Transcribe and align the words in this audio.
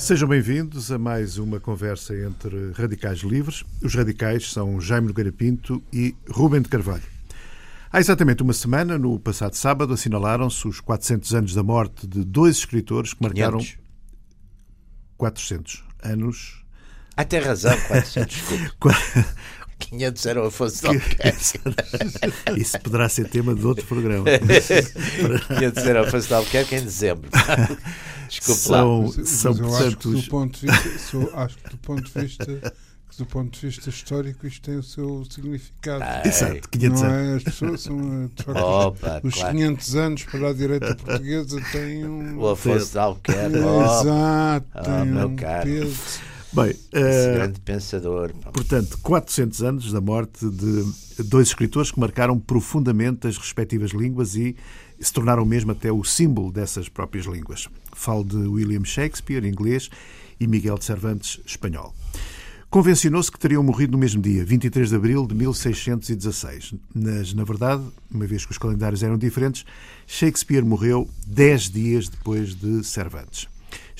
Sejam 0.00 0.26
bem-vindos 0.26 0.90
a 0.90 0.98
mais 0.98 1.36
uma 1.36 1.60
conversa 1.60 2.16
entre 2.16 2.72
radicais 2.72 3.18
livres. 3.18 3.64
Os 3.82 3.94
radicais 3.94 4.50
são 4.50 4.80
Jaime 4.80 5.08
Nogueira 5.08 5.30
Pinto 5.30 5.82
e 5.92 6.16
Rubem 6.26 6.62
de 6.62 6.70
Carvalho. 6.70 7.02
Há 7.92 8.00
exatamente 8.00 8.42
uma 8.42 8.54
semana, 8.54 8.96
no 8.96 9.20
passado 9.20 9.54
sábado, 9.54 9.92
assinalaram-se 9.92 10.66
os 10.66 10.80
400 10.80 11.34
anos 11.34 11.54
da 11.54 11.62
morte 11.62 12.06
de 12.06 12.24
dois 12.24 12.56
escritores 12.56 13.12
que 13.12 13.22
marcaram 13.22 13.58
500. 13.58 13.78
400 15.18 15.84
anos. 16.02 16.64
Ah, 17.14 17.24
tem 17.24 17.40
razão, 17.40 17.78
400, 17.86 18.34
desculpe. 18.34 18.70
500 19.80 20.26
era 20.26 20.42
o 20.42 20.46
Afonso 20.46 20.80
de 20.80 20.86
Albuquerque. 20.88 21.60
Isso 22.56 22.80
poderá 22.80 23.08
ser 23.08 23.28
tema 23.28 23.54
de 23.54 23.66
outro 23.66 23.84
programa. 23.86 24.24
500 25.58 25.86
era 25.86 26.02
o 26.02 26.06
Afonso 26.06 26.28
de 26.28 26.34
Albuquerque 26.34 26.74
em 26.76 26.82
dezembro. 26.84 27.28
Desculpe 28.28 28.68
lá. 28.70 28.78
São, 28.78 29.02
Mas- 29.16 29.28
são 29.28 29.52
mas 29.52 29.60
eu 29.60 29.66
acho 29.66 29.96
que 29.96 30.08
portanto, 30.08 30.10
do 30.10 30.18
os- 30.18 30.28
ponto 30.28 30.60
de 30.60 30.66
vista, 30.66 30.98
sou- 30.98 31.30
acho 31.34 31.56
que 31.58 31.70
do 31.70 31.76
ponto 31.78 32.02
de 32.02 32.20
vista 32.20 32.72
do 33.18 33.26
ponto 33.26 33.50
de 33.60 33.66
vista 33.66 33.90
histórico 33.90 34.46
isto 34.46 34.62
tem 34.62 34.76
o 34.78 34.82
seu 34.82 35.26
significado. 35.28 36.02
Ai, 36.02 36.22
Exato, 36.24 36.68
500 36.70 37.02
não 37.02 37.08
anos. 37.10 37.32
é? 37.32 37.36
As 37.36 37.42
pessoas 37.42 37.80
são 37.82 38.30
facto, 38.36 38.58
Opa, 38.62 39.20
os 39.22 39.34
claro. 39.34 39.56
500 39.56 39.96
anos 39.96 40.22
para 40.24 40.48
a 40.48 40.52
direita 40.54 40.94
portuguesa 40.94 41.60
têm 41.70 42.06
um 42.06 42.38
O 42.38 42.48
Afonso 42.48 42.92
de 42.92 42.98
Albuquerque. 42.98 43.58
Oh, 43.58 43.82
exato, 43.82 44.66
Ah, 44.72 44.82
tem 44.84 45.04
meu 45.12 45.28
um 45.28 45.36
caro. 45.36 45.64
peso. 45.64 46.20
Bem, 46.52 46.70
esse 46.70 46.88
eh, 46.92 47.34
grande 47.34 47.60
pensador. 47.60 48.32
portanto, 48.52 48.98
400 49.02 49.62
anos 49.62 49.92
da 49.92 50.00
morte 50.00 50.44
de 50.48 50.84
dois 51.24 51.48
escritores 51.48 51.92
que 51.92 52.00
marcaram 52.00 52.38
profundamente 52.38 53.28
as 53.28 53.36
respectivas 53.36 53.92
línguas 53.92 54.34
e 54.34 54.56
se 54.98 55.12
tornaram 55.12 55.44
mesmo 55.44 55.70
até 55.70 55.92
o 55.92 56.02
símbolo 56.02 56.50
dessas 56.50 56.88
próprias 56.88 57.26
línguas. 57.26 57.68
Falo 57.92 58.24
de 58.24 58.36
William 58.36 58.84
Shakespeare, 58.84 59.46
inglês, 59.46 59.88
e 60.40 60.46
Miguel 60.46 60.78
de 60.78 60.84
Cervantes, 60.84 61.40
espanhol. 61.46 61.94
Convencionou-se 62.70 63.30
que 63.30 63.38
teriam 63.38 63.62
morrido 63.62 63.92
no 63.92 63.98
mesmo 63.98 64.22
dia, 64.22 64.44
23 64.44 64.88
de 64.88 64.94
abril 64.94 65.26
de 65.26 65.34
1616. 65.34 66.74
Mas, 66.94 67.34
na 67.34 67.44
verdade, 67.44 67.82
uma 68.10 68.26
vez 68.26 68.46
que 68.46 68.52
os 68.52 68.58
calendários 68.58 69.02
eram 69.02 69.18
diferentes, 69.18 69.64
Shakespeare 70.06 70.64
morreu 70.64 71.08
10 71.26 71.70
dias 71.70 72.08
depois 72.08 72.54
de 72.54 72.84
Cervantes. 72.84 73.48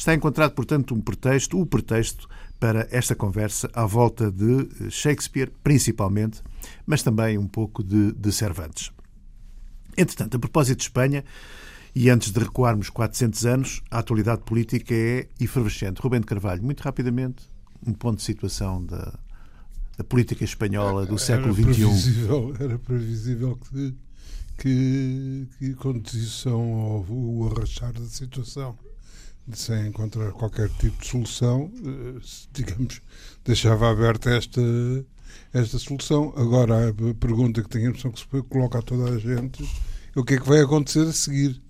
Está 0.01 0.15
encontrado, 0.15 0.53
portanto, 0.53 0.95
um 0.95 1.01
pretexto, 1.03 1.61
o 1.61 1.67
pretexto 1.67 2.27
para 2.59 2.89
esta 2.91 3.15
conversa 3.15 3.69
à 3.75 3.85
volta 3.85 4.33
de 4.33 4.91
Shakespeare, 4.91 5.53
principalmente, 5.63 6.43
mas 6.87 7.03
também 7.03 7.37
um 7.37 7.47
pouco 7.47 7.85
de, 7.85 8.11
de 8.13 8.33
Cervantes. 8.33 8.91
Entretanto, 9.95 10.39
a 10.39 10.41
propósito 10.41 10.79
de 10.79 10.85
Espanha, 10.85 11.23
e 11.95 12.09
antes 12.09 12.33
de 12.33 12.41
recuarmos 12.41 12.89
400 12.89 13.45
anos, 13.45 13.83
a 13.91 13.99
atualidade 13.99 14.41
política 14.41 14.95
é 14.95 15.29
efervescente. 15.39 15.99
Rubem 15.99 16.21
de 16.21 16.27
Carvalho, 16.27 16.63
muito 16.63 16.81
rapidamente, 16.81 17.47
um 17.87 17.93
ponto 17.93 18.17
de 18.17 18.23
situação 18.23 18.83
da, 18.83 19.19
da 19.99 20.05
política 20.05 20.45
espanhola 20.45 21.05
do 21.05 21.19
século 21.19 21.53
era 21.53 21.75
XXI. 21.75 21.85
previsível, 21.85 22.55
era 22.59 22.79
previsível 22.79 23.59
que, 23.69 23.95
que, 24.57 25.49
que 25.59 25.75
conduzisse 25.75 26.49
ao, 26.49 26.59
ao 26.59 27.53
arrastar 27.55 27.93
da 27.93 28.07
situação. 28.07 28.79
Sem 29.53 29.89
encontrar 29.89 30.31
qualquer 30.33 30.69
tipo 30.79 31.01
de 31.03 31.09
solução, 31.09 31.71
eh, 31.85 32.21
digamos, 32.53 33.01
deixava 33.45 33.91
aberta 33.91 34.31
esta, 34.31 34.61
esta 35.53 35.79
solução. 35.79 36.33
Agora, 36.37 36.91
a 36.91 37.15
pergunta 37.15 37.63
que 37.63 37.69
tenho 37.69 37.87
a 37.87 37.89
impressão 37.91 38.13
que 38.13 38.21
se 38.21 38.27
coloca 38.49 38.79
a 38.79 38.83
toda 38.83 39.11
a 39.11 39.19
gente 39.19 39.65
é 40.15 40.21
o 40.21 40.25
que 40.25 40.35
é 40.35 40.39
que 40.39 40.49
vai 40.49 40.61
acontecer 40.61 41.01
a 41.09 41.13
seguir. 41.13 41.61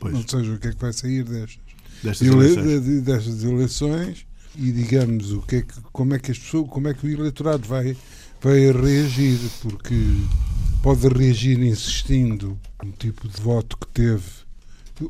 Pois, 0.00 0.14
Ou 0.16 0.24
seja, 0.28 0.52
o 0.52 0.58
que 0.58 0.68
é 0.68 0.72
que 0.72 0.80
vai 0.80 0.92
sair 0.92 1.22
destas, 1.24 1.58
destas 2.02 2.26
ele- 2.26 2.36
eleições. 2.36 2.84
de- 2.84 3.00
destas 3.02 3.44
eleições 3.44 4.26
e 4.56 4.72
digamos 4.72 5.30
o 5.32 5.42
que 5.42 5.56
é 5.56 5.62
que, 5.62 5.74
como 5.92 6.14
é 6.14 6.18
que 6.18 6.32
as 6.32 6.38
pessoas, 6.38 6.68
como 6.70 6.88
é 6.88 6.94
que 6.94 7.06
o 7.06 7.10
eleitorado 7.10 7.66
vai, 7.68 7.96
vai 8.40 8.58
reagir, 8.72 9.38
porque 9.62 9.94
pode 10.82 11.06
reagir 11.08 11.58
insistindo 11.60 12.58
no 12.84 12.92
tipo 12.92 13.28
de 13.28 13.40
voto 13.40 13.76
que 13.76 13.86
teve, 13.88 14.24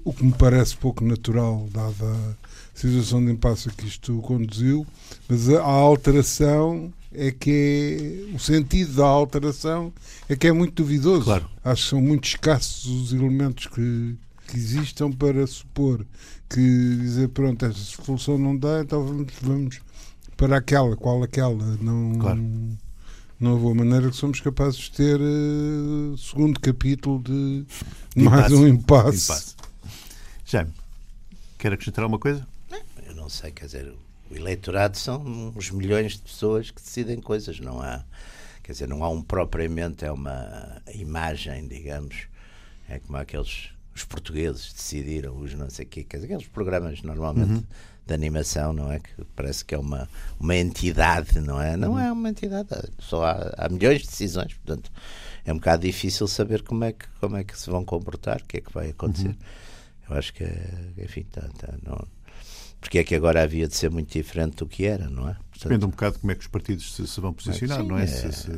o 0.04 0.12
que 0.12 0.24
me 0.24 0.32
parece 0.32 0.76
pouco 0.76 1.04
natural, 1.04 1.68
dada 1.72 2.04
a 2.04 2.78
situação 2.78 3.24
de 3.24 3.32
impasse 3.32 3.68
a 3.68 3.72
que 3.72 3.86
isto 3.86 4.18
conduziu, 4.22 4.86
mas 5.28 5.48
a, 5.50 5.62
alteração 5.62 6.92
é 7.12 7.30
que 7.30 8.28
é 8.30 8.34
o 8.34 8.38
sentido 8.38 8.94
da 8.94 9.06
alteração 9.06 9.92
é 10.28 10.36
que 10.36 10.46
é 10.46 10.52
muito 10.52 10.82
duvidoso. 10.82 11.24
Claro. 11.24 11.48
Acho 11.64 11.82
que 11.84 11.90
são 11.90 12.00
muito 12.02 12.24
escassos 12.28 12.86
os 12.86 13.12
elementos 13.12 13.66
que, 13.66 14.16
que 14.46 14.56
existam 14.56 15.10
para 15.10 15.46
supor 15.46 16.04
que 16.48 16.60
dizer 16.60 17.28
pronto, 17.28 17.64
esta 17.66 18.02
solução 18.04 18.38
não 18.38 18.56
dá, 18.56 18.80
então 18.82 19.04
vamos, 19.04 19.32
vamos 19.42 19.80
para 20.36 20.56
aquela, 20.58 20.96
qual 20.96 21.22
aquela. 21.22 21.76
Não, 21.80 22.14
Claro. 22.18 22.42
não 23.40 23.52
houve 23.60 23.76
maneira 23.78 24.08
que 24.10 24.16
somos 24.16 24.40
capazes 24.40 24.78
de 24.78 24.90
ter 24.92 25.20
eh, 25.20 26.16
segundo 26.16 26.58
capítulo 26.60 27.20
de 27.22 27.64
De 28.16 28.22
mais 28.24 28.46
impasse. 28.50 28.54
um 28.54 28.68
impasse. 28.68 29.24
Impasse. 29.32 29.57
Jaime, 30.50 30.72
quer 31.58 31.74
acrescentar 31.74 32.04
alguma 32.04 32.18
coisa? 32.18 32.48
Eu 33.06 33.14
não 33.14 33.28
sei, 33.28 33.50
quer 33.50 33.66
dizer, 33.66 33.94
o 34.30 34.34
eleitorado 34.34 34.96
são 34.96 35.22
uns 35.54 35.70
milhões 35.70 36.12
de 36.12 36.20
pessoas 36.20 36.70
que 36.70 36.80
decidem 36.80 37.20
coisas, 37.20 37.60
não 37.60 37.82
há, 37.82 38.02
quer 38.62 38.72
dizer, 38.72 38.88
não 38.88 39.04
há 39.04 39.10
um 39.10 39.20
propriamente, 39.20 40.06
é 40.06 40.10
uma 40.10 40.80
imagem, 40.94 41.68
digamos, 41.68 42.28
é 42.88 42.98
como 42.98 43.18
aqueles, 43.18 43.68
os 43.94 44.04
portugueses 44.04 44.72
decidiram, 44.72 45.38
os 45.38 45.52
não 45.52 45.68
sei 45.68 45.84
o 45.84 45.88
quê, 45.88 46.02
quer 46.02 46.16
dizer, 46.16 46.32
aqueles 46.32 46.48
programas 46.48 47.02
normalmente 47.02 47.66
de 48.06 48.14
animação, 48.14 48.72
não 48.72 48.90
é, 48.90 49.00
que 49.00 49.22
parece 49.36 49.62
que 49.62 49.74
é 49.74 49.78
uma, 49.78 50.08
uma 50.40 50.56
entidade, 50.56 51.42
não 51.42 51.60
é? 51.60 51.76
Não 51.76 51.98
é 51.98 52.10
uma 52.10 52.30
entidade, 52.30 52.70
só 52.98 53.22
há, 53.22 53.52
há 53.54 53.68
milhões 53.68 54.00
de 54.00 54.06
decisões, 54.06 54.54
portanto, 54.54 54.90
é 55.44 55.52
um 55.52 55.56
bocado 55.56 55.82
difícil 55.82 56.26
saber 56.26 56.62
como 56.62 56.84
é 56.84 56.92
que, 56.92 57.06
como 57.20 57.36
é 57.36 57.44
que 57.44 57.58
se 57.58 57.68
vão 57.68 57.84
comportar, 57.84 58.40
o 58.40 58.46
que 58.46 58.56
é 58.56 58.60
que 58.62 58.72
vai 58.72 58.88
acontecer. 58.88 59.36
Eu 60.10 60.16
acho 60.16 60.32
que, 60.32 60.44
enfim, 61.02 61.24
tá, 61.30 61.42
tá, 61.58 61.74
não, 61.84 62.02
porque 62.80 62.98
é 62.98 63.04
que 63.04 63.14
agora 63.14 63.42
havia 63.42 63.66
de 63.66 63.74
ser 63.74 63.90
muito 63.90 64.12
diferente 64.12 64.56
do 64.58 64.66
que 64.66 64.86
era, 64.86 65.08
não 65.10 65.28
é? 65.28 65.32
Portanto, 65.50 65.62
Depende 65.70 65.84
um 65.86 65.88
bocado 65.90 66.14
de 66.14 66.20
como 66.20 66.30
é 66.30 66.34
que 66.36 66.40
os 66.42 66.46
partidos 66.46 66.94
se, 66.94 67.04
se 67.08 67.20
vão 67.20 67.32
posicionar, 67.32 67.80
sim, 67.80 67.88
não 67.88 67.98
é? 67.98 68.04
é, 68.04 68.06
Se- 68.06 68.32
se- 68.32 68.50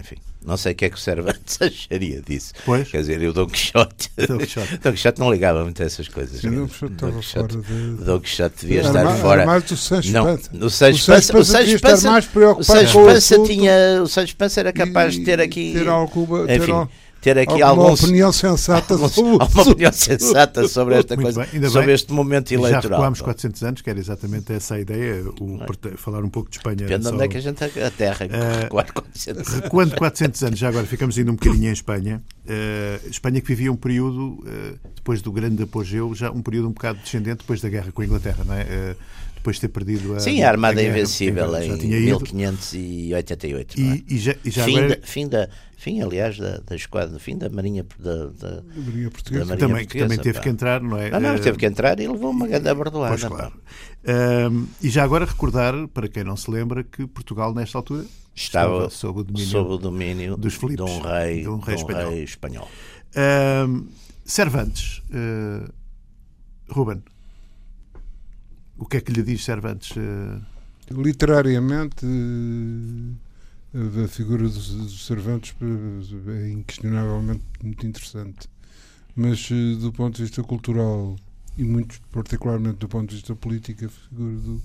Enfim, 0.00 0.16
não 0.42 0.56
sei 0.56 0.72
o 0.72 0.74
que 0.74 0.86
é 0.86 0.88
que 0.88 0.96
o 0.96 0.98
Cervantes 0.98 1.58
acharia 1.60 2.22
disso. 2.22 2.54
Pois. 2.64 2.88
Quer 2.90 3.00
dizer, 3.00 3.20
e 3.20 3.28
o 3.28 3.32
Dom 3.34 3.46
Quixote. 3.46 4.10
Dom 4.26 4.38
Quixote. 4.38 4.78
Dom 4.78 4.92
Quixote 4.92 5.20
não 5.20 5.30
ligava 5.30 5.62
muito 5.62 5.82
a 5.82 5.84
essas 5.86 6.08
coisas. 6.08 6.40
Sim, 6.40 6.48
Quer 6.50 6.56
Dom 6.56 6.66
Quixote 6.66 6.94
Dom 6.94 7.20
estava 7.20 7.20
Quixote- 7.20 7.54
fora 7.62 7.96
de- 7.98 8.04
Dom 8.04 8.20
Quixote 8.20 8.56
devia 8.62 8.78
Era 8.80 8.88
estar 8.88 9.04
mais- 9.04 9.20
fora. 9.20 9.46
mais 9.46 9.62
do 9.64 9.76
Sancho 9.76 10.12
não, 10.12 10.34
o 10.34 10.38
Sancho 10.38 10.56
O 10.64 10.70
Sancho 10.70 11.06
Panza, 11.06 11.38
o 11.38 11.44
Sancho 11.44 11.80
Panza, 11.80 12.10
mais 12.10 12.24
o 12.24 12.28
preocupado 12.30 12.64
Sancho 12.80 12.92
com 12.94 13.02
o 13.02 13.06
Pança 13.06 13.34
assunto 13.34 13.46
tinha, 13.50 14.02
o 14.02 14.06
Sancho 14.08 14.36
Pança 14.36 14.60
era 14.60 14.72
capaz 14.72 15.14
e 15.14 15.18
de 15.18 15.24
ter 15.26 15.38
aqui, 15.40 15.74
ter 15.74 15.86
alguma, 15.88 16.46
ter 16.46 16.62
enfim, 16.62 16.72
al- 16.72 16.90
ter 17.34 17.38
aqui 17.38 17.60
alguma 17.62 17.84
alguns 17.88 18.02
opinião 18.04 18.32
sensata 18.32 18.94
alguns- 18.94 19.12
sobre 19.12 19.30
alguma 19.42 19.62
opinião 19.62 19.92
sensata 19.92 20.68
sobre 20.68 20.94
esta 20.96 21.16
Muito 21.16 21.34
coisa, 21.34 21.50
bem, 21.52 21.68
sobre 21.70 21.86
bem. 21.86 21.94
este 21.94 22.12
momento 22.12 22.48
Já 22.50 22.54
eleitoral. 22.56 22.90
recuámos 22.98 23.20
400 23.20 23.62
anos, 23.62 23.82
que 23.82 23.90
era 23.90 23.98
exatamente 23.98 24.52
essa 24.52 24.74
a 24.76 24.80
ideia, 24.80 25.22
o, 25.40 25.58
porta- 25.66 25.92
falar 25.96 26.22
um 26.24 26.28
pouco 26.28 26.48
de 26.50 26.56
Espanha. 26.56 26.76
Depende 26.76 27.02
de 27.02 27.08
onde 27.14 27.24
é 27.24 27.28
que 27.28 27.36
a 27.36 27.40
gente 27.40 27.64
aterra. 27.64 28.26
Eh, 28.26 28.60
recuar 28.64 28.92
400 28.92 29.48
anos. 29.48 29.62
Recuando 29.64 29.96
400 29.96 30.42
anos, 30.44 30.58
já 30.58 30.68
agora 30.68 30.86
ficamos 30.86 31.18
ainda 31.18 31.30
um 31.32 31.34
bocadinho 31.34 31.68
em 31.68 31.72
Espanha. 31.72 32.22
Eh, 32.46 33.00
Espanha 33.10 33.40
que 33.40 33.46
vivia 33.48 33.72
um 33.72 33.76
período, 33.76 34.44
eh, 34.46 34.74
depois 34.94 35.20
do 35.22 35.32
grande 35.32 35.62
apogeu, 35.62 36.14
já 36.14 36.30
um 36.30 36.42
período 36.42 36.68
um 36.68 36.72
bocado 36.72 36.98
descendente 37.00 37.38
depois 37.38 37.60
da 37.60 37.68
guerra 37.68 37.90
com 37.92 38.02
a 38.02 38.04
Inglaterra, 38.04 38.44
não 38.46 38.54
é? 38.54 38.62
Eh, 38.62 38.96
depois 39.46 39.56
de 39.56 39.60
ter 39.60 39.68
perdido 39.68 40.14
a. 40.16 40.20
Sim, 40.20 40.42
a 40.42 40.48
Armada 40.48 40.74
guerra, 40.80 40.96
Invencível 40.98 41.52
já 41.52 41.64
em 41.64 41.78
tinha 41.78 41.98
ido. 41.98 42.18
1588. 42.20 43.80
não 43.80 43.92
é? 43.92 43.96
E, 43.96 44.04
e 44.08 44.18
já, 44.18 44.34
e 44.44 44.50
já 44.50 44.64
fim, 44.64 44.78
agora. 44.78 44.96
da, 44.96 45.06
fim, 45.06 45.28
da, 45.28 45.48
fim, 45.76 46.02
aliás, 46.02 46.36
da, 46.38 46.58
da 46.58 46.74
esquadra, 46.74 47.18
fim 47.18 47.38
da 47.38 47.48
Marinha. 47.48 47.86
Da, 47.98 48.26
da, 48.26 48.62
Marinha 48.76 49.10
Portuguesa. 49.10 49.44
Da 49.44 49.50
Marinha 49.50 49.68
também, 49.68 49.86
que 49.86 49.98
também 49.98 50.16
portuguesa, 50.16 50.22
teve 50.22 50.38
pá. 50.38 50.42
que 50.42 50.48
entrar, 50.48 50.80
não 50.82 50.98
é? 50.98 51.10
Ah, 51.12 51.20
não, 51.20 51.34
Eh, 51.34 51.38
teve 51.38 51.58
que 51.58 51.66
entrar 51.66 52.00
e 52.00 52.08
levou 52.08 52.30
uma 52.30 52.46
grande 52.48 52.68
abordoada. 52.68 53.08
Pois 53.16 53.24
claro. 53.24 53.52
Ahm, 54.06 54.66
e 54.82 54.88
já 54.88 55.04
agora 55.04 55.24
recordar, 55.24 55.74
para 55.88 56.08
quem 56.08 56.24
não 56.24 56.36
se 56.36 56.50
lembra, 56.50 56.82
que 56.82 57.06
Portugal, 57.06 57.54
nesta 57.54 57.78
altura, 57.78 58.04
Estava 58.34 58.90
sob 58.90 59.20
o 59.20 59.24
domínio. 59.24 59.48
sob 59.48 59.70
o 59.70 59.78
domínio 59.78 60.36
dos 60.36 60.52
de 60.54 60.58
Filipes, 60.58 60.84
um 60.84 61.00
rei, 61.00 61.40
de 61.42 61.48
um 61.48 61.58
rei 61.58 61.76
de 61.76 61.82
um 61.82 61.86
espanhol. 61.86 62.10
rei 62.10 62.22
espanhol. 62.24 62.68
Ahm, 63.14 63.84
Cervantes, 64.24 65.02
eh, 65.12 65.68
Ruben, 66.68 67.00
o 68.78 68.86
que 68.86 68.98
é 68.98 69.00
que 69.00 69.12
lhe 69.12 69.22
diz 69.22 69.44
Cervantes? 69.44 69.96
Eh, 69.96 70.40
Literariamente, 70.90 72.06
eh, 73.74 74.04
a 74.04 74.08
figura 74.08 74.42
dos, 74.44 74.68
dos 74.70 75.06
Cervantes 75.06 75.54
eh, 75.60 76.46
é 76.46 76.50
inquestionavelmente 76.50 77.42
muito 77.62 77.86
interessante. 77.86 78.48
Mas, 79.14 79.48
do 79.80 79.92
ponto 79.92 80.16
de 80.16 80.22
vista 80.24 80.42
cultural 80.42 81.16
e 81.56 81.64
muito 81.64 82.00
particularmente 82.12 82.76
do 82.78 82.88
ponto 82.88 83.08
de 83.08 83.16
vista 83.16 83.34
político, 83.34 83.86
a 83.86 83.88
figura 83.88 84.32
do, 84.40 84.62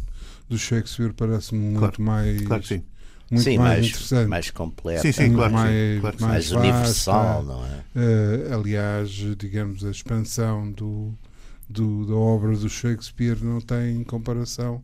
do 0.49 0.57
Shakespeare 0.57 1.13
parece-me 1.13 1.61
muito 1.61 1.79
Claro, 1.79 2.01
mais, 2.01 2.41
claro 2.41 2.61
que 2.61 2.67
sim. 2.67 2.83
muito 3.31 3.43
Sim, 3.45 3.57
mais, 3.57 3.79
mais, 3.79 3.87
interessante. 3.89 4.27
mais 4.27 4.51
completa, 4.51 5.01
Sim, 5.03 5.11
sim, 5.13 5.21
muito 5.27 5.35
claro 5.37 5.53
mais, 5.53 6.01
claro 6.01 6.17
mais 6.19 6.51
mais 6.51 6.51
universal, 6.51 7.43
não 7.45 7.65
é? 7.65 7.83
Eh, 7.95 8.53
aliás, 8.53 9.09
digamos, 9.37 9.85
a 9.85 9.89
expansão 9.91 10.69
do, 10.73 11.13
do- 11.71 12.05
da 12.05 12.15
obra 12.15 12.55
do 12.55 12.69
Shakespeare 12.69 13.37
não 13.43 13.59
tem 13.61 14.03
comparação 14.03 14.83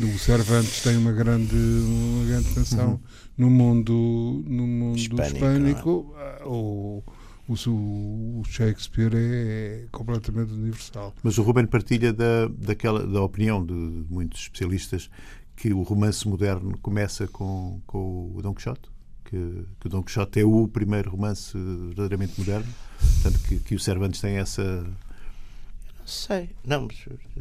O 0.00 0.18
Cervantes 0.18 0.82
tem 0.82 0.96
uma 0.96 1.12
grande, 1.12 1.56
uma 1.56 2.26
grande 2.26 2.50
atenção 2.50 2.90
uhum. 2.90 3.00
no 3.38 3.50
mundo, 3.50 4.44
no 4.46 4.66
mundo 4.66 4.98
hispânico. 4.98 5.36
hispânico 5.36 6.14
é? 6.18 6.44
o, 6.44 7.02
o, 7.48 8.42
Shakespeare 8.46 9.14
é, 9.14 9.84
é, 9.84 9.86
completamente 9.90 10.52
universal. 10.52 11.14
Mas 11.22 11.38
o 11.38 11.42
Ruben 11.42 11.66
partilha 11.66 12.12
da, 12.12 12.48
daquela, 12.48 13.06
da 13.06 13.22
opinião 13.22 13.64
de 13.64 13.72
muitos 14.10 14.42
especialistas 14.42 15.08
que 15.54 15.72
o 15.72 15.82
romance 15.82 16.28
moderno 16.28 16.76
começa 16.82 17.26
com, 17.28 17.80
com 17.86 18.32
o 18.34 18.42
Dom 18.42 18.52
Quixote? 18.52 18.90
Que, 19.24 19.64
que 19.80 19.86
o 19.86 19.90
Dom 19.90 20.02
Quixote 20.02 20.40
é 20.40 20.44
o 20.44 20.68
primeiro 20.68 21.10
romance 21.10 21.56
verdadeiramente 21.56 22.38
moderno? 22.38 22.66
Portanto, 22.98 23.42
que, 23.48 23.58
que 23.60 23.74
o 23.74 23.80
Cervantes 23.80 24.20
tem 24.20 24.36
essa 24.36 24.86
sei, 26.06 26.50
não, 26.64 26.88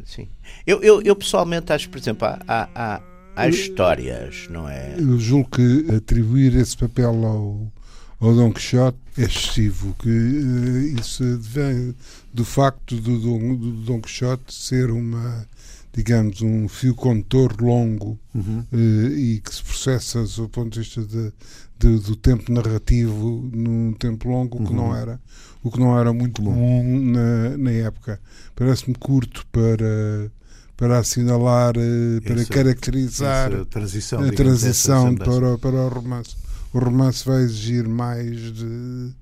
sim. 0.06 0.28
Eu, 0.66 0.82
eu, 0.82 1.02
eu 1.02 1.16
pessoalmente 1.16 1.72
acho, 1.72 1.90
por 1.90 1.98
exemplo, 1.98 2.28
há, 2.28 2.40
há, 2.48 3.02
há 3.36 3.48
histórias, 3.48 4.48
não 4.50 4.68
é? 4.68 4.96
Eu 4.98 5.20
julgo 5.20 5.52
que 5.52 5.96
atribuir 5.96 6.56
esse 6.56 6.76
papel 6.76 7.26
ao, 7.26 7.72
ao 8.20 8.36
Dom 8.36 8.52
Quixote 8.52 8.98
é 9.18 9.22
excessivo, 9.22 9.96
que 10.00 10.10
uh, 10.10 11.00
isso 11.00 11.24
vem 11.40 11.96
do 12.34 12.44
facto 12.44 12.96
do, 12.96 13.20
do, 13.20 13.56
do 13.56 13.72
Dom 13.84 14.02
Quixote 14.02 14.54
ser 14.54 14.90
uma 14.90 15.48
digamos, 15.95 16.42
um 16.42 16.68
fio 16.68 16.94
condutor 16.94 17.56
longo 17.62 18.19
uhum. 18.33 18.65
uh, 18.71 19.09
e 19.12 19.39
que 19.39 19.56
se 19.56 19.63
processa 19.63 20.24
do 20.24 20.50
ponto 20.50 20.74
de 20.74 20.80
vista 20.80 21.01
de, 21.01 21.31
de, 21.80 22.00
do 22.00 22.18
tempo 22.18 22.51
narrativo 22.51 23.50
num 23.53 23.94
tempo 23.94 24.27
longo, 24.27 24.57
uhum. 24.57 24.65
que 24.65 24.74
não 24.74 24.89
uhum. 24.89 24.95
era 24.95 25.21
o 25.63 25.71
que 25.71 25.80
não 25.80 25.97
era 25.97 26.12
muito 26.12 26.42
comum 26.44 27.12
na, 27.12 27.57
na 27.57 27.71
época. 27.71 28.19
Parece-me 28.56 28.95
curto 28.95 29.45
para 29.51 30.30
para 30.77 31.00
assinalar, 31.00 31.74
eh, 31.77 32.19
para 32.19 32.42
essa, 32.42 32.53
caracterizar 32.53 33.50
essa 33.53 33.65
transição, 33.65 34.19
a 34.19 34.31
transição 34.33 35.15
para, 35.15 35.57
para 35.57 35.75
o 35.75 35.88
romance. 35.88 36.36
O 36.74 36.80
romance 36.80 37.24
vai 37.24 37.44
exigir 37.44 37.88
mais 37.88 38.53
de, 38.53 39.13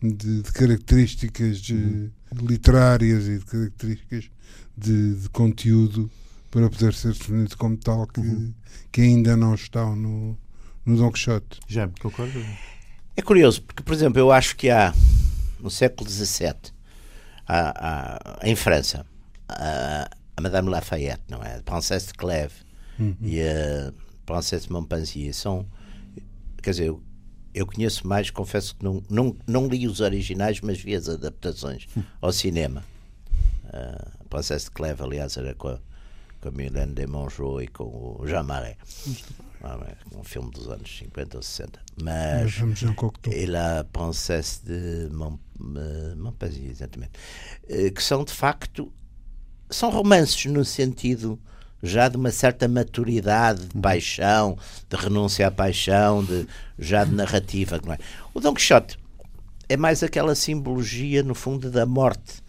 de, 0.00 0.42
de 0.42 0.52
características 0.52 1.58
de, 1.58 1.74
uhum. 1.74 2.10
literárias 2.46 3.26
e 3.26 3.38
de 3.38 3.44
características 3.44 4.30
de, 4.80 5.14
de, 5.16 5.28
conteúdo 5.30 6.10
para 6.50 6.68
poder 6.68 6.94
ser 6.94 7.12
definido 7.12 7.56
como 7.56 7.76
tal 7.76 8.06
que, 8.06 8.20
uhum. 8.20 8.54
que 8.90 9.00
ainda 9.00 9.36
não 9.36 9.54
estão 9.54 9.94
no, 9.94 10.38
no 10.84 10.96
Don 10.96 11.12
Quixote. 11.12 11.60
Já, 11.68 11.88
concordo? 12.00 12.40
É 13.16 13.22
curioso, 13.22 13.62
porque, 13.62 13.82
por 13.82 13.94
exemplo, 13.94 14.18
eu 14.18 14.32
acho 14.32 14.56
que 14.56 14.70
há 14.70 14.94
no 15.60 15.70
século 15.70 16.08
XVII, 16.08 16.54
a, 17.46 18.38
a, 18.40 18.48
em 18.48 18.56
França, 18.56 19.06
a, 19.48 20.08
a, 20.36 20.40
Madame 20.40 20.70
Lafayette, 20.70 21.22
não 21.28 21.42
é? 21.42 21.56
A 21.56 21.62
Princesse 21.62 22.08
de 22.08 22.14
Clèves 22.14 22.64
uhum. 22.98 23.16
e 23.20 23.42
a 23.42 23.92
Princesse 24.24 24.66
de 24.66 24.72
Montpensier 24.72 25.34
são. 25.34 25.66
Quer 26.62 26.70
dizer, 26.70 26.86
eu, 26.86 27.02
eu 27.52 27.66
conheço 27.66 28.06
mais, 28.06 28.30
confesso 28.30 28.76
que 28.76 28.84
não, 28.84 29.02
não, 29.10 29.36
não 29.46 29.68
li 29.68 29.86
os 29.86 30.00
originais, 30.00 30.60
mas 30.60 30.80
vi 30.80 30.94
as 30.94 31.08
adaptações 31.08 31.86
uhum. 31.96 32.02
ao 32.20 32.32
cinema. 32.32 32.84
A 33.72 34.24
Princesse 34.28 34.66
de 34.66 34.70
Clèves, 34.72 35.00
aliás, 35.00 35.36
era 35.36 35.54
com 35.54 35.68
a, 35.68 35.78
com 36.40 36.48
a 36.48 36.52
Mylène 36.52 36.94
de 36.94 37.06
Mongeau 37.06 37.60
e 37.62 37.68
com 37.68 37.84
o 37.84 38.26
Jean 38.26 38.42
Marais. 38.42 38.76
É 39.62 40.16
um 40.16 40.24
filme 40.24 40.50
dos 40.50 40.68
anos 40.68 40.96
50 40.98 41.36
ou 41.36 41.42
60. 41.42 41.80
Mas. 42.02 42.56
E 43.30 43.46
La 43.46 43.84
Princesse 43.84 44.64
de 44.64 45.08
Montpensier, 46.16 46.70
exatamente. 46.70 47.12
Eh, 47.68 47.90
que 47.90 48.02
são, 48.02 48.24
de 48.24 48.32
facto. 48.32 48.90
São 49.68 49.90
romances 49.90 50.46
no 50.46 50.64
sentido 50.64 51.38
já 51.82 52.08
de 52.08 52.16
uma 52.16 52.30
certa 52.30 52.68
maturidade 52.68 53.66
de 53.66 53.76
uhum. 53.76 53.82
paixão, 53.82 54.58
de 54.88 54.96
renúncia 54.96 55.46
à 55.46 55.50
paixão, 55.50 56.24
de, 56.24 56.46
já 56.78 57.04
de 57.04 57.14
narrativa. 57.14 57.80
É? 57.88 57.98
O 58.34 58.40
Don 58.40 58.54
Quixote 58.54 58.98
é 59.68 59.76
mais 59.76 60.02
aquela 60.02 60.34
simbologia, 60.34 61.22
no 61.22 61.34
fundo, 61.34 61.70
da 61.70 61.86
morte 61.86 62.42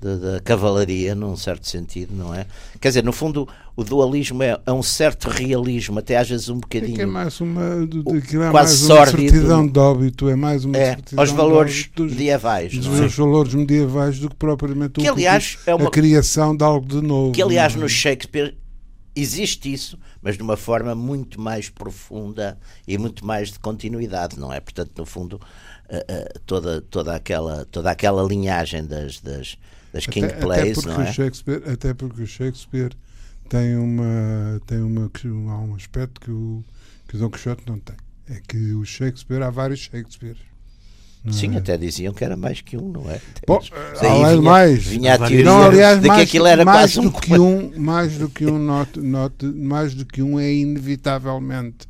da, 0.00 0.40
cavalaria, 0.40 1.14
num 1.14 1.36
certo 1.36 1.68
sentido, 1.68 2.14
não 2.14 2.34
é? 2.34 2.46
Quer 2.80 2.88
dizer, 2.88 3.04
no 3.04 3.12
fundo, 3.12 3.48
o 3.74 3.82
dualismo 3.82 4.42
é, 4.42 4.58
é 4.64 4.72
um 4.72 4.82
certo 4.82 5.28
realismo, 5.28 5.98
até 5.98 6.16
às 6.16 6.28
vezes 6.28 6.48
um 6.48 6.58
bocadinho. 6.58 6.94
É, 6.94 6.96
que 6.96 7.02
é 7.02 7.06
mais 7.06 7.40
uma. 7.40 7.86
De, 7.86 8.02
de, 8.02 8.42
é 8.42 8.50
quase 8.50 8.84
uma 8.84 9.06
certidão 9.06 9.66
de 9.66 9.78
óbito, 9.78 10.28
é 10.28 10.36
mais 10.36 10.64
uma. 10.64 10.76
É, 10.76 10.96
aos 11.16 11.30
valores 11.30 11.90
dos, 11.94 12.10
medievais. 12.10 12.76
Dos 12.76 13.00
é? 13.00 13.06
valores 13.08 13.54
medievais 13.54 14.18
do 14.18 14.28
que 14.28 14.36
propriamente 14.36 15.00
que, 15.00 15.08
aliás, 15.08 15.58
é 15.66 15.74
uma, 15.74 15.88
a 15.88 15.90
criação 15.90 16.56
de 16.56 16.62
algo 16.62 16.86
de 16.86 17.00
novo. 17.00 17.32
Que, 17.32 17.42
aliás, 17.42 17.74
é? 17.74 17.78
no 17.78 17.88
Shakespeare 17.88 18.56
existe 19.14 19.72
isso, 19.72 19.98
mas 20.20 20.36
de 20.36 20.42
uma 20.42 20.58
forma 20.58 20.94
muito 20.94 21.40
mais 21.40 21.70
profunda 21.70 22.58
e 22.86 22.98
muito 22.98 23.24
mais 23.24 23.50
de 23.50 23.58
continuidade, 23.58 24.38
não 24.38 24.52
é? 24.52 24.60
Portanto, 24.60 24.92
no 24.98 25.06
fundo, 25.06 25.40
uh, 25.88 25.96
uh, 25.96 26.40
toda, 26.44 26.82
toda, 26.82 27.14
aquela, 27.14 27.64
toda 27.64 27.90
aquela 27.90 28.22
linhagem 28.22 28.84
das, 28.84 29.20
das 29.20 29.56
das 29.96 30.06
King 30.06 30.26
até, 30.26 30.36
Plays, 30.36 30.60
até 30.60 30.74
porque 30.74 30.88
não 30.88 31.02
é? 31.02 31.12
Shakespeare, 31.12 31.62
até 31.66 31.94
porque 31.94 32.22
o 32.22 32.26
Shakespeare 32.26 32.92
tem 33.48 33.76
uma 33.76 34.60
tem 34.66 34.78
uma 34.80 35.10
há 35.52 35.58
um 35.58 35.74
aspecto 35.74 36.20
que 36.20 36.30
o 36.30 36.62
que 37.08 37.16
o 37.16 37.18
Don 37.18 37.30
Quixote 37.30 37.62
não 37.66 37.78
tem. 37.78 37.96
É 38.28 38.40
que 38.46 38.72
o 38.74 38.84
Shakespeare 38.84 39.42
há 39.42 39.50
vários 39.50 39.80
Shakespeare. 39.80 40.36
Sim, 41.30 41.54
é? 41.54 41.58
até 41.58 41.76
diziam 41.76 42.12
que 42.14 42.24
era 42.24 42.36
mais 42.36 42.60
que 42.60 42.76
um, 42.76 42.88
não 42.88 43.10
é? 43.10 43.20
Bom, 43.46 43.60
além 44.00 44.26
vinha, 44.26 44.42
mais, 44.42 44.84
vinha 44.84 45.14
a 45.14 45.18
teoria 45.18 45.44
não, 45.44 45.62
aliás, 45.62 46.00
de 46.00 46.06
mais, 46.06 46.20
que 46.20 46.24
aquilo 46.24 46.46
era 46.46 46.64
mais 46.64 46.94
do 46.94 47.00
um 47.00 47.10
que 47.10 47.38
um, 47.38 47.72
mais 47.76 48.16
do 48.16 48.28
que 48.28 48.46
um 48.46 48.58
note, 48.58 49.00
note, 49.00 49.44
mais 49.46 49.92
do 49.92 50.06
que 50.06 50.22
um 50.22 50.38
é 50.38 50.52
inevitavelmente 50.52 51.88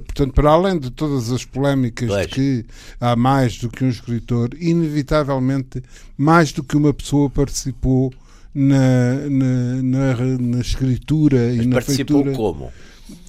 portanto, 0.00 0.32
para 0.32 0.50
além 0.50 0.78
de 0.78 0.90
todas 0.90 1.30
as 1.30 1.44
polémicas 1.44 2.08
pois. 2.08 2.26
de 2.26 2.32
que 2.32 2.66
há 3.00 3.14
mais 3.16 3.58
do 3.58 3.68
que 3.68 3.84
um 3.84 3.88
escritor, 3.88 4.50
inevitavelmente 4.58 5.82
mais 6.16 6.52
do 6.52 6.62
que 6.62 6.76
uma 6.76 6.92
pessoa 6.92 7.28
participou 7.30 8.12
na, 8.54 9.28
na, 9.28 9.82
na, 9.82 10.38
na 10.38 10.60
escritura 10.60 11.48
Mas 11.48 11.64
e 11.64 11.66
na 11.66 11.74
participou 11.74 12.22
feitura. 12.22 12.36
como? 12.36 12.72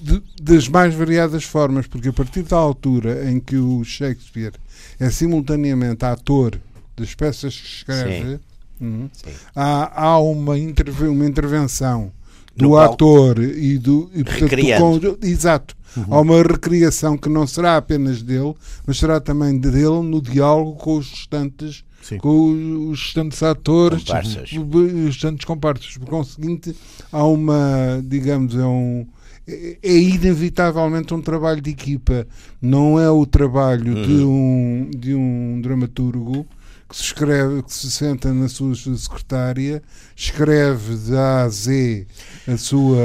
De, 0.00 0.22
das 0.40 0.68
mais 0.68 0.94
variadas 0.94 1.44
formas, 1.44 1.86
porque 1.86 2.08
a 2.08 2.12
partir 2.12 2.42
da 2.42 2.56
altura 2.56 3.30
em 3.30 3.40
que 3.40 3.56
o 3.56 3.84
Shakespeare 3.84 4.54
é 4.98 5.10
simultaneamente 5.10 6.04
ator 6.04 6.58
das 6.96 7.14
peças 7.14 7.58
que 7.58 7.66
escreve. 7.66 8.40
Hum, 8.80 9.08
Sim. 9.12 9.30
Há, 9.54 10.04
há 10.04 10.18
uma, 10.18 10.58
interve, 10.58 11.08
uma 11.08 11.26
intervenção 11.26 12.12
do 12.54 12.68
no 12.68 12.76
ator 12.76 13.38
e 13.38 13.76
do 13.78 14.10
e, 14.14 14.24
portanto, 14.24 14.56
com, 14.78 15.26
exato 15.26 15.76
Uhum. 15.96 16.04
Há 16.10 16.20
uma 16.20 16.42
recriação 16.42 17.16
que 17.16 17.28
não 17.28 17.46
será 17.46 17.76
apenas 17.76 18.22
dele, 18.22 18.54
mas 18.86 18.98
será 18.98 19.20
também 19.20 19.58
dele 19.58 20.02
no 20.02 20.20
diálogo 20.20 20.76
com 20.76 20.96
os 20.96 21.10
restantes 21.10 21.84
Sim. 22.02 22.18
com 22.18 22.90
os 22.90 23.02
restantes 23.02 23.42
atores, 23.42 24.04
comparsas. 24.04 24.50
os 24.52 25.06
restantes 25.06 25.44
comparsas. 25.44 25.96
Por 25.98 26.08
conseguinte, 26.08 26.76
há 27.10 27.24
uma, 27.24 28.00
digamos, 28.04 28.54
é 28.54 28.64
um 28.64 29.06
é, 29.48 29.78
é 29.82 29.96
inevitavelmente 29.96 31.14
um 31.14 31.20
trabalho 31.20 31.60
de 31.60 31.70
equipa, 31.70 32.26
não 32.60 32.98
é 32.98 33.10
o 33.10 33.24
trabalho 33.24 33.96
uhum. 33.96 34.02
de, 34.02 34.24
um, 34.24 34.90
de 34.96 35.14
um 35.14 35.60
dramaturgo 35.60 36.46
que 36.88 36.96
se 36.96 37.02
escreve, 37.02 37.62
que 37.62 37.74
se 37.74 37.90
senta 37.90 38.32
na 38.32 38.48
sua 38.48 38.74
secretária, 38.74 39.82
escreve 40.14 40.96
de 40.96 41.16
A 41.16 41.42
a 41.42 41.48
Z 41.48 42.06
a 42.46 42.56
sua, 42.56 42.96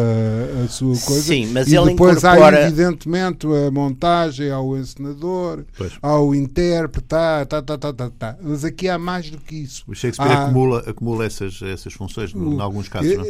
a 0.63 0.67
sua 0.67 0.95
coisa. 0.99 1.21
Sim, 1.23 1.47
mas 1.47 1.67
e 1.67 1.75
ele 1.75 1.91
depois 1.91 2.17
incorpora... 2.17 2.57
há, 2.57 2.61
evidentemente, 2.67 3.47
a 3.47 3.71
montagem, 3.71 4.51
ao 4.51 4.77
encenador, 4.77 5.65
pois. 5.75 5.93
ao 6.01 6.35
intérprete, 6.35 7.07
tá, 7.07 7.45
tá, 7.45 7.61
tá, 7.61 7.77
tá, 7.77 7.93
tá, 7.93 8.09
tá. 8.11 8.37
Mas 8.41 8.63
aqui 8.63 8.87
há 8.87 8.99
mais 8.99 9.31
do 9.31 9.39
que 9.39 9.55
isso. 9.55 9.83
O 9.87 9.95
Shakespeare 9.95 10.31
há... 10.31 10.43
acumula, 10.43 10.79
acumula 10.87 11.25
essas, 11.25 11.59
essas 11.63 11.93
funções, 11.93 12.33
o... 12.35 12.53
em 12.53 12.61
alguns 12.61 12.87
casos, 12.87 13.17
não? 13.17 13.25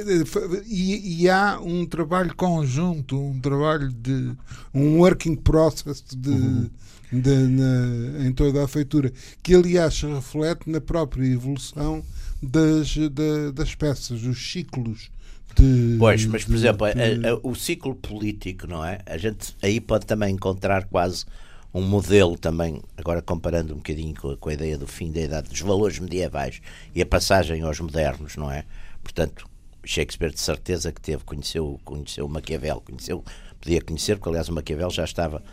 E, 0.68 1.24
e 1.24 1.30
há 1.30 1.60
um 1.62 1.86
trabalho 1.86 2.36
conjunto, 2.36 3.18
um 3.18 3.40
trabalho 3.40 3.90
de. 3.90 4.34
um 4.74 4.98
working 4.98 5.36
process 5.36 6.04
de. 6.14 6.30
Uhum 6.30 6.70
de, 7.12 7.36
na, 7.36 8.26
em 8.26 8.32
toda 8.32 8.64
a 8.64 8.68
feitura, 8.68 9.12
que 9.44 9.54
aliás 9.54 9.96
se 9.96 10.06
reflete 10.06 10.70
na 10.70 10.80
própria 10.80 11.26
evolução 11.26 12.04
das, 12.42 12.88
de, 12.88 13.52
das 13.54 13.76
peças, 13.76 14.24
os 14.24 14.52
ciclos. 14.52 15.12
De, 15.56 15.98
pois, 16.00 16.26
mas 16.26 16.46
por 16.46 16.56
exemplo, 16.56 16.86
a, 16.86 16.90
a, 16.90 17.40
o 17.44 17.54
ciclo 17.54 17.94
político, 17.94 18.68
não 18.68 18.86
é? 18.86 19.00
A 19.06 19.18
gente 19.18 19.56
aí 19.62 19.82
pode 19.82 20.06
também 20.06 20.34
encontrar 20.34 20.86
quase 20.86 21.26
um 21.74 21.82
modelo 21.82 22.38
também, 22.38 22.82
agora 22.98 23.22
comparando 23.22 23.74
um 23.74 23.78
bocadinho 23.78 24.14
com 24.16 24.32
a, 24.32 24.38
com 24.38 24.50
a 24.50 24.54
ideia 24.54 24.78
do 24.78 24.88
fim 24.88 25.12
da 25.12 25.22
idade 25.22 25.50
dos 25.50 25.60
valores 25.62 26.00
medievais 26.00 26.62
e 26.96 27.02
a 27.02 27.06
passagem 27.06 27.62
aos 27.62 27.80
modernos, 27.80 28.36
não 28.36 28.50
é? 28.50 28.66
Portanto, 29.04 29.46
Shakespeare 29.84 30.32
de 30.32 30.40
certeza 30.40 30.92
que 30.92 31.02
teve, 31.02 31.24
conheceu, 31.24 31.80
conheceu 31.84 32.28
Maquiavel, 32.28 32.82
conheceu, 32.82 33.24
podia 33.60 33.82
conhecer, 33.82 34.16
porque 34.16 34.30
aliás 34.30 34.50
o 34.50 34.54
Maquiavel 34.54 34.90
já 34.90 35.04
estava 35.04 35.44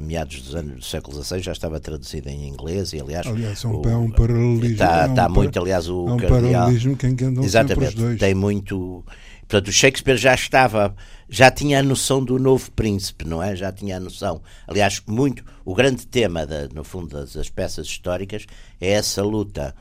meados 0.00 0.40
dos 0.42 0.54
anos 0.54 0.76
do 0.76 0.84
século 0.84 1.22
XVI, 1.22 1.40
já 1.40 1.52
estava 1.52 1.78
traduzida 1.78 2.30
em 2.30 2.48
inglês 2.48 2.92
e 2.92 3.00
aliás, 3.00 3.26
aliás 3.26 3.64
é 3.64 3.68
um, 3.68 3.80
o, 3.80 3.88
é 3.88 3.96
um 3.96 4.10
paralelismo 4.10 4.64
está, 4.64 5.02
é 5.02 5.06
um 5.06 5.10
está 5.10 5.28
muito, 5.28 5.60
aliás 5.60 5.88
o 5.88 6.08
é 6.08 6.12
um 6.12 6.16
cardeal, 6.16 6.52
paralelismo 6.52 6.96
que 6.96 7.06
exatamente, 7.44 7.96
dois. 7.96 8.18
tem 8.18 8.34
muito 8.34 9.04
portanto 9.40 9.68
o 9.68 9.72
Shakespeare 9.72 10.16
já 10.16 10.34
estava 10.34 10.94
já 11.28 11.50
tinha 11.50 11.80
a 11.80 11.82
noção 11.82 12.24
do 12.24 12.38
novo 12.38 12.70
príncipe, 12.70 13.26
não 13.26 13.42
é? 13.42 13.56
Já 13.56 13.72
tinha 13.72 13.96
a 13.96 14.00
noção. 14.00 14.40
Aliás, 14.66 15.02
muito 15.06 15.44
o 15.64 15.74
grande 15.74 16.06
tema, 16.06 16.46
da, 16.46 16.68
no 16.68 16.84
fundo, 16.84 17.08
das, 17.08 17.32
das 17.34 17.50
peças 17.50 17.86
históricas 17.86 18.46
é 18.80 18.92
essa 18.92 19.22
luta 19.22 19.74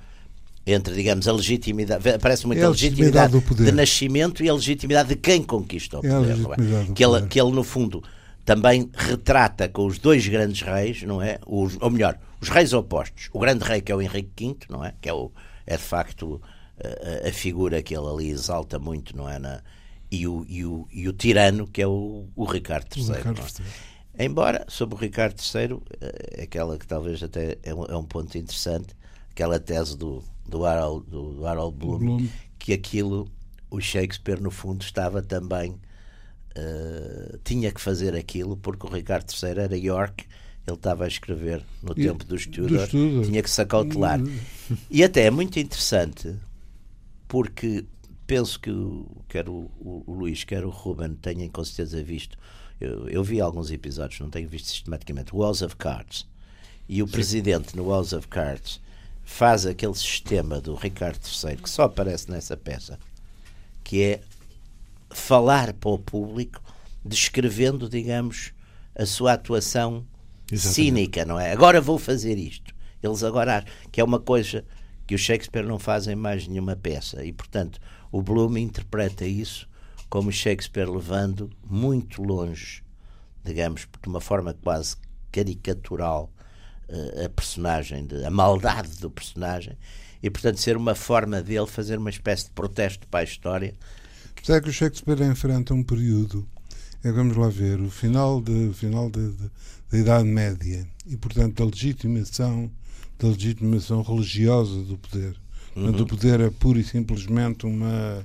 entre, 0.65 0.95
digamos, 0.95 1.27
a 1.27 1.31
legitimidade, 1.31 2.03
parece 2.19 2.47
muito 2.47 2.59
é 2.59 2.63
a 2.63 2.67
a 2.67 2.69
legitimidade, 2.71 3.33
legitimidade 3.35 3.71
de 3.71 3.77
nascimento 3.77 4.43
e 4.43 4.49
a 4.49 4.53
legitimidade 4.55 5.09
de 5.09 5.15
quem 5.15 5.43
conquista 5.43 5.99
o 5.99 6.05
É 6.05 6.09
poder. 6.09 6.35
do 6.37 6.93
que, 6.95 7.03
ele, 7.03 7.13
poder. 7.13 7.27
que 7.27 7.39
ele, 7.39 7.51
no 7.51 7.63
fundo, 7.63 8.03
também 8.45 8.89
retrata 8.93 9.67
com 9.67 9.85
os 9.87 9.97
dois 9.97 10.27
grandes 10.27 10.61
reis, 10.61 11.01
não 11.01 11.21
é? 11.21 11.39
Os, 11.45 11.77
ou 11.81 11.89
melhor, 11.89 12.17
os 12.39 12.47
reis 12.49 12.71
opostos. 12.73 13.29
O 13.33 13.39
grande 13.39 13.63
rei, 13.63 13.81
que 13.81 13.91
é 13.91 13.95
o 13.95 14.01
Henrique 14.01 14.47
V, 14.47 14.57
não 14.69 14.85
é? 14.85 14.93
Que 15.01 15.09
é, 15.09 15.13
o, 15.13 15.31
é 15.65 15.75
de 15.75 15.83
facto 15.83 16.39
a, 16.79 17.27
a 17.27 17.31
figura 17.31 17.81
que 17.81 17.95
ele 17.95 18.07
ali 18.07 18.29
exalta 18.29 18.77
muito, 18.77 19.17
não 19.17 19.27
é? 19.27 19.39
Na, 19.39 19.61
e, 20.11 20.27
o, 20.27 20.45
e, 20.47 20.63
o, 20.63 20.87
e 20.91 21.09
o 21.09 21.13
tirano, 21.13 21.67
que 21.67 21.81
é 21.81 21.87
o, 21.87 22.27
o 22.35 22.45
Ricardo 22.45 22.87
III. 22.95 23.03
O 23.03 23.13
Ricardo 23.13 23.41
é? 23.41 23.43
III. 23.43 24.25
Embora, 24.27 24.65
sobre 24.69 24.95
o 24.95 24.97
Ricardo 24.97 25.39
III, 25.39 25.81
é 26.37 26.43
aquela 26.43 26.77
que 26.77 26.87
talvez 26.87 27.21
até 27.21 27.57
é 27.63 27.73
um, 27.73 27.85
é 27.85 27.97
um 27.97 28.05
ponto 28.05 28.37
interessante, 28.37 28.95
aquela 29.31 29.59
tese 29.59 29.97
do, 29.97 30.23
do, 30.47 30.65
Harold, 30.65 31.09
do, 31.09 31.33
do 31.33 31.45
Harold 31.45 31.77
Bloom, 31.77 31.97
Bloom. 31.97 32.27
que 32.57 32.73
aquilo, 32.73 33.29
o 33.69 33.81
Shakespeare, 33.81 34.39
no 34.39 34.51
fundo, 34.51 34.83
estava 34.83 35.21
também. 35.21 35.75
Uh, 36.57 37.37
tinha 37.43 37.69
que 37.71 37.81
fazer 37.81 38.15
aquilo 38.15 38.55
porque 38.55 38.85
o 38.87 38.89
Ricardo 38.89 39.29
III 39.31 39.49
era 39.59 39.77
York, 39.77 40.25
ele 40.65 40.77
estava 40.77 41.03
a 41.03 41.07
escrever 41.07 41.61
no 41.83 41.91
E- 41.91 42.03
tempo 42.03 42.23
dos 42.23 42.45
Tudor, 42.47 42.87
Tudor. 42.87 43.25
tinha 43.25 43.43
que 43.43 43.49
se 43.49 43.61
acautelar. 43.61 44.19
E 44.89 45.03
até 45.03 45.23
é 45.25 45.31
muito 45.31 45.59
interessante 45.59 46.33
porque 47.27 47.85
penso 48.25 48.59
que 48.59 48.71
o- 48.71 49.05
quer 49.27 49.49
o, 49.49 49.69
o, 49.79 50.03
o 50.07 50.13
Luís, 50.13 50.43
quer 50.43 50.65
o 50.65 50.69
Ruben 50.69 51.15
tenham 51.15 51.49
com 51.49 51.63
certeza 51.63 52.01
visto. 52.01 52.37
Eu, 52.79 53.07
eu 53.09 53.23
vi 53.23 53.39
alguns 53.41 53.69
episódios, 53.71 54.19
não 54.19 54.29
tenho 54.29 54.47
visto 54.47 54.67
sistematicamente. 54.67 55.35
Walls 55.35 55.61
of 55.61 55.75
Cards. 55.75 56.25
E 56.87 57.01
o 57.01 57.07
presidente 57.07 57.75
no 57.75 57.83
Walls 57.85 58.13
of 58.13 58.27
Cards 58.27 58.79
faz 59.23 59.65
aquele 59.65 59.95
sistema 59.95 60.61
do 60.61 60.75
Ricardo 60.75 61.19
III 61.25 61.57
que 61.57 61.69
só 61.69 61.83
aparece 61.83 62.29
nessa 62.29 62.55
peça, 62.55 62.99
que 63.83 64.01
é 64.03 64.21
falar 65.17 65.73
para 65.73 65.89
o 65.89 65.99
público 65.99 66.61
descrevendo, 67.03 67.89
digamos, 67.89 68.53
a 68.95 69.05
sua 69.05 69.33
atuação 69.33 70.05
Exatamente. 70.51 70.75
cínica, 70.75 71.25
não 71.25 71.39
é? 71.39 71.51
Agora 71.51 71.79
vou 71.81 71.97
fazer 71.97 72.37
isto. 72.37 72.73
Eles 73.01 73.23
agora 73.23 73.63
que 73.91 74.01
é 74.01 74.03
uma 74.03 74.19
coisa 74.19 74.65
que 75.05 75.15
o 75.15 75.17
Shakespeare 75.17 75.65
não 75.65 75.77
faz 75.77 76.07
em 76.07 76.15
mais 76.15 76.47
nenhuma 76.47 76.75
peça 76.75 77.23
e, 77.23 77.31
portanto, 77.31 77.79
o 78.11 78.21
Bloom 78.21 78.57
interpreta 78.57 79.25
isso 79.25 79.67
como 80.09 80.31
Shakespeare 80.31 80.89
levando 80.89 81.49
muito 81.63 82.21
longe, 82.21 82.83
digamos, 83.43 83.87
de 84.01 84.09
uma 84.09 84.21
forma 84.21 84.53
quase 84.53 84.95
caricatural 85.31 86.31
eh, 86.87 87.25
a 87.25 87.29
personagem, 87.29 88.05
de, 88.05 88.25
a 88.25 88.31
maldade 88.31 88.99
do 88.99 89.11
personagem 89.11 89.77
e, 90.23 90.29
portanto, 90.29 90.57
ser 90.57 90.75
uma 90.75 90.95
forma 90.95 91.41
dele 91.41 91.67
fazer 91.67 91.97
uma 91.99 92.09
espécie 92.09 92.45
de 92.45 92.51
protesto 92.51 93.07
para 93.07 93.19
a 93.19 93.23
história 93.23 93.75
Apesar 94.45 94.61
que 94.61 94.69
o 94.69 94.73
Shakespeare 94.73 95.23
enfrenta 95.23 95.73
um 95.73 95.81
período, 95.81 96.45
é, 97.03 97.11
vamos 97.11 97.35
lá 97.35 97.49
ver, 97.49 97.81
o 97.81 97.89
final, 97.89 98.39
de, 98.39 98.71
final 98.73 99.09
de- 99.09 99.31
de- 99.31 99.49
da 99.89 99.97
Idade 99.97 100.27
Média 100.29 100.87
e, 101.07 101.17
portanto, 101.17 101.55
da 101.57 101.65
legitimação, 101.65 102.69
da 103.17 103.27
legitimação 103.29 104.03
religiosa 104.03 104.83
do 104.83 104.99
poder. 104.99 105.35
Portanto, 105.73 106.01
o 106.03 106.05
poder 106.05 106.39
é 106.41 106.49
pura 106.51 106.77
e 106.79 106.83
simplesmente 106.83 107.65
uma. 107.65 108.23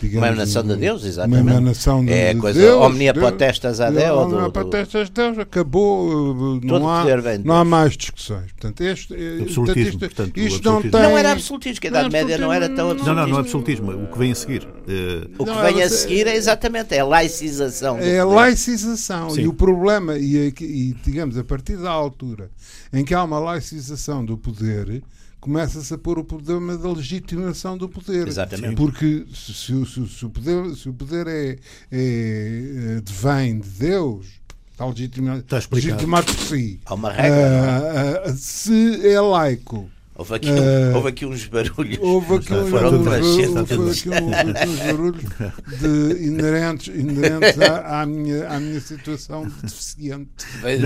Digamos, 0.00 0.26
Uma 0.26 0.32
emanação 0.34 0.62
de 0.64 0.76
Deus, 0.76 1.04
exatamente. 1.04 1.42
Uma 1.42 1.50
emanação 1.52 2.04
de, 2.04 2.12
É 2.12 2.30
a 2.30 2.32
de 2.32 2.40
coisa 2.40 2.58
Deus. 2.60 2.82
omnia 2.82 3.14
potestas 3.14 3.80
a 3.80 3.88
Deus, 3.88 4.18
Omnia 4.26 4.40
do- 4.46 4.50
potestas 4.52 5.10
Deus, 5.10 5.38
acabou. 5.38 6.58
Todo 6.60 6.66
Não 6.80 6.88
há, 6.90 7.04
não 7.44 7.54
há 7.54 7.64
mais 7.64 7.96
discussões. 7.96 8.50
Portanto, 8.52 8.80
este, 8.80 9.14
eh, 9.14 9.42
Absolutismo, 9.42 9.82
isto, 9.90 9.98
portanto, 10.00 10.36
o 10.36 10.40
isto 10.40 10.64
não 10.64 10.76
absolutismo. 10.78 10.90
tem. 10.90 11.02
Não 11.10 11.18
era 11.18 11.32
absolutismo, 11.32 11.80
que 11.80 11.86
a 11.86 11.90
Idade 11.90 12.08
Não 12.10 12.18
é 12.18 12.22
Média 12.24 12.38
não 12.38 12.52
era 12.52 12.68
tão 12.68 12.90
absolutismo. 12.90 13.14
Não, 13.14 13.22
não, 13.22 13.28
não 13.28 13.36
é 13.36 13.40
absolutismo. 13.42 13.90
absolutismo. 13.90 14.10
O 14.10 14.12
que 14.12 14.18
vem 14.18 14.32
a 14.32 14.34
seguir. 14.34 14.68
eh, 14.88 15.28
O 15.38 15.44
que 15.44 15.50
Não, 15.52 15.62
vem 15.62 15.82
a 15.82 15.88
você- 15.88 15.96
seguir 15.96 16.26
é 16.26 16.34
exatamente 16.34 16.94
é 16.94 16.98
a 17.00 17.04
laicização. 17.04 17.98
É 17.98 18.18
a 18.18 18.24
laicização. 18.24 19.30
Sim. 19.30 19.42
E 19.42 19.46
o 19.48 19.52
problema, 19.52 20.18
e, 20.18 20.48
aqui- 20.48 20.64
e, 20.64 20.96
digamos, 21.04 21.38
a 21.38 21.44
partir 21.44 21.76
da 21.76 21.90
altura 21.90 22.50
em 22.92 23.04
que 23.04 23.14
há 23.14 23.22
uma 23.22 23.38
laicização 23.38 24.24
do 24.24 24.36
poder, 24.36 25.02
começa-se 25.46 25.92
a 25.92 25.98
pôr 25.98 26.20
o 26.20 26.24
problema 26.24 26.78
da 26.78 26.88
legitimação 26.92 27.76
do 27.76 27.88
poder. 27.88 28.28
Exatamente. 28.28 28.76
Porque 28.76 29.26
se, 29.34 29.52
se 29.52 29.72
o- 29.74 29.84
se 29.84 30.00
o- 30.00 30.06
se 30.08 30.24
o 30.24 30.30
poder, 30.30 30.74
se 30.76 30.88
o 30.88 30.92
poder 30.94 31.26
é, 31.26 31.50
é, 31.50 31.56
é- 31.90 33.02
vem 33.04 33.58
de 33.58 33.68
Deus, 33.68 34.26
está 34.70 34.86
legitimado, 34.86 35.40
Está 35.40 35.60
legitimado 35.72 36.26
por 36.32 36.44
si. 36.46 36.78
Há 36.86 36.94
uma 36.94 37.10
regra. 37.12 37.26
é? 37.36 37.58
Ah, 37.58 38.22
ah, 38.26 38.32
se 38.36 39.04
é 39.08 39.20
laico, 39.20 39.90
Houve, 40.14 40.34
aqui, 40.34 40.50
eh, 40.50 40.92
houve 40.94 41.08
aqui 41.08 41.24
uns 41.24 41.46
barulhos. 41.46 41.98
Houve 42.00 42.34
aqui 42.36 42.52
uns, 42.52 42.68
Foram 42.68 42.92
houve 42.98 43.08
aqui 43.14 43.24
um- 43.48 43.58
houve 43.58 43.90
aqui 43.90 44.68
uns 44.68 44.78
barulhos 44.78 45.24
de 45.80 46.26
inerentes, 46.26 46.94
inerentes 46.94 47.58
à, 47.62 48.02
à 48.02 48.06
minha, 48.06 48.46
à 48.46 48.60
minha 48.60 48.78
situação 48.80 49.46
de 49.48 49.54
deficiente 49.62 50.28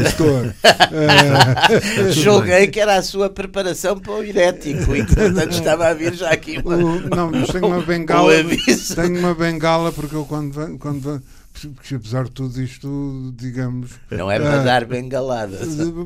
motor. 0.05 0.55
Eh, 0.93 2.13
Julguei 2.13 2.69
que 2.69 2.79
era 2.81 2.97
a 2.97 3.03
sua 3.03 3.29
preparação 3.29 3.99
para 3.99 4.13
o 4.13 4.23
irético 4.25 4.95
e 4.95 5.05
que, 5.05 5.15
portanto, 5.15 5.53
estava 5.53 5.89
a 5.89 5.95
vir 5.95 6.15
já 6.15 6.31
aqui 6.31 6.59
uma, 6.65 6.77
o- 6.77 7.01
não, 7.09 7.31
mas 7.31 7.49
tenho 7.49 7.67
uma 7.67 7.79
um 7.83 7.83
bengala. 7.85 8.33
Tenho 8.95 9.19
uma 9.19 9.35
bengala 9.35 9.91
porque 9.93 10.15
eu 10.15 10.25
quando, 10.25 10.79
quando 10.79 11.21
porque 11.65 11.95
apesar 11.95 12.25
de 12.25 12.31
tudo 12.33 12.61
isto, 12.61 13.33
digamos. 13.37 13.93
Não 14.11 14.31
é 14.31 14.39
para 14.39 14.61
Ah, 14.61 14.65
dar 14.65 14.85
bengaladas. 14.85 15.61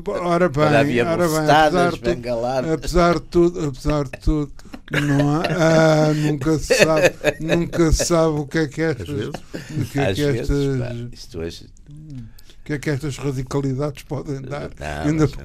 Ora 0.07 0.47
bem, 0.49 0.63
ora 0.63 0.83
bem, 0.83 1.01
apesar 1.01 1.91
de 1.91 1.99
tudo, 1.99 2.15
bengaladas. 2.15 2.71
apesar 2.71 3.13
de 3.15 3.21
tudo, 3.21 3.65
apesar 3.67 4.03
de 4.05 4.19
tudo, 4.19 4.51
não 4.91 5.35
há, 5.35 5.43
ah, 5.45 6.13
nunca 6.13 6.57
se 6.57 6.73
sabe, 6.75 7.11
nunca 7.39 7.91
se 7.91 8.05
sabe 8.05 8.39
o 8.39 8.45
que 8.47 8.57
é 8.59 8.67
que 8.67 8.81
estas, 8.81 9.07
vezes. 9.09 9.29
o 9.29 9.85
que 9.85 9.99
é 9.99 10.07
Às 10.09 10.15
que 10.15 10.25
vezes, 10.31 10.49
estas, 10.49 10.79
pá, 10.79 10.95
isto 11.11 11.39
hoje. 11.39 11.65
o 11.89 12.63
que 12.63 12.73
é 12.73 12.79
que 12.79 12.89
estas 12.91 13.17
radicalidades 13.17 14.03
podem 14.03 14.41
dar. 14.41 14.69
Não, 14.79 15.09
Ainda 15.09 15.27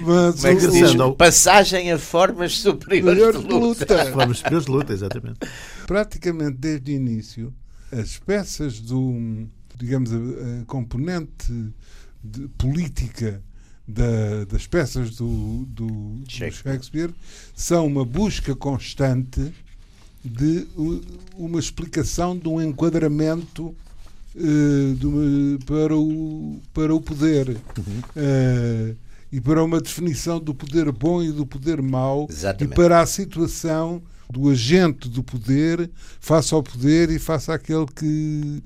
mas- 0.00 0.34
Mas 0.34 0.44
é 0.44 0.54
que 0.54 0.60
se 0.60 0.66
o- 0.68 0.72
diz? 0.72 1.00
Ao- 1.00 1.14
Passagem 1.16 1.92
a 1.92 1.98
formas 1.98 2.58
superiores 2.58 3.14
Melhor 3.18 3.32
de 3.32 3.38
luta. 3.52 3.94
luta. 3.94 4.10
Vamos 4.12 4.38
superiores 4.38 4.66
de 4.66 4.72
luta, 4.72 4.92
exatamente. 4.92 5.38
praticamente 5.86 6.56
desde 6.58 6.92
o 6.92 6.94
início, 6.94 7.54
as 7.92 8.18
peças 8.18 8.80
do, 8.80 9.46
digamos, 9.76 10.12
a, 10.12 10.16
a 10.16 10.64
componente 10.66 11.52
de- 12.22 12.48
política 12.58 13.42
da- 13.86 14.44
das 14.48 14.66
peças 14.66 15.16
do, 15.16 15.64
do- 15.68 15.86
do 15.86 16.24
Shakespeare. 16.30 16.72
Shakespeare 16.74 17.14
são 17.54 17.86
uma 17.86 18.04
busca 18.04 18.54
constante 18.56 19.52
de 20.24 20.66
u- 20.76 21.00
uma 21.36 21.60
explicação 21.60 22.36
de 22.36 22.48
um 22.48 22.60
enquadramento 22.60 23.74
eh, 24.34 24.94
de 24.98 25.06
uma- 25.06 25.58
para, 25.64 25.96
o, 25.96 26.60
para 26.74 26.94
o 26.94 27.00
poder 27.00 27.56
Eh, 28.16 28.94
e 29.32 29.40
para 29.40 29.62
uma 29.62 29.80
definição 29.80 30.38
do 30.40 30.54
poder 30.54 30.90
bom 30.92 31.22
e 31.22 31.30
do 31.32 31.44
poder 31.46 31.80
mau 31.82 32.26
Exatamente. 32.30 32.72
e 32.72 32.76
para 32.76 33.00
a 33.00 33.06
situação 33.06 34.00
do 34.30 34.48
agente 34.50 35.08
do 35.08 35.22
poder 35.22 35.90
face 36.20 36.52
ao 36.54 36.62
poder 36.62 37.10
e 37.10 37.18
face 37.18 37.50
àquele 37.50 37.86
que, 37.86 38.62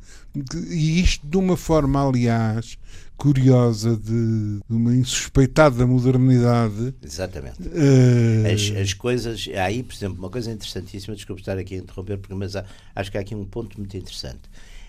que- 0.50 0.58
e 0.74 1.00
isto 1.00 1.26
de 1.26 1.36
uma 1.36 1.56
forma 1.56 2.06
aliás 2.06 2.78
curiosa 3.16 3.96
de, 3.96 4.60
de 4.66 4.74
uma 4.74 4.94
insuspeitada 4.94 5.86
modernidade 5.86 6.94
Exatamente. 7.04 7.58
eh, 7.74 8.50
As, 8.52 8.80
as 8.80 8.94
coisas, 8.94 9.46
aí, 9.62 9.82
por 9.82 9.94
exemplo, 9.94 10.18
uma 10.18 10.30
coisa 10.30 10.50
interessantíssima, 10.50 11.14
desculpe 11.14 11.42
estar 11.42 11.58
aqui 11.58 11.74
a 11.74 11.78
interromper, 11.78 12.16
porque, 12.16 12.34
mas 12.34 12.56
há- 12.56 12.64
acho 12.94 13.10
que 13.10 13.18
há 13.18 13.20
aqui 13.20 13.34
um 13.34 13.44
ponto 13.44 13.76
muito 13.78 13.94
interessante. 13.96 14.40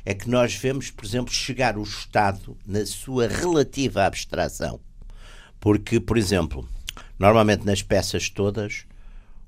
É 0.05 0.13
que 0.13 0.29
nós 0.29 0.55
vemos, 0.55 0.89
por 0.89 1.05
exemplo, 1.05 1.31
chegar 1.33 1.77
o 1.77 1.83
Estado 1.83 2.57
na 2.65 2.85
sua 2.85 3.27
relativa 3.27 4.05
abstração. 4.05 4.79
Porque, 5.59 5.99
por 5.99 6.17
exemplo, 6.17 6.67
normalmente 7.19 7.65
nas 7.65 7.81
peças 7.83 8.29
todas, 8.29 8.85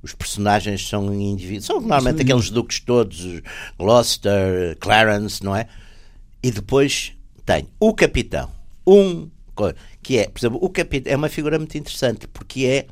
os 0.03 0.13
personagens 0.13 0.87
são 0.87 1.13
indivíduos, 1.13 1.65
são 1.65 1.79
normalmente 1.79 2.17
Sim. 2.17 2.23
aqueles 2.23 2.49
duques 2.49 2.79
todos, 2.81 3.41
Gloucester, 3.79 4.77
Clarence, 4.79 5.43
não 5.43 5.55
é? 5.55 5.67
E 6.43 6.51
depois 6.51 7.13
tem 7.45 7.67
o 7.79 7.93
capitão, 7.93 8.51
um 8.85 9.29
que 10.01 10.17
é, 10.17 10.27
por 10.27 10.39
exemplo, 10.39 10.59
o 10.61 10.69
capitão 10.69 11.13
é 11.13 11.15
uma 11.15 11.29
figura 11.29 11.57
muito 11.57 11.77
interessante 11.77 12.27
porque 12.27 12.65
é 12.65 12.87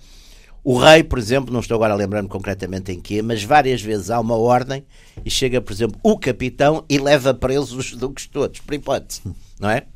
o 0.63 0.77
rei, 0.77 1.03
por 1.03 1.17
exemplo, 1.17 1.51
não 1.51 1.59
estou 1.59 1.75
agora 1.75 1.93
a 1.93 1.97
lembrar-me 1.97 2.29
concretamente 2.29 2.91
em 2.91 3.01
quê, 3.01 3.21
mas 3.21 3.43
várias 3.43 3.81
vezes 3.81 4.11
há 4.11 4.19
uma 4.19 4.35
ordem 4.35 4.85
e 5.25 5.29
chega, 5.29 5.59
por 5.59 5.73
exemplo, 5.73 5.99
o 6.03 6.17
capitão 6.17 6.85
e 6.87 6.99
leva 6.99 7.33
presos 7.33 7.73
os 7.73 7.91
duques 7.97 8.27
todos, 8.27 8.59
por 8.59 8.73
hipótese, 8.73 9.21
não 9.59 9.69
é? 9.69 9.87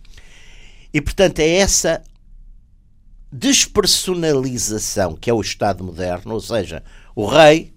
E, 0.92 1.00
portanto, 1.00 1.40
é 1.40 1.50
essa 1.58 2.02
despersonalização 3.32 5.16
que 5.16 5.30
é 5.30 5.34
o 5.34 5.42
Estado 5.42 5.84
moderno, 5.84 6.34
ou 6.34 6.42
seja, 6.42 6.84
o 7.16 7.26
rei, 7.26 7.74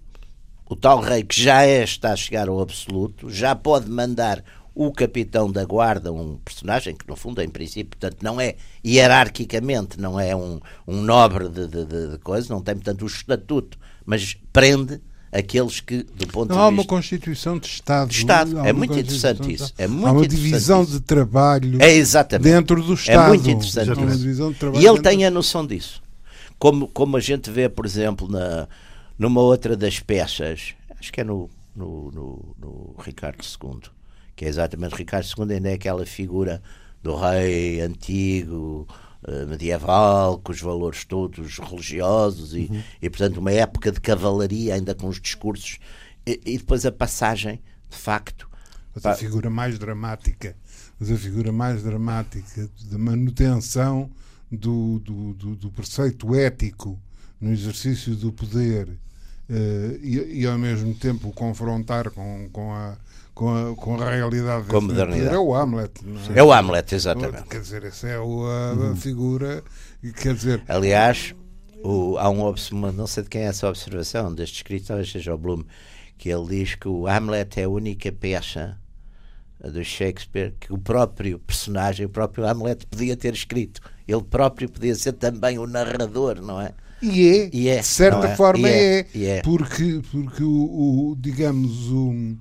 o 0.69 0.75
tal 0.75 0.99
rei 0.99 1.23
que 1.23 1.41
já 1.41 1.63
é, 1.63 1.83
está 1.83 2.11
a 2.11 2.15
chegar 2.15 2.49
ao 2.49 2.59
absoluto, 2.59 3.29
já 3.29 3.55
pode 3.55 3.89
mandar 3.89 4.43
o 4.75 4.91
capitão 4.91 5.51
da 5.51 5.65
guarda, 5.65 6.11
um 6.11 6.37
personagem 6.37 6.95
que 6.95 7.07
no 7.07 7.15
fundo, 7.15 7.41
em 7.41 7.49
princípio, 7.49 7.97
portanto, 7.97 8.21
não 8.21 8.39
é 8.39 8.55
hierarquicamente, 8.85 9.99
não 9.99 10.19
é 10.19 10.35
um, 10.35 10.59
um 10.87 11.01
nobre 11.01 11.49
de, 11.49 11.67
de, 11.67 11.85
de, 11.85 12.17
coisa, 12.19 12.53
não 12.53 12.61
tem, 12.61 12.75
portanto, 12.75 13.01
o 13.01 13.07
estatuto, 13.07 13.77
mas 14.05 14.37
prende 14.53 15.01
aqueles 15.31 15.79
que, 15.79 16.03
do 16.03 16.27
ponto 16.27 16.49
não, 16.49 16.55
de 16.55 16.61
há 16.61 16.69
vista... 16.69 16.81
uma 16.81 16.85
Constituição 16.85 17.57
de 17.57 17.67
Estado. 17.67 18.09
De 18.09 18.15
Estado. 18.15 18.59
Há 18.59 18.67
É 18.67 18.73
muito 18.73 18.97
interessante 18.97 19.53
isso. 19.53 19.73
É 19.77 19.87
muito 19.87 20.07
há 20.07 20.11
uma 20.11 20.27
divisão 20.27 20.85
de 20.85 20.99
trabalho 20.99 21.81
É 21.81 21.91
exatamente. 21.91 22.45
dentro 22.45 22.81
do 22.81 22.93
Estado. 22.93 23.25
É 23.25 23.27
muito 23.27 23.49
interessante 23.49 23.89
Há 23.89 23.93
isso. 23.93 24.35
E 24.75 24.77
ele 24.77 24.87
dentro 24.87 25.03
tem 25.03 25.25
a 25.25 25.31
noção 25.31 25.65
disso. 25.65 26.01
Como, 26.57 26.87
como 26.87 27.17
a 27.17 27.19
gente 27.19 27.49
vê, 27.49 27.69
por 27.69 27.85
exemplo, 27.85 28.29
na, 28.29 28.67
numa 29.19 29.41
outra 29.41 29.75
das 29.75 29.99
peças, 29.99 30.73
acho 30.97 31.11
que 31.11 31.19
é 31.19 31.23
no, 31.25 31.49
no, 31.75 32.09
no, 32.09 32.55
no 32.57 32.95
Ricardo 32.97 33.43
II, 33.43 33.81
que 34.33 34.45
é 34.45 34.47
exatamente 34.47 34.95
Ricardo 34.95 35.27
II, 35.37 35.55
ainda 35.55 35.69
é 35.69 35.73
aquela 35.73 36.05
figura 36.05 36.63
do 37.03 37.17
rei 37.17 37.81
antigo, 37.81 38.87
eh, 39.27 39.45
medieval, 39.45 40.39
com 40.39 40.53
os 40.53 40.61
valores 40.61 41.03
todos 41.03 41.59
religiosos 41.59 42.53
e, 42.53 42.71
e, 43.01 43.09
portanto, 43.09 43.37
uma 43.37 43.51
época 43.51 43.91
de 43.91 43.99
cavalaria, 43.99 44.75
ainda 44.75 44.95
com 44.95 45.09
os 45.09 45.19
discursos, 45.19 45.79
e, 46.25 46.39
e 46.45 46.57
depois 46.57 46.85
a 46.85 46.91
passagem, 46.91 47.61
de 47.89 47.97
facto. 47.97 48.49
Mas 48.95 49.05
a 49.05 49.15
figura 49.15 49.49
mais 49.49 49.77
dramática, 49.77 50.55
mas 50.97 51.11
a 51.11 51.17
figura 51.17 51.51
mais 51.51 51.83
dramática 51.83 52.69
da 52.89 52.97
manutenção 52.97 54.09
do, 54.49 54.99
do, 54.99 55.33
do, 55.33 55.55
do 55.57 55.71
preceito 55.71 56.33
ético 56.33 56.97
no 57.41 57.51
exercício 57.51 58.15
do 58.15 58.31
poder 58.31 58.97
e, 60.01 60.41
e 60.41 60.45
ao 60.47 60.57
mesmo 60.57 60.93
tempo 60.93 61.31
confrontar 61.33 62.09
com, 62.11 62.47
com, 62.51 62.71
a, 62.73 62.97
com, 63.33 63.49
a, 63.71 63.75
com 63.75 64.01
a 64.01 64.09
realidade 64.09 64.67
Com 64.67 64.77
a 64.77 64.79
desse 64.79 64.91
modernidade. 64.93 65.35
é 65.35 65.39
o 65.39 65.55
Hamlet. 65.55 65.91
Não 66.05 66.35
é? 66.35 66.39
É 66.39 66.43
o 66.43 66.51
Hamlet, 66.53 66.93
exatamente. 66.95 67.43
Quer 67.49 67.61
dizer, 67.61 67.83
essa 67.83 68.07
é 68.07 68.15
a, 68.17 68.91
a 68.91 68.95
figura. 68.95 69.63
Quer 70.21 70.35
dizer, 70.35 70.63
Aliás, 70.67 71.33
o- 71.83 72.17
há 72.17 72.29
um, 72.29 72.53
não 72.93 73.07
sei 73.07 73.23
de 73.23 73.29
quem 73.29 73.41
é 73.41 73.45
essa 73.45 73.67
observação, 73.67 74.33
deste 74.33 74.57
escrito, 74.57 74.87
talvez 74.87 75.11
seja 75.11 75.33
o 75.33 75.37
Bloom, 75.37 75.63
que 76.17 76.29
ele 76.29 76.47
diz 76.47 76.75
que 76.75 76.87
o 76.87 77.07
Hamlet 77.07 77.59
é 77.59 77.63
a 77.63 77.69
única 77.69 78.11
peça 78.11 78.77
do 79.59 79.83
Shakespeare 79.83 80.53
que 80.59 80.71
o 80.71 80.77
próprio 80.77 81.37
personagem, 81.39 82.05
o 82.05 82.09
próprio 82.09 82.45
Hamlet, 82.47 82.85
podia 82.87 83.17
ter 83.17 83.33
escrito. 83.33 83.81
Ele 84.07 84.23
próprio 84.23 84.69
podia 84.69 84.95
ser 84.95 85.13
também 85.13 85.57
o 85.59 85.67
narrador, 85.67 86.41
não 86.41 86.61
é? 86.61 86.73
E 87.01 87.27
é, 87.27 87.49
E 87.53 87.67
é, 87.69 87.79
de 87.79 87.85
certa 87.87 88.27
é? 88.27 88.35
forma 88.35 88.67
é, 88.69 89.05
é, 89.15 89.25
é. 89.37 89.41
porque, 89.41 90.01
porque 90.11 90.43
o, 90.43 91.11
o, 91.11 91.15
digamos 91.17 91.87
o, 91.91 92.35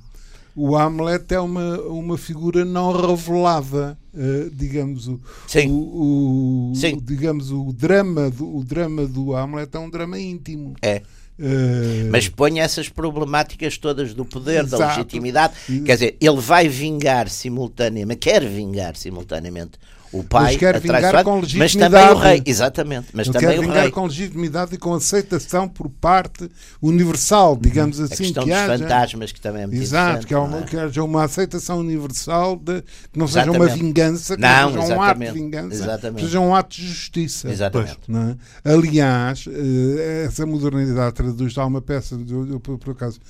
o 0.56 0.76
Hamlet 0.76 1.32
é 1.34 1.40
uma, 1.40 1.78
uma 1.82 2.18
figura 2.18 2.64
não 2.64 2.90
revelada, 2.92 3.96
eh, 4.16 4.48
digamos 4.52 5.06
o, 5.06 5.20
Sim. 5.46 5.68
o, 5.70 6.70
o- 6.70 6.74
Sim. 6.74 6.98
digamos 7.02 7.50
o 7.52 7.72
drama 7.72 8.28
do 8.30 8.56
o 8.56 8.64
drama 8.64 9.06
do 9.06 9.34
Hamlet 9.36 9.70
é 9.74 9.78
um 9.78 9.88
drama 9.90 10.18
íntimo. 10.18 10.74
É. 10.82 11.02
Eh, 11.40 12.08
Mas 12.10 12.28
põe 12.28 12.58
essas 12.58 12.88
problemáticas 12.88 13.78
todas 13.78 14.12
do 14.12 14.24
poder, 14.24 14.66
da 14.66 14.76
Exato. 14.76 14.98
legitimidade. 14.98 15.54
Quer 15.84 15.92
dizer, 15.94 16.16
ele 16.20 16.40
vai 16.40 16.68
vingar 16.68 17.28
simultaneamente, 17.28 18.18
quer 18.18 18.44
vingar 18.44 18.96
simultaneamente 18.96 19.78
o 20.12 20.24
pai, 20.24 20.56
quer 20.56 20.76
atrás 20.76 21.04
vingar 21.04 21.24
com 21.24 21.40
mas 21.40 21.74
também 21.74 22.00
o 22.00 22.14
legitimidade. 22.14 22.20
rei. 22.20 22.42
Exatamente, 22.46 23.08
mas 23.12 23.26
também 23.28 23.40
quer 23.48 23.58
o 23.58 23.62
vingar 23.62 23.82
rei. 23.82 23.90
com 23.90 24.06
legitimidade 24.06 24.74
e 24.74 24.78
com 24.78 24.94
aceitação 24.94 25.68
por 25.68 25.88
parte 25.90 26.50
universal, 26.80 27.56
digamos 27.56 28.00
A 28.00 28.04
assim, 28.04 28.16
questão 28.24 28.44
que 28.44 28.50
dos 28.50 28.58
haja. 28.58 28.78
fantasmas, 28.78 29.32
que 29.32 29.40
também 29.40 29.62
é 29.62 29.66
muito 29.66 29.80
Exato, 29.82 30.26
que, 30.26 30.34
há 30.34 30.40
uma, 30.40 30.58
é? 30.58 30.62
que 30.62 30.76
haja 30.76 31.02
uma 31.04 31.24
aceitação 31.24 31.78
universal 31.80 32.56
de 32.56 32.82
que 33.12 33.18
não 33.18 33.26
seja 33.28 33.50
uma 33.50 33.56
Exatamente. 33.64 33.84
vingança, 33.84 34.34
que 34.36 34.40
Não, 34.42 34.70
não, 34.70 34.82
seja 34.82 34.96
um 34.96 35.02
ato 35.02 35.18
de 35.18 35.24
exatamente. 35.26 35.32
vingança, 35.44 35.74
Exatamente. 35.74 36.16
que 36.20 36.26
seja 36.26 36.40
um 36.40 36.54
ato 36.54 36.76
de 36.76 36.86
justiça. 36.86 37.50
Exatamente. 37.50 37.98
não 38.08 38.28
é? 38.30 38.36
Aliás, 38.72 39.44
eh, 39.48 40.24
essa 40.26 40.46
modernidade 40.46 41.14
traduz-se 41.14 41.58
a 41.60 41.66
uma 41.66 41.80
peça, 41.82 42.18
eu, 42.28 42.58
por 42.60 42.90
acaso, 42.92 43.20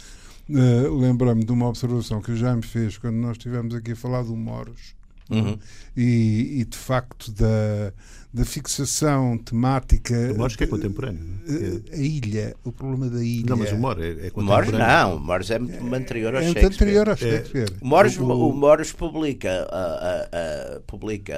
eh, 0.50 0.54
lembrei-me 0.90 1.44
de 1.44 1.52
uma 1.52 1.66
observação 1.68 2.20
que 2.22 2.32
o 2.32 2.36
Jaime 2.36 2.62
fez 2.62 2.96
quando 2.98 3.16
nós 3.16 3.32
estivemos 3.32 3.74
aqui 3.74 3.92
a 3.92 3.96
falar 3.96 4.22
do 4.22 4.36
Moros. 4.36 4.96
Uhum. 5.30 5.58
E, 5.96 6.60
e, 6.60 6.64
de 6.64 6.76
facto 6.76 7.30
da, 7.32 7.92
da 8.32 8.44
fixação 8.46 9.36
temática 9.36 10.14
O 10.34 10.38
Mores 10.38 10.56
que 10.56 10.64
é 10.64 10.66
contemporâneo. 10.66 11.20
é? 11.46 11.52
eh, 11.52 11.80
a 11.96 12.00
ilha, 12.00 12.56
o 12.64 12.72
problema 12.72 13.10
da 13.10 13.22
ilha 13.22 13.44
Não, 13.50 13.56
mas 13.58 13.70
o 13.72 13.76
Mor 13.76 14.02
é, 14.02 14.26
é 14.26 14.30
contemporâneo. 14.30 14.78
não, 14.78 15.16
o 15.16 15.20
Morris 15.20 15.50
é 15.50 15.58
muito 15.58 15.94
anterior 15.94 16.34
ao 16.34 16.40
é 16.40 16.44
Shakespeare. 16.46 16.72
anterior 16.74 17.08
ao 17.10 17.16
Shakespeare. 17.16 17.68
O 17.80 17.86
Morris, 17.86 18.18
O- 18.18 18.24
o 18.48 18.52
Morris 18.54 18.92
publica, 18.92 19.68
a, 19.70 20.76
a- 20.76 20.80
publica 20.86 21.36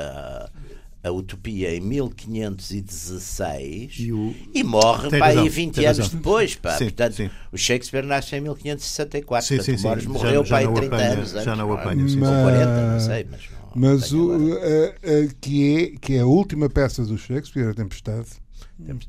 a, 1.03 1.09
a 1.09 1.12
Utopia 1.12 1.74
em 1.74 1.81
1516 1.81 3.94
E 3.98 4.12
o- 4.12 4.35
e 4.55 4.62
morre 4.62 5.09
Tem 5.09 5.18
pá, 5.18 5.26
aí 5.29 5.37
razão, 5.37 5.50
20 5.50 5.74
tem 5.74 5.87
anos 5.87 5.98
razão. 5.98 6.16
depois. 6.16 6.55
Pá. 6.57 6.72
Sim, 6.76 6.85
Portanto, 6.85 7.14
sim. 7.14 7.31
o 7.53 7.59
Shakespeare 7.59 8.05
nasce 8.07 8.37
em 8.37 8.40
1564. 8.40 9.48
Sim, 9.48 9.57
portanto, 9.57 9.79
sim, 9.79 10.00
sim. 10.07 10.12
morreu 10.12 10.44
Já- 10.44 10.57
pá, 10.57 10.62
já 10.62 10.70
o 10.70 10.74
30 10.74 10.94
apanha- 10.96 11.12
anos 11.12 11.31
já 11.31 11.40
antes. 11.40 11.59
não 11.59 11.70
o 11.70 11.74
é? 11.74 11.81
apanha, 11.81 12.09
sim, 12.09 12.20
Ou 12.20 12.26
sim. 12.26 12.42
40, 12.42 12.92
não 12.92 13.00
sei, 13.00 13.26
mas 13.31 13.40
não. 13.50 13.60
Mas 13.74 14.12
o, 14.12 14.33
agora. 14.33 14.61
a- 15.02 15.24
a- 15.24 15.35
que, 15.40 15.76
é, 15.94 15.98
que 15.98 16.14
é 16.14 16.20
a 16.20 16.26
última 16.26 16.68
peça 16.68 17.04
do 17.04 17.16
Shakespeare, 17.18 17.68
A 17.70 17.74
Tempestade, 17.74 18.28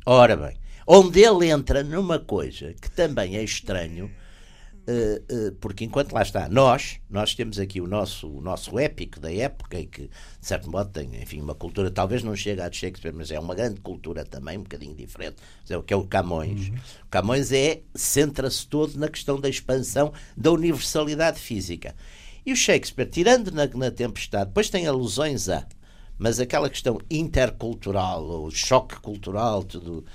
Ora 0.05 0.35
bem, 0.35 0.57
onde 0.85 1.21
ele 1.21 1.49
entra 1.49 1.83
numa 1.83 2.19
coisa 2.19 2.73
que 2.73 2.89
também 2.91 3.37
é 3.37 3.43
estranho, 3.43 4.11
eh, 4.87 5.21
eh, 5.29 5.51
porque 5.61 5.85
enquanto 5.85 6.13
lá 6.13 6.21
está, 6.21 6.49
nós, 6.49 6.99
nós 7.09 7.35
temos 7.35 7.59
aqui 7.59 7.79
o 7.79 7.87
nosso, 7.87 8.27
o 8.29 8.41
nosso 8.41 8.77
épico 8.79 9.19
da 9.19 9.31
época 9.31 9.79
e 9.79 9.85
que, 9.87 10.03
de 10.07 10.09
certo 10.47 10.69
modo, 10.69 10.89
tem, 10.91 11.21
enfim, 11.21 11.39
uma 11.41 11.55
cultura, 11.55 11.91
talvez 11.91 12.23
não 12.23 12.35
chega 12.35 12.65
a 12.65 12.69
de 12.69 12.77
Shakespeare, 12.77 13.13
mas 13.15 13.31
é 13.31 13.39
uma 13.39 13.55
grande 13.55 13.79
cultura 13.81 14.25
também, 14.25 14.57
um 14.57 14.63
bocadinho 14.63 14.95
diferente, 14.95 15.37
é 15.69 15.77
o 15.77 15.83
que 15.83 15.93
é 15.93 15.97
o 15.97 16.05
Camões. 16.07 16.69
O 17.05 17.07
Camões 17.09 17.51
é, 17.51 17.81
centra-se 17.95 18.67
todo 18.67 18.97
na 18.97 19.07
questão 19.07 19.39
da 19.39 19.49
expansão 19.49 20.11
da 20.35 20.51
universalidade 20.51 21.39
física. 21.39 21.95
E 22.45 22.51
o 22.53 22.55
Shakespeare, 22.55 23.09
tirando 23.09 23.51
na, 23.51 23.67
na 23.67 23.91
tempestade, 23.91 24.45
depois 24.47 24.69
tem 24.69 24.87
alusões 24.87 25.47
a, 25.49 25.65
mas 26.17 26.39
aquela 26.39 26.69
questão 26.69 26.99
intercultural, 27.09 28.23
ou 28.23 28.51
choque 28.51 28.95
cultural, 28.99 29.63
tudo, 29.63 30.05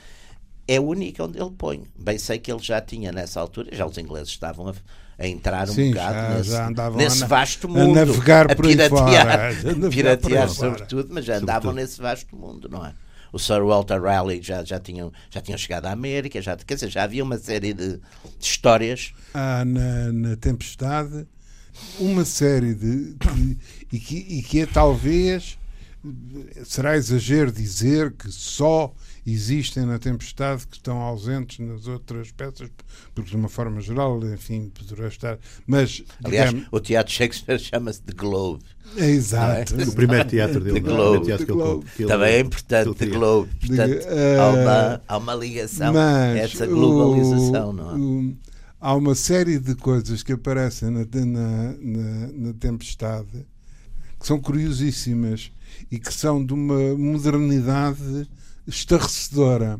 é 0.67 0.81
única 0.81 1.25
onde 1.25 1.39
ele 1.41 1.51
põe. 1.51 1.85
Bem 1.97 2.19
sei 2.19 2.39
que 2.39 2.51
ele 2.51 2.63
já 2.63 2.81
tinha 2.81 3.13
nessa 3.13 3.41
altura, 3.41 3.69
já 3.75 3.87
os 3.87 3.97
ingleses 3.99 4.29
estavam 4.31 4.69
a, 4.69 4.75
a 5.19 5.27
entrar 5.29 5.71
um 5.71 5.75
Sim, 5.75 5.91
bocado 5.91 6.19
já- 6.19 6.37
nesse, 6.37 6.51
já 6.51 6.67
nesse 6.97 7.25
a 7.25 7.27
vasto 7.29 7.69
a 7.69 7.71
mundo. 7.71 7.99
navegar 8.05 8.51
a 8.51 8.55
por 8.55 8.67
aí 8.67 8.73
piratear, 8.73 8.89
fora, 8.89 9.49
a 9.51 9.53
navegar 9.75 9.89
piratear 9.91 10.49
sobretudo, 10.49 11.09
mas 11.15 11.25
já 11.25 11.37
andavam 11.37 11.73
nesse 11.73 12.01
vasto 12.01 12.37
mundo, 12.37 12.69
não 12.69 12.85
é? 12.85 12.95
O 13.33 13.39
Sir 13.39 13.63
Walter 13.65 14.01
Raleigh 14.01 14.43
já, 14.43 14.65
já, 14.65 14.79
tinham, 14.81 15.13
já 15.31 15.41
tinham 15.41 15.59
chegado 15.59 15.87
à 15.87 15.93
América, 15.93 16.41
já, 16.41 16.57
quer 16.57 16.75
dizer, 16.75 16.89
já 16.91 17.03
havia 17.03 17.23
uma 17.23 17.37
série 17.39 17.75
de, 17.75 17.99
de 17.99 18.01
histórias. 18.41 19.13
há 19.33 19.65
na, 19.65 20.13
na 20.13 20.37
Tempestade 20.37 21.27
uma 21.99 22.25
série 22.25 22.75
de. 22.75 23.15
de- 23.15 23.57
e, 23.93 23.99
que, 23.99 24.17
e 24.17 24.43
que 24.43 24.61
é 24.61 24.67
talvez. 24.67 25.59
Será 26.65 26.97
exagero 26.97 27.51
dizer 27.51 28.13
que 28.13 28.31
só 28.31 28.95
existem 29.27 29.85
na 29.85 29.99
Tempestade 29.99 30.65
que 30.65 30.77
estão 30.77 30.99
ausentes 30.99 31.59
nas 31.59 31.89
outras 31.89 32.31
peças, 32.31 32.71
porque 33.13 33.29
de 33.31 33.35
uma 33.37 33.49
forma 33.49 33.81
geral, 33.81 34.21
enfim, 34.33 34.71
poderá 34.73 35.09
estar. 35.09 35.37
Mas, 35.67 36.05
Aliás, 36.23 36.51
digamos, 36.51 36.69
o 36.71 36.79
teatro 36.79 37.13
Shakespeare 37.13 37.59
chama-se 37.59 38.03
The 38.03 38.13
Globe. 38.13 38.63
é 38.97 39.07
exato. 39.11 39.75
é? 39.81 39.83
O 39.85 39.93
primeiro 39.97 40.29
teatro 40.29 40.61
dele. 40.61 40.81
The 40.81 40.89
é? 40.89 40.93
Globe. 40.95 41.19
O 41.19 41.25
teatro 41.27 41.47
The 41.47 41.53
Globe. 41.53 41.87
que 41.97 42.03
ele- 42.05 42.13
Também 42.13 42.33
é 42.35 42.39
importante, 42.41 42.95
The. 42.95 43.07
Globe. 43.07 43.51
Portanto, 43.67 44.07
eh, 44.07 44.39
há, 44.39 44.49
uma, 44.51 45.03
há 45.09 45.17
uma 45.19 45.35
ligação 45.35 45.93
essa 46.37 46.67
globalização, 46.69 47.71
o- 47.71 47.73
não 47.73 47.91
é? 47.91 47.95
o- 47.99 48.37
há 48.81 48.95
uma 48.95 49.15
série 49.15 49.59
de 49.59 49.75
coisas 49.75 50.23
que 50.23 50.33
aparecem 50.33 50.91
na, 50.91 51.01
na, 51.01 51.73
na, 51.81 52.27
na 52.33 52.53
Tempestade 52.55 53.47
que 54.19 54.27
são 54.27 54.41
curiosíssimas 54.41 55.53
e 55.91 55.99
que 55.99 56.13
são 56.13 56.45
de 56.45 56.55
uma 56.55 56.97
modernidade 56.97 58.29
estarrecedora. 58.67 59.79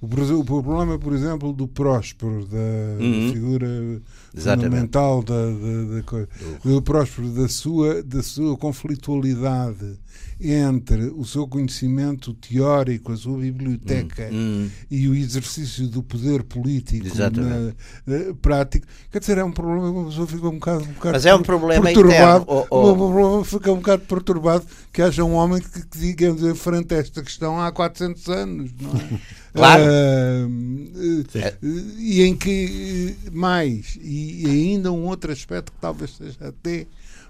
O, 0.00 0.06
o 0.06 0.44
problema, 0.44 0.98
por 0.98 1.12
exemplo, 1.12 1.52
do 1.52 1.66
Próspero, 1.66 2.46
da, 2.46 2.58
Uhum. 3.02 3.32
figura 3.32 4.00
Exatamente. 4.34 4.64
fundamental 4.70 5.22
da, 5.22 5.34
da, 5.46 5.96
da 5.96 6.02
coisa, 6.02 6.28
do 6.64 6.82
Próspero, 6.82 7.28
da 7.30 7.48
sua, 7.48 8.02
da 8.02 8.22
sua 8.22 8.56
conflitualidade 8.56 9.98
entre 10.40 11.06
o 11.16 11.24
seu 11.24 11.48
conhecimento 11.48 12.32
teórico, 12.34 13.10
a 13.12 13.16
sua 13.16 13.38
biblioteca 13.38 14.30
Hum, 14.32 14.68
e 14.88 15.08
o 15.08 15.14
exercício 15.14 15.88
do 15.88 16.00
poder 16.00 16.44
político 16.44 17.06
Exatamente. 17.08 17.74
na- 18.06 18.14
eh, 18.14 18.34
prático, 18.40 18.86
quer 19.10 19.18
dizer, 19.18 19.38
é 19.38 19.44
um 19.44 19.50
problema 19.50 19.90
que 19.90 19.98
uma 19.98 20.04
pessoa 20.08 20.26
fica 20.28 20.48
um 20.48 20.54
bocado, 20.54 20.84
um 20.84 20.92
bocado 20.92 21.12
Mas 21.14 21.26
é 21.26 21.34
um 21.34 21.42
problema 21.42 21.82
perturbado, 21.82 22.42
interno, 22.44 22.70
uma 22.70 22.94
pessoa 22.94 23.44
fica 23.44 23.72
um 23.72 23.76
bocado 23.76 24.02
perturbado 24.04 24.64
que 24.92 25.02
haja 25.02 25.24
um 25.24 25.32
homem 25.34 25.60
que, 25.60 25.84
que 25.86 25.98
digamos, 25.98 26.42
enfrenta 26.42 26.94
esta 26.94 27.20
questão 27.22 27.60
há 27.60 27.72
400 27.72 28.28
anos, 28.28 28.70
não 28.80 28.92
é? 28.96 29.08
Claro. 29.58 29.82
Eh, 29.82 31.54
e 31.98 32.22
em 32.22 32.36
que 32.36 33.16
eh, 33.26 33.30
mais, 33.30 33.98
e, 34.00 34.44
ainda 34.46 34.92
um 34.92 35.06
outro 35.06 35.32
aspecto 35.32 35.72
que 35.72 35.78
talvez 35.80 36.16
seja 36.16 36.48
até 36.48 36.86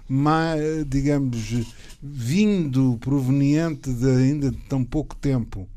mais, 0.07 0.85
digamos, 0.87 1.65
vindo 2.01 2.97
proveniente 2.99 3.91
de 3.91 4.09
ainda 4.09 4.51
de 4.51 4.57
tão 4.69 4.83
pouco 4.83 5.15
tempo 5.15 5.67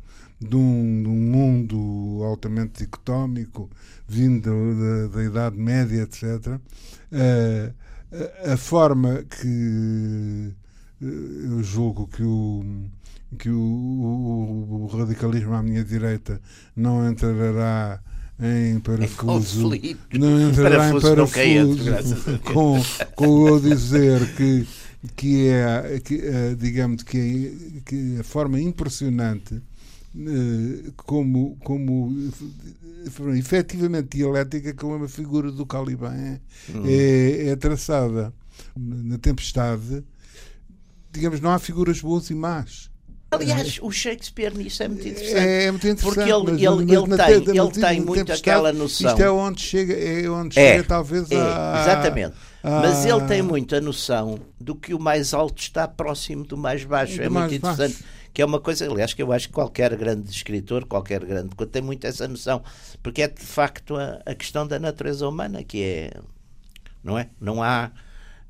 de 0.41 0.57
um, 0.57 1.03
de 1.03 1.09
um 1.09 1.21
mundo 1.21 2.23
altamente 2.25 2.85
dicotómico, 2.85 3.71
vindo 4.09 4.51
da, 4.51 5.17
da 5.17 5.25
Idade 5.25 5.59
Média, 5.59 6.03
etc., 6.03 6.59
eh, 7.13 7.73
a, 8.45 8.53
a 8.55 8.57
forma 8.57 9.25
que 9.25 10.53
eu 11.01 11.63
julgo 11.63 12.07
que 12.07 12.23
o 12.23 12.65
que 13.39 13.49
o, 13.51 13.59
o- 13.59 14.83
o 14.83 14.87
radicalismo 14.87 15.55
à 15.55 15.63
minha 15.63 15.85
direita 15.85 16.41
não 16.77 17.09
entrará 17.09 18.01
em 18.41 18.81
parafuso, 18.81 19.69
não 20.13 20.51
entrará 20.51 20.89
em 20.91 21.01
Parafuso 21.01 21.33
cai 21.33 21.55
parafuso 21.57 22.39
com, 22.53 22.83
com 23.15 23.49
eu 23.49 23.61
dizer 23.61 24.35
que, 24.37 24.67
que 25.17 25.47
é, 25.49 26.01
que, 26.01 26.15
eh, 26.23 26.55
digamos, 26.59 27.03
que, 27.05 27.19
é, 27.77 27.81
que 27.85 28.19
a 28.21 28.25
forma 28.25 28.61
impressionante 28.61 29.55
eh, 30.17 30.91
como, 30.97 31.57
como 31.63 32.13
eh, 33.33 33.39
efetivamente 33.39 34.17
dialética 34.17 34.75
como 34.75 35.05
a 35.05 35.09
figura 35.09 35.51
do 35.53 35.65
Caliban 35.67 36.13
é, 36.15 36.41
Hum. 36.75 36.83
é, 36.87 37.49
é 37.49 37.57
traçada. 37.57 38.33
Na 38.77 39.19
tempestade 39.19 40.03
digamos, 41.13 41.41
não 41.41 41.51
há 41.51 41.59
figuras 41.59 42.01
boas 42.01 42.31
e 42.31 42.35
más 42.35 42.91
Aliás, 43.33 43.79
o 43.83 43.91
Shakespeare 43.91 44.55
nisso 44.57 44.83
é 44.83 44.89
muito 44.89 45.09
interessante. 45.09 45.39
é, 45.39 45.65
é 45.65 45.71
muito 45.71 45.87
interessante 45.89 46.15
Porque 46.15 46.31
ele- 46.31 46.43
mas- 46.45 46.63
ele- 46.63 46.97
mas 46.97 46.99
ele 47.11 47.17
tem- 47.17 47.41
te- 47.55 47.59
ele 47.59 47.71
tem 47.71 48.01
muito 48.01 48.33
aquela 48.33 48.73
noção. 48.73 49.11
isto 49.11 49.23
é 49.23 49.31
onde 49.31 49.61
chega 49.63 49.95
é 49.95 50.29
onde 50.31 50.59
É, 50.59 50.73
chega 50.73 50.85
talvez 50.85 51.31
É, 51.31 51.37
a, 51.37 51.81
exatamente. 51.83 52.35
Mas 52.63 53.05
ele 53.05 53.21
tem 53.23 53.43
muito 53.43 53.75
a 53.75 53.81
noção 53.81 54.39
do 54.61 54.75
que 54.77 54.95
o 54.95 54.99
mais 55.01 55.35
alto 55.35 55.61
está 55.61 55.89
próximo 55.89 56.45
do 56.45 56.57
mais 56.57 56.85
baixo. 56.85 57.17
Do 57.17 57.23
é 57.23 57.29
mais 57.29 57.51
muito 57.51 57.57
interessante. 57.67 57.93
baixo. 58.03 58.23
Que 58.33 58.41
é 58.41 58.47
uma 58.47 58.61
coisa, 58.61 58.87
aliás, 58.91 59.13
que 59.13 59.23
eu 59.23 59.31
acho 59.33 59.49
que 59.49 59.53
qualquer 59.53 59.95
grande 59.97 60.31
escritor, 60.31 60.87
qualquer 60.87 61.23
grande 61.25 61.51
tem 61.71 61.83
muito 61.83 62.07
essa 62.07 62.27
noção. 62.29 62.63
Porque 63.03 63.21
é 63.23 63.29
de 63.29 63.43
facto 63.45 63.95
a, 63.97 64.21
a 64.25 64.35
questão 64.35 64.67
da 64.67 64.79
natureza 64.79 65.29
humana 65.29 65.63
que 65.65 65.83
é. 65.83 66.11
Não 67.05 67.19
é? 67.19 67.29
Não 67.41 67.63
há. 67.63 67.91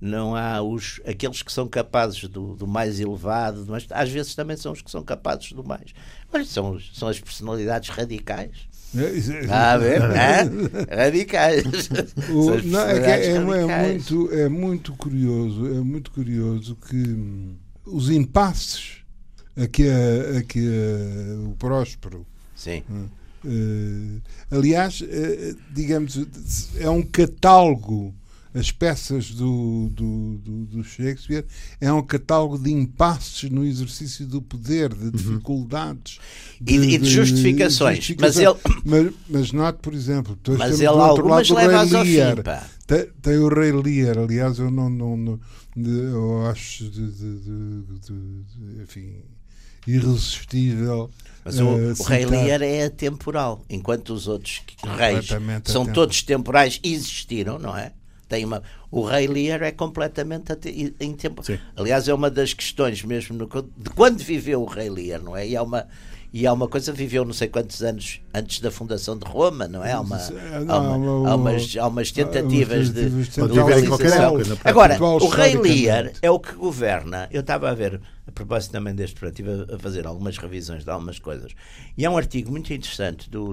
Não 0.04 0.34
há 0.34 0.60
os, 0.60 1.00
aqueles 1.06 1.42
que 1.42 1.52
são 1.52 1.68
capazes 1.68 2.24
do, 2.24 2.56
do 2.56 2.66
mais 2.66 2.98
elevado, 2.98 3.64
mas 3.68 3.86
às 3.88 4.10
vezes 4.10 4.34
também 4.34 4.56
são 4.56 4.72
os 4.72 4.82
que 4.82 4.90
são 4.90 5.04
capazes 5.04 5.52
do 5.52 5.62
mais. 5.62 5.92
Olha, 6.32 6.44
são, 6.44 6.76
são 6.92 7.06
as 7.08 7.20
personalidades 7.20 7.88
radicais. 7.88 8.50
É, 8.96 9.10
Está 9.12 9.72
a 9.74 9.78
ver? 9.78 10.00
Radicais. 10.90 11.62
O- 12.30 12.60
não, 12.68 12.80
é, 12.80 12.98
é- 12.98 13.26
é- 13.26 13.26
é 13.26 13.38
radicais. 13.38 14.10
muito, 14.10 14.34
é 14.34 14.48
muito 14.48 14.92
curioso, 14.94 15.66
é 15.68 15.80
muito 15.80 16.10
curioso 16.10 16.76
que 16.88 16.96
hum, 16.96 17.54
os 17.86 18.10
impasses 18.10 18.96
a 19.56 19.68
que, 19.68 19.88
a, 19.88 20.38
a 20.38 20.42
que 20.42 20.58
a- 20.66 21.48
o 21.48 21.54
Próspero, 21.58 22.26
Sim. 22.56 22.82
eh, 23.44 24.20
aliás, 24.50 25.02
eh, 25.08 25.54
digamos, 25.72 26.18
é 26.78 26.88
um 26.90 27.02
catálogo, 27.02 28.14
as 28.54 28.70
peças 28.70 29.30
do, 29.30 29.88
do, 29.92 30.36
do, 30.38 30.64
do 30.66 30.84
Shakespeare 30.84 31.44
é 31.80 31.92
um 31.92 32.02
catálogo 32.02 32.58
de 32.58 32.70
impasses 32.70 33.50
no 33.50 33.64
exercício 33.64 34.26
do 34.26 34.42
poder, 34.42 34.92
de 34.94 35.10
dificuldades 35.10 36.18
Uhum. 36.60 36.66
E- 36.68 36.94
e 36.94 36.98
de 36.98 37.10
justificações. 37.10 38.14
Mas 38.20 38.36
ele- 38.36 38.54
mas, 38.84 39.12
mas 39.28 39.52
note, 39.52 39.78
por 39.80 39.94
exemplo, 39.94 40.38
Mas 40.58 40.78
ele 40.80 40.86
algumas 40.88 41.48
leva-as 41.50 41.92
ao 41.94 42.04
fim, 42.04 42.42
pá. 42.44 42.66
Tem, 42.86 43.06
tem 43.22 43.38
o 43.38 43.48
Rei 43.48 43.72
Lear, 43.72 44.18
aliás, 44.18 44.58
eu 44.58 44.70
não, 44.70 44.88
não, 44.90 45.16
não- 45.16 45.40
de- 45.76 45.90
eu 45.90 46.46
acho 46.46 46.84
de, 46.84 47.10
de- 47.10 47.10
de- 47.10 47.82
de- 47.82 48.76
de- 48.76 48.82
enfim, 48.82 49.14
irresistível. 49.86 51.10
Mas 51.44 51.58
o, 51.58 51.64
eh, 51.78 51.94
o 51.98 52.02
Rei 52.04 52.24
Lear 52.26 52.62
é 52.62 52.84
atemporal, 52.84 53.64
enquanto 53.68 54.10
os 54.14 54.28
outros 54.28 54.62
reis 54.96 55.26
são 55.26 55.42
atemporal. 55.82 55.86
todos 55.94 56.22
temporais 56.22 56.80
e 56.84 56.92
existiram, 56.92 57.58
não 57.58 57.76
é? 57.76 57.92
Tem 58.32 58.46
uma, 58.46 58.62
o 58.90 59.02
Rei 59.02 59.26
Lear 59.26 59.62
é 59.62 59.70
completamente 59.70 60.54
em 60.98 61.12
tempo. 61.12 61.44
Sim. 61.44 61.58
Aliás, 61.76 62.08
é 62.08 62.14
uma 62.14 62.30
das 62.30 62.54
questões 62.54 63.04
mesmo 63.04 63.36
no, 63.36 63.46
de 63.46 63.90
quando 63.90 64.20
viveu 64.20 64.62
o 64.62 64.64
Rei 64.64 64.88
Lear, 64.88 65.20
não 65.22 65.36
é? 65.36 65.46
E 65.46 65.54
há 65.54 65.62
uma 65.62 65.86
e 66.32 66.46
há 66.46 66.52
uma 66.54 66.66
coisa 66.66 66.90
viveu 66.94 67.26
não 67.26 67.34
sei 67.34 67.46
quantos 67.48 67.82
anos 67.82 68.22
antes 68.32 68.58
da 68.60 68.70
fundação 68.70 69.18
de 69.18 69.26
Roma, 69.26 69.68
não 69.68 69.84
é? 69.84 69.92
Há, 69.92 70.00
uma, 70.00 70.16
há, 70.16 70.60
uma- 70.62 70.72
há 70.72 70.76
há 70.86 70.96
uma- 70.96 71.34
umas, 71.34 71.76
há 71.76 71.86
umas 71.86 72.10
tentativas 72.10 72.88
de, 72.88 73.10
de 73.10 73.30
de 73.48 73.52
prática. 73.82 73.98
Agora, 74.64 74.96
o 75.26 75.28
Rei. 75.28 75.52
Lear 75.58 76.10
é 76.22 76.30
o 76.30 76.40
que 76.40 76.54
governa. 76.54 77.28
Eu 77.30 77.42
estava 77.42 77.68
a 77.68 77.74
ver, 77.74 78.00
a 78.32 78.34
propósito 78.34 78.72
também 78.72 78.94
deste 78.94 79.16
projeto, 79.20 79.40
estive 79.40 79.74
a, 79.74 79.78
fazer 79.78 80.06
algumas 80.06 80.38
revisões 80.38 80.84
de 80.84 80.90
algumas 80.90 81.18
coisas. 81.18 81.52
E 81.96 82.06
há 82.06 82.10
um 82.10 82.16
artigo 82.16 82.50
muito 82.50 82.72
interessante 82.72 83.28
do, 83.28 83.52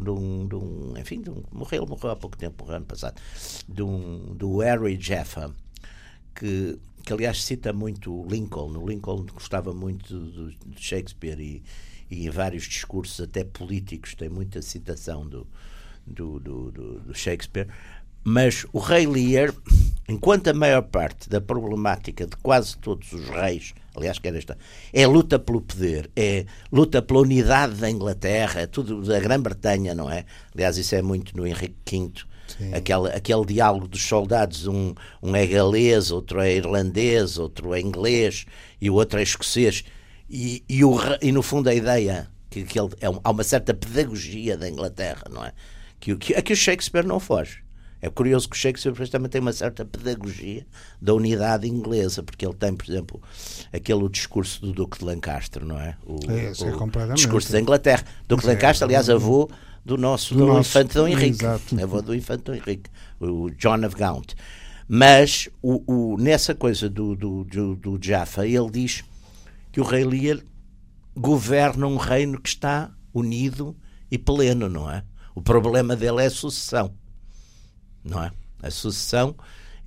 um, 0.57 0.93
enfim, 0.97 1.21
um, 1.27 1.43
morreu, 1.51 1.85
morreu 1.85 2.11
há 2.11 2.15
pouco 2.15 2.37
tempo, 2.37 2.65
ano 2.71 2.85
passado, 2.85 3.19
um, 3.77 4.33
do 4.33 4.59
Harry 4.59 4.97
Jaffa, 4.99 5.53
que, 6.33 6.79
que 7.03 7.11
aliás 7.13 7.43
cita 7.43 7.73
muito 7.73 8.25
Lincoln. 8.29 8.71
O 8.77 8.87
Lincoln 8.87 9.25
gostava 9.33 9.73
muito 9.73 10.17
do- 10.17 10.51
de 10.51 10.81
Shakespeare 10.81 11.39
e, 11.39 11.61
e 12.09 12.25
em 12.25 12.29
vários 12.29 12.63
discursos, 12.63 13.19
até 13.19 13.43
políticos, 13.43 14.15
tem 14.15 14.29
muita 14.29 14.61
citação 14.61 15.27
do, 15.27 15.45
do, 16.07 16.39
do, 16.39 16.71
do- 16.71 16.99
do 17.01 17.13
Shakespeare. 17.13 17.67
Mas 18.23 18.65
o 18.73 18.79
rei 18.79 19.07
Lear, 19.07 19.53
enquanto 20.07 20.47
a 20.49 20.53
maior 20.53 20.83
parte 20.83 21.29
da 21.29 21.39
problemática 21.39 22.25
de 22.25 22.35
quase 22.37 22.77
todos 22.77 23.11
os 23.13 23.29
reis, 23.29 23.73
aliás, 23.95 24.19
que 24.19 24.27
era 24.27 24.37
esta, 24.37 24.57
é 24.93 25.07
luta 25.07 25.39
pelo 25.39 25.61
poder, 25.61 26.09
é 26.15 26.45
luta 26.71 27.01
pela 27.01 27.21
unidade 27.21 27.75
da 27.75 27.89
Inglaterra, 27.89 28.67
tudo 28.67 29.01
da 29.03 29.19
Grã-Bretanha, 29.19 29.95
não 29.95 30.09
é? 30.09 30.25
Aliás, 30.53 30.77
isso 30.77 30.95
é 30.95 31.01
muito 31.01 31.35
no 31.35 31.47
Henrique 31.47 31.75
V, 31.89 32.13
aquele, 32.73 33.09
aquele 33.09 33.45
diálogo 33.45 33.87
dos 33.87 34.01
soldados, 34.01 34.67
um, 34.67 34.93
um 35.21 35.35
é 35.35 35.45
galês, 35.45 36.11
outro 36.11 36.41
é 36.41 36.53
irlandês, 36.53 37.37
outro 37.37 37.73
é 37.73 37.79
inglês 37.79 38.45
e 38.81 38.89
o 38.89 38.95
outro 38.95 39.19
é 39.19 39.23
escocês. 39.23 39.83
E, 40.29 40.63
e, 40.67 40.83
o, 40.83 40.97
e 41.21 41.31
no 41.31 41.41
fundo 41.41 41.69
a 41.69 41.73
ideia 41.73 42.29
que, 42.49 42.63
que 42.63 42.79
ele, 42.79 42.89
é 43.01 43.07
há 43.07 43.31
uma 43.31 43.43
certa 43.43 43.73
pedagogia 43.73 44.57
da 44.57 44.69
Inglaterra, 44.69 45.23
não 45.29 45.45
é? 45.45 45.53
Que, 45.99 46.15
que, 46.15 46.33
a 46.33 46.41
que 46.41 46.53
o 46.53 46.55
Shakespeare 46.55 47.05
não 47.05 47.19
foge. 47.19 47.63
É 48.01 48.09
curioso 48.09 48.47
que 48.49 48.55
o 48.55 48.59
Shakespeare 48.59 48.91
depois 48.93 49.09
também 49.09 49.29
tem 49.29 49.41
uma 49.41 49.51
certa 49.51 49.83
pedagogia 49.83 50.65
da 51.01 51.13
unidade 51.13 51.67
inglesa, 51.67 52.23
porque 52.23 52.45
ele 52.45 52.53
tem, 52.55 52.73
por 52.73 52.89
exemplo, 52.89 53.21
aquele 53.73 54.07
discurso 54.07 54.61
do 54.61 54.71
Duque 54.71 54.99
de 54.99 55.05
Lancaster, 55.05 55.65
não 55.65 55.77
é? 55.77 55.97
O, 56.05 56.17
É, 56.31 56.51
esse 56.51 56.63
é 56.63 56.73
o 56.73 56.77
completamente. 56.77 57.17
discurso 57.17 57.51
da 57.51 57.59
Inglaterra. 57.59 58.03
Duque 58.27 58.43
de 58.43 58.49
é 58.49 58.53
Lancaster, 58.53 58.85
aliás, 58.85 59.09
avô 59.09 59.49
do 59.83 59.97
nosso 59.97 60.33
Do 60.33 60.41
do 60.41 60.47
nosso- 60.47 60.69
infante 60.69 60.93
Dom 60.93 61.07
Henrique. 61.07 61.43
Exato. 61.43 61.81
Avô 61.83 62.01
do 62.01 62.15
infante 62.15 62.43
Dom 62.43 62.53
Henrique, 62.53 62.89
o 63.19 63.49
John 63.51 63.85
of 63.85 63.95
Gaunt. 63.95 64.33
Mas 64.87 65.49
o, 65.61 66.13
o- 66.13 66.17
nessa 66.17 66.55
coisa 66.55 66.89
do, 66.89 67.15
do, 67.15 67.43
do, 67.43 67.75
do 67.75 67.99
Jaffa, 68.01 68.47
ele 68.47 68.69
diz 68.71 69.03
que 69.71 69.79
o 69.81 69.83
rei 69.83 70.03
Lear 70.05 70.39
governa 71.15 71.85
um 71.87 71.97
reino 71.97 72.39
que 72.41 72.49
está 72.49 72.91
unido 73.13 73.75
e 74.09 74.17
pleno, 74.17 74.69
não 74.69 74.89
é? 74.89 75.03
O 75.35 75.41
problema 75.41 75.95
dele 75.95 76.21
é 76.23 76.25
a 76.25 76.29
sucessão, 76.31 76.93
não 78.03 78.23
é? 78.23 78.31
A 78.61 78.69
sucessão 78.71 79.35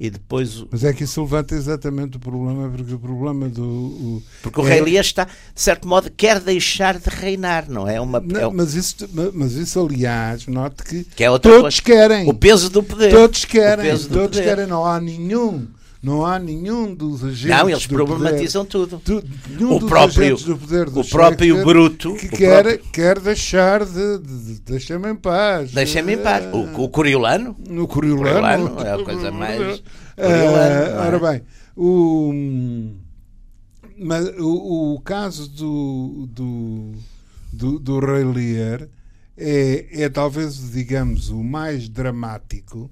e 0.01 0.09
depois. 0.11 0.65
Mas 0.71 0.83
é 0.83 0.93
que 0.93 1.05
isso 1.05 1.21
levanta 1.21 1.55
exatamente 1.55 2.17
o 2.17 2.21
problema, 2.21 2.69
porque 2.71 2.95
o 2.95 2.99
problema 2.99 3.49
do. 3.49 3.63
o- 3.63 4.23
Porque 4.43 4.61
o 4.61 4.67
é- 4.67 4.71
rei 4.71 4.81
Lear 4.81 5.03
está, 5.05 5.25
de 5.27 5.31
certo 5.55 5.87
modo, 5.87 6.11
quer 6.11 6.41
deixar 6.41 6.99
de 6.99 7.09
reinar, 7.09 7.69
não 7.71 7.87
é? 7.89 8.01
Uma, 8.01 8.19
Não, 8.21 8.41
é 8.41 8.47
um- 8.49 8.53
mas, 8.53 8.75
isso, 8.75 8.97
mas 9.35 9.53
isso, 9.53 9.79
aliás, 9.79 10.47
note 10.47 10.83
que, 10.83 11.05
Que 11.05 11.25
é 11.25 11.31
outra 11.31 11.51
todos 11.53 11.79
coisa. 11.81 11.83
querem. 11.83 12.29
o 12.29 12.35
peso 12.35 12.69
do 12.71 12.83
poder. 12.83 13.11
Todos 13.11 13.45
querem, 13.45 13.91
todos 13.91 14.09
poder. 14.09 14.43
querem, 14.43 14.67
não 14.67 14.85
há 14.85 15.01
nenhum 15.01 15.67
não 16.03 16.27
há 16.27 16.39
nenhum 16.39 16.93
dos 16.95 17.23
agentes. 17.23 17.57
Não, 17.57 17.71
eles 17.71 17.87
problematizam 17.87 18.65
tudo. 18.65 18.99
poder, 18.99 19.25
O 19.65 19.87
próprio- 19.87 20.37
o 20.97 21.05
próprio 21.09 21.65
Bruto, 21.65 22.15
que 22.17 22.27
o 22.27 22.31
quer, 22.31 22.63
próprio- 22.65 22.91
quer 22.93 23.21
deixar 23.21 23.85
de, 23.85 24.19
de, 24.19 24.55
de 24.55 24.61
deixa-me 24.63 25.11
em 25.11 25.15
paz. 25.15 25.71
Deixem-me 25.73 26.15
em 26.15 26.19
paz. 26.19 26.45
O, 26.53 26.83
o 26.83 26.89
Coriolano, 26.89 27.57
No 27.69 27.87
Coriolano. 27.87 28.69
Coriolano 28.71 28.81
é 28.81 28.93
a 29.01 29.05
coisa 29.05 29.31
mais. 29.31 29.83
Ah, 30.17 30.23
Coriolano, 30.23 30.95
não 30.95 31.03
é? 31.03 31.07
ora 31.07 31.19
bem, 31.33 31.43
o, 31.77 32.33
mas 33.99 34.27
o, 34.39 34.95
o 34.95 35.01
caso 35.01 35.49
do, 35.49 36.27
do, 36.31 36.93
do, 37.53 37.79
do 37.79 37.99
Rei 38.01 38.25
Lear 38.25 38.89
é, 39.37 40.03
é 40.03 40.09
talvez, 40.09 40.71
digamos, 40.73 41.29
o 41.31 41.43
mais 41.43 41.89
dramático, 41.89 42.91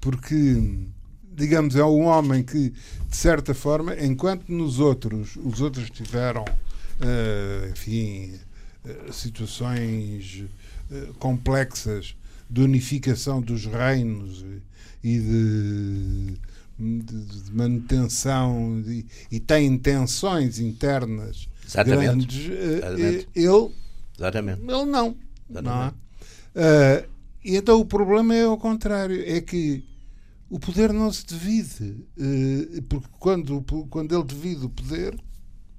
porque, 0.00 0.86
digamos, 1.36 1.76
é 1.76 1.84
um 1.84 2.04
homem 2.06 2.42
que, 2.42 2.70
de 2.70 3.16
certa 3.16 3.52
forma, 3.54 3.94
enquanto 4.02 4.48
nos 4.48 4.78
outros, 4.80 5.36
os 5.36 5.60
outros 5.60 5.90
tiveram, 5.90 6.44
eh, 7.00 7.68
enfim, 7.72 8.32
eh, 8.84 9.12
situações 9.12 10.44
eh, 10.90 11.08
complexas 11.18 12.16
de 12.48 12.62
unificação 12.62 13.40
dos 13.42 13.66
reinos 13.66 14.44
e 15.04 15.18
de, 15.18 16.38
de- 16.78 17.42
de 17.42 17.52
manutenção 17.52 18.80
de- 18.82 19.04
e 19.30 19.38
tem 19.38 19.66
intenções 19.66 20.58
internas 20.58 21.48
Exatamente. 21.66 22.04
grandes, 22.04 22.50
Exatamente. 22.50 23.28
ele 23.34 23.70
Exatamente. 24.18 24.60
ele 24.62 24.84
não. 24.86 24.86
não 24.86 25.04
é? 25.04 25.14
Exatamente. 25.50 25.94
E 27.44 27.56
então 27.56 27.78
o 27.80 27.84
problema 27.84 28.34
é 28.34 28.44
ao 28.44 28.56
contrário, 28.56 29.22
é 29.26 29.40
que 29.40 29.84
o 30.48 30.58
poder 30.58 30.92
não 30.92 31.12
se 31.12 31.26
divide, 31.26 31.96
eh, 32.18 32.80
porque 32.88 33.08
quando, 33.18 33.62
quando 33.90 34.14
ele 34.14 34.24
divide 34.24 34.64
o 34.66 34.70
poder, 34.70 35.18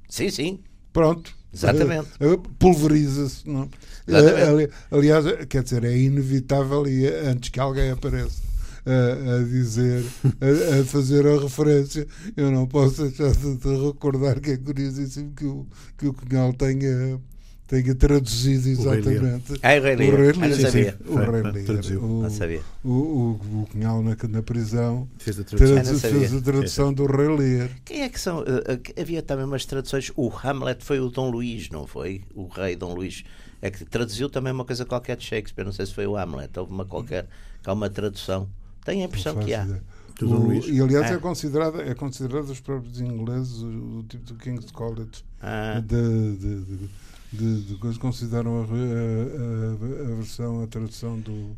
Sim, 0.10 0.30
sim. 0.30 0.60
pronto, 0.94 1.34
Exatamente. 1.54 2.10
eh, 2.20 2.38
pulveriza-se. 2.60 3.48
não? 3.50 3.70
Exatamente. 4.08 4.42
Eh, 4.42 4.50
ali- 4.50 4.70
aliás, 4.92 5.26
eh, 5.26 5.46
quer 5.46 5.64
dizer, 5.64 5.84
é 5.84 5.98
inevitável 5.98 6.88
e 6.88 7.08
antes 7.08 7.50
que 7.50 7.60
alguém 7.60 7.90
apareça 7.92 8.42
a, 8.86 9.36
a 9.40 9.44
dizer, 9.44 10.04
a, 10.42 10.82
a 10.82 10.86
fazer 10.86 11.26
a 11.28 11.40
referência, 11.42 12.08
eu 12.36 12.52
não 12.52 12.66
posso 12.68 13.04
deixar 13.04 13.32
de, 13.32 13.58
de 13.58 13.86
recordar 13.86 14.40
que 14.40 14.52
é 14.52 14.58
curiosíssimo 14.58 15.34
que 15.34 15.46
o, 15.46 15.66
que 15.98 16.08
o 16.08 16.14
Cunhal 16.14 16.54
tenha, 16.54 17.20
tenha 17.68 17.94
traduzido 17.96 18.82
O 18.82 18.90
Rei 18.92 19.02
Lear. 19.02 19.24
exatamente. 19.24 19.54
Ah, 19.62 19.76
o 19.78 19.82
Rei 19.84 19.96
Lear. 19.96 20.14
O 20.14 20.18
Rei 20.18 20.30
Ah, 20.30 20.48
não 20.48 20.56
sabia. 20.58 20.98
O 21.06 21.16
Rei 21.16 21.42
Lear. 21.42 21.66
traduziu. 21.66 22.04
O, 22.04 22.22
Não 22.24 22.30
sabia. 22.30 22.62
o, 22.84 22.90
o, 22.90 23.32
o 23.64 23.68
Cunhal 23.72 24.02
na, 24.02 24.16
na 24.30 24.42
prisão 24.44 25.08
Fez 25.18 25.40
a 25.40 25.44
tradução. 25.44 25.78
Ah, 25.78 26.12
fez 26.12 26.34
a 26.34 26.42
tradução 26.42 26.94
do 26.94 27.06
Rei 27.06 27.28
Lear. 27.28 27.70
Quem 27.86 28.02
é 28.04 28.10
que 28.10 28.20
são? 28.20 28.42
eh, 28.44 28.80
eh, 28.96 29.02
havia 29.02 29.22
também 29.22 29.46
umas 29.46 29.66
traduções. 29.66 30.12
O 30.16 30.32
Hamlet 30.44 30.84
foi 30.84 31.00
o 31.00 31.10
Dom 31.10 31.30
Luís, 31.30 31.70
não 31.70 31.86
foi? 31.86 32.22
O 32.34 32.48
rei 32.48 32.76
Dom 32.76 32.94
Luís. 32.94 33.24
É 33.62 33.70
que 33.72 33.84
traduziu 33.86 34.30
também 34.30 34.54
uma 34.54 34.64
coisa 34.66 34.86
qualquer 34.86 35.18
de 35.18 35.26
Shakespeare. 35.26 35.66
Não 35.66 35.72
sei 35.74 35.86
se 35.88 35.94
foi 35.94 36.06
o 36.08 36.16
Hamlet. 36.16 36.58
Houve 36.60 36.72
uma 36.72 36.86
qualquer. 36.86 37.28
Que 37.64 37.70
há 37.70 37.74
uma 37.74 37.90
tradução. 37.90 38.48
Tenho 38.86 39.02
a 39.02 39.06
impressão 39.06 39.36
que 39.36 39.54
há. 39.54 39.64
ideia. 39.66 39.84
O-? 40.22 40.54
E 40.54 40.80
aliás 40.82 41.12
É. 41.12 41.14
é, 41.14 41.18
considerado, 41.18 41.82
é 41.82 41.94
considerado 41.94 42.50
os 42.50 42.60
próprios 42.60 43.00
ingleses, 43.02 43.62
o, 43.62 44.00
o 44.00 44.04
tipo 44.08 44.26
do 44.26 44.36
King's 44.36 44.72
College, 44.72 45.10
Ah, 45.42 45.80
de, 45.80 46.38
de, 46.38 46.62
de, 46.66 46.90
de, 47.32 47.62
de 47.64 47.76
coisa, 47.76 48.00
consideram 48.00 48.62
a, 48.62 48.64
a, 48.64 50.10
a, 50.10 50.12
a 50.12 50.16
versão, 50.16 50.64
a 50.64 50.68
tradução 50.68 51.20
do 51.20 51.56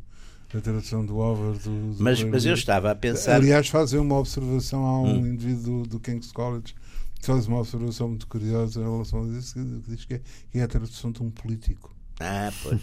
a 0.51 0.60
tradução 0.60 1.05
do 1.05 1.17
Over 1.19 1.60
do, 1.60 1.93
do 1.93 2.03
mas, 2.03 2.23
mas 2.23 2.43
eu 2.43 2.55
estava 2.55 2.89
a 2.89 2.95
pensar. 2.95 3.36
Aliás, 3.36 3.67
fazem 3.67 3.99
uma 3.99 4.17
observação 4.17 4.84
a 4.84 5.01
um 5.01 5.19
Hum. 5.19 5.27
indivíduo 5.27 5.84
do, 5.84 5.89
do 5.89 5.99
King's 5.99 6.32
College 6.32 6.73
que 7.19 7.25
faz 7.25 7.45
uma 7.47 7.60
observação 7.60 8.08
muito 8.10 8.25
curiosa 8.27 8.79
em 8.79 8.84
relação 8.84 9.25
a 9.25 9.38
isso, 9.38 9.53
que 9.53 9.82
diz 9.89 10.05
que 10.05 10.13
é, 10.15 10.21
que 10.51 10.58
é 10.58 10.63
a 10.63 10.67
tradução 10.67 11.12
de 11.12 11.21
um 11.21 11.29
político. 11.29 11.93
Ah, 12.19 12.51
pois. 12.63 12.82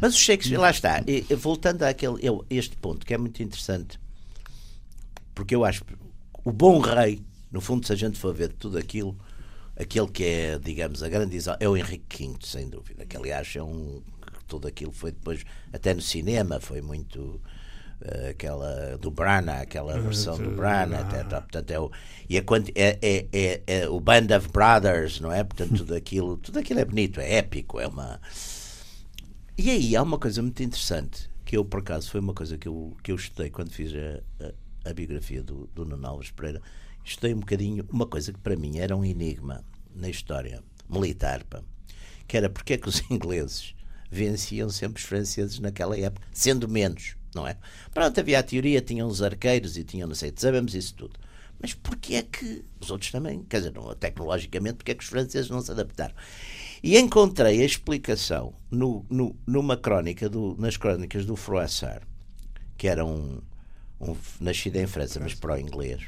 Mas 0.00 0.14
o 0.14 0.18
Shakespeare, 0.18 0.58
lá 0.58 0.70
está. 0.70 1.02
E, 1.06 1.24
e 1.30 1.34
voltando 1.36 1.84
àquele, 1.84 2.16
eu, 2.20 2.44
este 2.50 2.76
ponto 2.76 3.06
que 3.06 3.14
é 3.14 3.18
muito 3.18 3.40
interessante, 3.42 3.98
porque 5.34 5.54
eu 5.54 5.64
acho 5.64 5.84
que 5.84 5.94
o 6.44 6.52
bom 6.52 6.80
rei, 6.80 7.22
no 7.50 7.60
fundo, 7.60 7.86
se 7.86 7.92
a 7.92 7.96
gente 7.96 8.18
for 8.18 8.34
ver 8.34 8.52
tudo 8.52 8.76
aquilo, 8.76 9.16
aquele 9.80 10.08
que 10.08 10.24
é, 10.24 10.58
digamos, 10.58 11.02
a 11.02 11.08
grande 11.08 11.38
é 11.58 11.68
o 11.68 11.76
Henrique 11.76 12.26
V, 12.28 12.36
sem 12.42 12.68
dúvida. 12.68 13.06
Que 13.06 13.16
aliás 13.16 13.54
é 13.56 13.62
um. 13.62 14.02
Tudo 14.46 14.68
aquilo 14.68 14.92
foi 14.92 15.12
depois, 15.12 15.44
até 15.72 15.94
no 15.94 16.00
cinema, 16.02 16.60
foi 16.60 16.80
muito. 16.80 17.40
eh, 18.02 18.30
aquela 18.30 18.96
do 18.98 19.10
Brana, 19.10 19.60
aquela 19.60 19.98
versão 20.00 20.36
do 20.38 20.50
Brana, 20.50 21.00
até, 21.00 21.22
tá, 21.24 21.40
portanto 21.40 21.70
é 21.70 21.78
o, 21.78 21.90
e 22.28 22.36
é, 22.36 22.40
quando, 22.40 22.70
é, 22.74 22.98
é, 23.02 23.26
é, 23.32 23.62
é 23.66 23.88
o 23.88 24.00
Band 24.00 24.28
of 24.36 24.48
Brothers, 24.50 25.20
não 25.20 25.30
é? 25.32 25.44
Portanto, 25.44 25.76
tudo 25.76 25.94
aquilo, 25.94 26.36
tudo 26.38 26.58
aquilo 26.58 26.80
é 26.80 26.84
bonito, 26.84 27.20
é 27.20 27.34
épico, 27.36 27.78
é 27.78 27.86
uma, 27.86 28.20
e 29.56 29.70
aí 29.70 29.94
há 29.96 30.02
uma 30.02 30.18
coisa 30.18 30.40
muito 30.42 30.62
interessante 30.62 31.28
que 31.44 31.56
eu, 31.56 31.64
por 31.64 31.80
acaso, 31.80 32.10
foi 32.10 32.20
uma 32.20 32.32
coisa 32.32 32.56
que 32.56 32.68
eu, 32.68 32.96
que 33.02 33.12
eu 33.12 33.16
estudei 33.16 33.50
quando 33.50 33.70
fiz 33.70 33.92
a, 33.92 34.46
a, 34.46 34.90
a 34.90 34.94
biografia 34.94 35.42
do, 35.42 35.68
do 35.74 35.84
Nuno 35.84 36.06
Alves 36.06 36.30
Pereira. 36.30 36.62
Estudei 37.04 37.34
um 37.34 37.40
bocadinho 37.40 37.86
uma 37.90 38.06
coisa 38.06 38.32
que 38.32 38.38
para 38.38 38.56
mim 38.56 38.78
era 38.78 38.96
um 38.96 39.04
enigma 39.04 39.64
na 39.94 40.08
história 40.08 40.62
militar, 40.88 41.44
que 42.26 42.36
era 42.36 42.48
porque 42.48 42.74
é 42.74 42.78
que 42.78 42.88
os 42.88 43.02
ingleses 43.10 43.74
venciam 44.10 44.68
sempre 44.70 45.00
os 45.00 45.08
franceses 45.08 45.58
naquela 45.58 45.98
época, 45.98 46.26
sendo 46.32 46.68
menos, 46.68 47.16
não 47.34 47.46
é? 47.46 47.56
Pronto, 47.92 48.18
havia 48.18 48.38
a 48.38 48.42
teoria, 48.42 48.80
tinham 48.80 49.08
os 49.08 49.22
arqueiros 49.22 49.76
e 49.76 49.84
tinham 49.84 50.08
não 50.08 50.14
sei, 50.14 50.32
sabemos 50.36 50.74
isso 50.74 50.94
tudo. 50.94 51.18
Mas 51.62 51.74
porquê 51.74 52.14
é 52.14 52.22
que 52.22 52.64
os 52.80 52.90
outros 52.90 53.10
também, 53.10 53.42
quer 53.44 53.58
dizer, 53.58 53.72
não, 53.74 53.94
tecnologicamente, 53.94 54.76
porque 54.76 54.92
é 54.92 54.94
que 54.94 55.04
os 55.04 55.10
franceses 55.10 55.50
não 55.50 55.60
se 55.60 55.70
adaptaram? 55.70 56.14
E 56.82 56.98
encontrei 56.98 57.60
a 57.60 57.64
explicação 57.66 58.54
no, 58.70 59.04
no- 59.10 59.36
numa 59.46 59.76
crónica, 59.76 60.28
do, 60.28 60.56
nas 60.58 60.78
crónicas 60.78 61.26
do 61.26 61.36
Froissart, 61.36 62.02
que 62.78 62.88
era 62.88 63.04
um, 63.04 63.40
um 64.00 64.16
nascido 64.40 64.76
em 64.76 64.86
França, 64.86 65.20
mas 65.20 65.34
pró-inglês, 65.34 66.04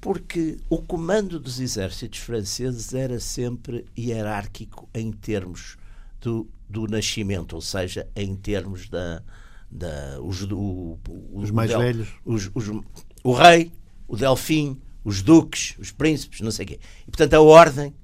porque 0.00 0.56
o 0.68 0.78
comando 0.80 1.38
dos 1.38 1.60
exércitos 1.60 2.20
franceses 2.20 2.94
era 2.94 3.20
sempre 3.20 3.84
hierárquico 3.98 4.88
em 4.94 5.12
termos 5.12 5.76
do, 6.20 6.48
do 6.68 6.86
nascimento, 6.86 7.54
ou 7.54 7.60
seja, 7.60 8.08
em 8.16 8.34
termos 8.34 8.88
da. 8.88 9.22
da 9.70 10.18
os, 10.22 10.46
do- 10.46 10.98
Os 11.32 11.50
o 11.50 11.54
mais 11.54 11.70
del- 11.70 11.80
velhos. 11.80 12.08
os- 12.24 12.50
os- 12.54 12.82
o 13.22 13.32
rei, 13.32 13.70
o 14.08 14.16
delfim, 14.16 14.80
os 15.04 15.22
duques, 15.22 15.74
os 15.78 15.90
príncipes, 15.90 16.40
não 16.40 16.50
sei 16.50 16.64
o 16.64 16.68
quê. 16.68 16.80
E, 17.06 17.10
portanto, 17.10 17.34
a 17.34 17.40
ordem, 17.40 17.94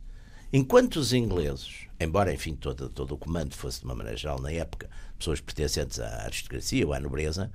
enquanto 0.53 0.97
os 0.97 1.13
ingleses, 1.13 1.87
embora, 1.99 2.33
enfim, 2.33 2.55
todo, 2.55 2.89
todo 2.91 3.15
o 3.15 3.19
comando 3.19 3.55
fosse 3.55 3.81
de 3.81 3.85
uma 3.87 3.95
maneira 3.95 4.17
geral 4.19 4.41
na 4.41 4.51
época, 4.53 4.89
pessoas 5.19 5.41
pertencentes 5.41 5.99
à 5.99 6.25
aristocracia 6.25 6.87
ou 6.87 6.93
à 6.93 7.01
nobreza, 7.01 7.51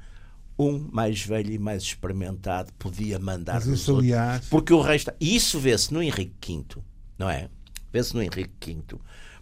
um 0.70 0.90
mais 0.92 1.22
velho 1.26 1.52
e 1.52 1.58
mais 1.58 1.84
experimentado 1.84 2.72
podia 2.78 3.18
mandar 3.20 3.56
Mas 3.56 3.68
nos 3.68 3.82
isso, 3.82 3.92
outros. 3.94 4.12
aliás, 4.12 4.46
Porque 4.50 4.74
o 4.74 4.82
rei 4.82 4.96
está. 4.96 5.14
E 5.20 5.36
isso 5.36 5.60
vê-se 5.60 5.94
no 5.94 6.02
Henrique 6.02 6.34
V, 6.48 6.82
não 7.18 7.30
é? 7.30 7.50
Vê-se 7.92 8.14
no 8.16 8.22
Henrique 8.22 8.52
V. 8.66 8.98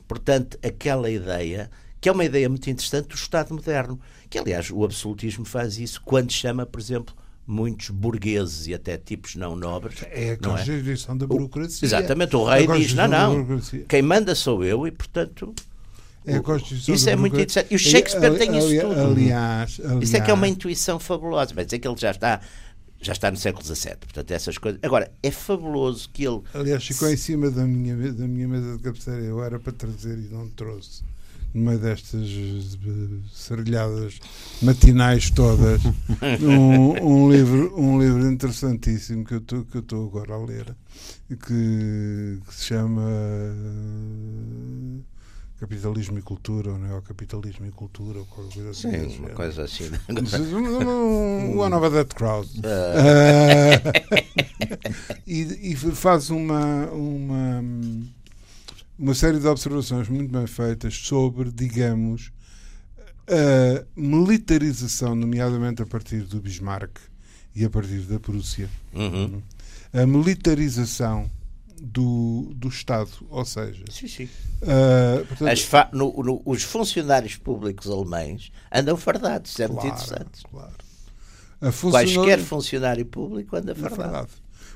Portanto, 0.07 0.57
aquela 0.63 1.09
ideia, 1.09 1.69
que 2.01 2.09
é 2.09 2.11
uma 2.11 2.25
ideia 2.25 2.49
muito 2.49 2.69
interessante 2.69 3.09
do 3.09 3.15
Estado 3.15 3.53
moderno, 3.53 3.99
que 4.29 4.39
aliás 4.39 4.71
o 4.71 4.83
absolutismo 4.83 5.45
faz 5.45 5.77
isso 5.77 6.01
quando 6.03 6.31
chama, 6.31 6.65
por 6.65 6.79
exemplo, 6.79 7.15
muitos 7.45 7.89
burgueses 7.89 8.67
e 8.67 8.73
até 8.73 8.97
tipos 8.97 9.35
não 9.35 9.55
nobres. 9.55 10.03
é 10.09 10.33
a 10.33 10.47
não 10.47 10.57
é? 10.57 11.17
da 11.17 11.27
burocracia. 11.27 11.85
Exatamente, 11.85 12.35
o 12.35 12.43
rei 12.45 12.67
diz: 12.67 12.93
não, 12.93 13.07
não, 13.07 13.59
quem 13.87 14.01
manda 14.01 14.35
sou 14.35 14.63
eu 14.63 14.85
e, 14.87 14.91
portanto. 14.91 15.53
É 16.25 16.35
a 16.35 16.41
Constituição 16.41 16.93
Isso 16.95 17.09
é 17.09 17.15
muito 17.15 17.33
interessante. 17.35 17.67
E 17.71 17.75
o 17.75 17.79
Shakespeare 17.79 18.37
tem 18.37 18.57
isso 18.57 18.67
Ali- 18.67 18.79
tudo. 18.81 18.99
Aliás, 18.99 19.79
aliás, 19.83 20.03
Isso 20.03 20.17
é 20.17 20.19
que 20.21 20.29
é 20.29 20.33
uma 20.33 20.47
intuição 20.47 20.99
fabulosa. 20.99 21.53
Vai 21.53 21.65
dizer 21.65 21.79
que 21.79 21.87
ele 21.87 21.97
já 21.97 22.11
está, 22.11 22.41
já 23.01 23.13
está 23.13 23.31
no 23.31 23.37
século 23.37 23.65
XVII. 23.65 23.95
Portanto, 23.99 24.31
essas 24.31 24.57
coisas. 24.57 24.79
Agora, 24.83 25.11
é 25.23 25.31
fabuloso 25.31 26.09
que 26.11 26.25
ele. 26.27 26.41
aliás, 26.53 26.85
ficou 26.85 27.09
em 27.09 27.17
cima 27.17 27.49
da 27.49 27.65
minha, 27.65 27.95
da 28.13 28.27
minha 28.27 28.47
mesa 28.47 28.77
de 28.77 28.83
cabeceira. 28.83 29.21
Eu 29.21 29.43
era 29.43 29.59
para 29.59 29.71
trazer 29.73 30.17
e 30.17 30.27
não 30.31 30.47
trouxe. 30.49 31.03
Meio 31.51 31.79
destas 31.79 32.27
eh, 32.29 33.19
serrilhadas 33.33 34.19
matinais 34.61 35.31
todas, 35.31 35.81
um, 36.43 37.03
um 37.03 37.31
livro, 37.31 37.73
um 37.75 37.99
livro 37.99 38.31
interessantíssimo 38.31 39.25
que 39.25 39.33
eu 39.33 39.39
estou 39.39 39.65
que 39.65 39.77
eu 39.77 39.81
estou 39.81 40.05
agora 40.09 40.35
a 40.35 40.45
ler, 40.45 40.75
que, 41.27 42.39
que 42.47 42.53
se 42.53 42.65
chama 42.65 43.01
Capitalismo 45.59 46.17
e 46.17 46.21
Cultura, 46.21 46.71
ou 46.71 46.77
Neocapitalismo 46.77 47.65
e 47.65 47.71
Cultura, 47.71 48.19
ou 48.19 48.25
qualquer 48.25 48.53
coisa 48.53 48.69
assim. 48.69 49.09
Sim, 49.09 49.19
uma 49.19 49.29
coisa 49.31 49.63
assim. 49.63 49.91
One 51.57 51.75
of 51.75 51.89
that 51.91 52.15
crowd. 52.15 52.49
Ah, 52.63 53.81
e, 55.27 55.71
e 55.71 55.75
faz 55.75 56.29
uma, 56.29 56.85
uma, 56.91 57.61
uma 58.97 59.13
série 59.13 59.37
de 59.37 59.47
observações 59.47 60.07
muito 60.07 60.31
bem 60.31 60.47
feitas 60.47 60.95
sobre, 60.95 61.51
digamos, 61.51 62.31
a 63.27 63.83
militarização, 63.97 65.13
nomeadamente 65.13 65.81
a 65.81 65.85
partir 65.85 66.21
do 66.21 66.39
Bismarck 66.39 66.97
e 67.53 67.65
a 67.65 67.69
partir 67.69 67.99
da 68.03 68.17
Prússia. 68.17 68.69
Uhum. 68.93 69.41
A 69.91 70.05
militarização 70.05 71.29
do, 71.81 72.51
do 72.55 72.67
Estado, 72.67 73.09
ou 73.29 73.45
seja, 73.45 73.83
Sim, 73.89 74.07
sim. 74.07 74.29
ah, 74.63 75.23
portanto, 75.27 75.89
no- 75.93 76.23
no- 76.23 76.41
os 76.45 76.63
funcionários 76.63 77.35
públicos 77.37 77.87
alemães 77.89 78.51
andam 78.71 78.95
fardados, 78.97 79.51
isso 79.51 79.61
é 79.63 79.67
muito 79.67 79.81
claro, 79.81 79.95
interessante. 80.03 80.43
claro. 80.49 80.73
A 81.61 81.71
Quaisquer 81.71 82.39
funcionário 82.39 83.05
público 83.05 83.55
anda 83.55 83.71
É 83.73 83.75
fardado. 83.75 84.29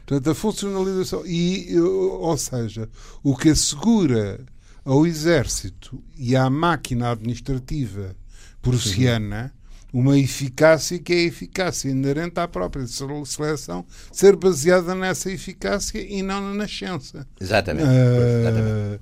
Portanto, 0.05 0.29
a 0.31 0.35
funcionalização, 0.35 1.25
e, 1.25 1.79
ou 1.79 2.37
seja, 2.37 2.89
o 3.23 3.35
que 3.37 3.49
assegura 3.49 4.43
ao 4.83 5.07
Exército 5.07 6.03
e 6.17 6.35
à 6.35 6.49
máquina 6.49 7.11
administrativa 7.11 8.13
prussiana 8.61 9.53
uma 9.93 10.17
eficácia 10.17 10.97
que 10.97 11.13
é 11.13 11.17
a 11.17 11.21
eficácia 11.27 11.87
inerente 11.87 12.39
à 12.39 12.47
própria 12.47 12.85
sele- 12.87 13.25
seleção 13.27 13.85
ser 14.11 14.35
baseada 14.35 14.95
nessa 14.95 15.31
eficácia 15.31 15.99
e 16.01 16.23
não 16.23 16.41
na 16.41 16.53
nascença. 16.55 17.27
Exatamente. 17.39 17.87
Ah, 17.87 18.39
Exatamente. 18.41 19.01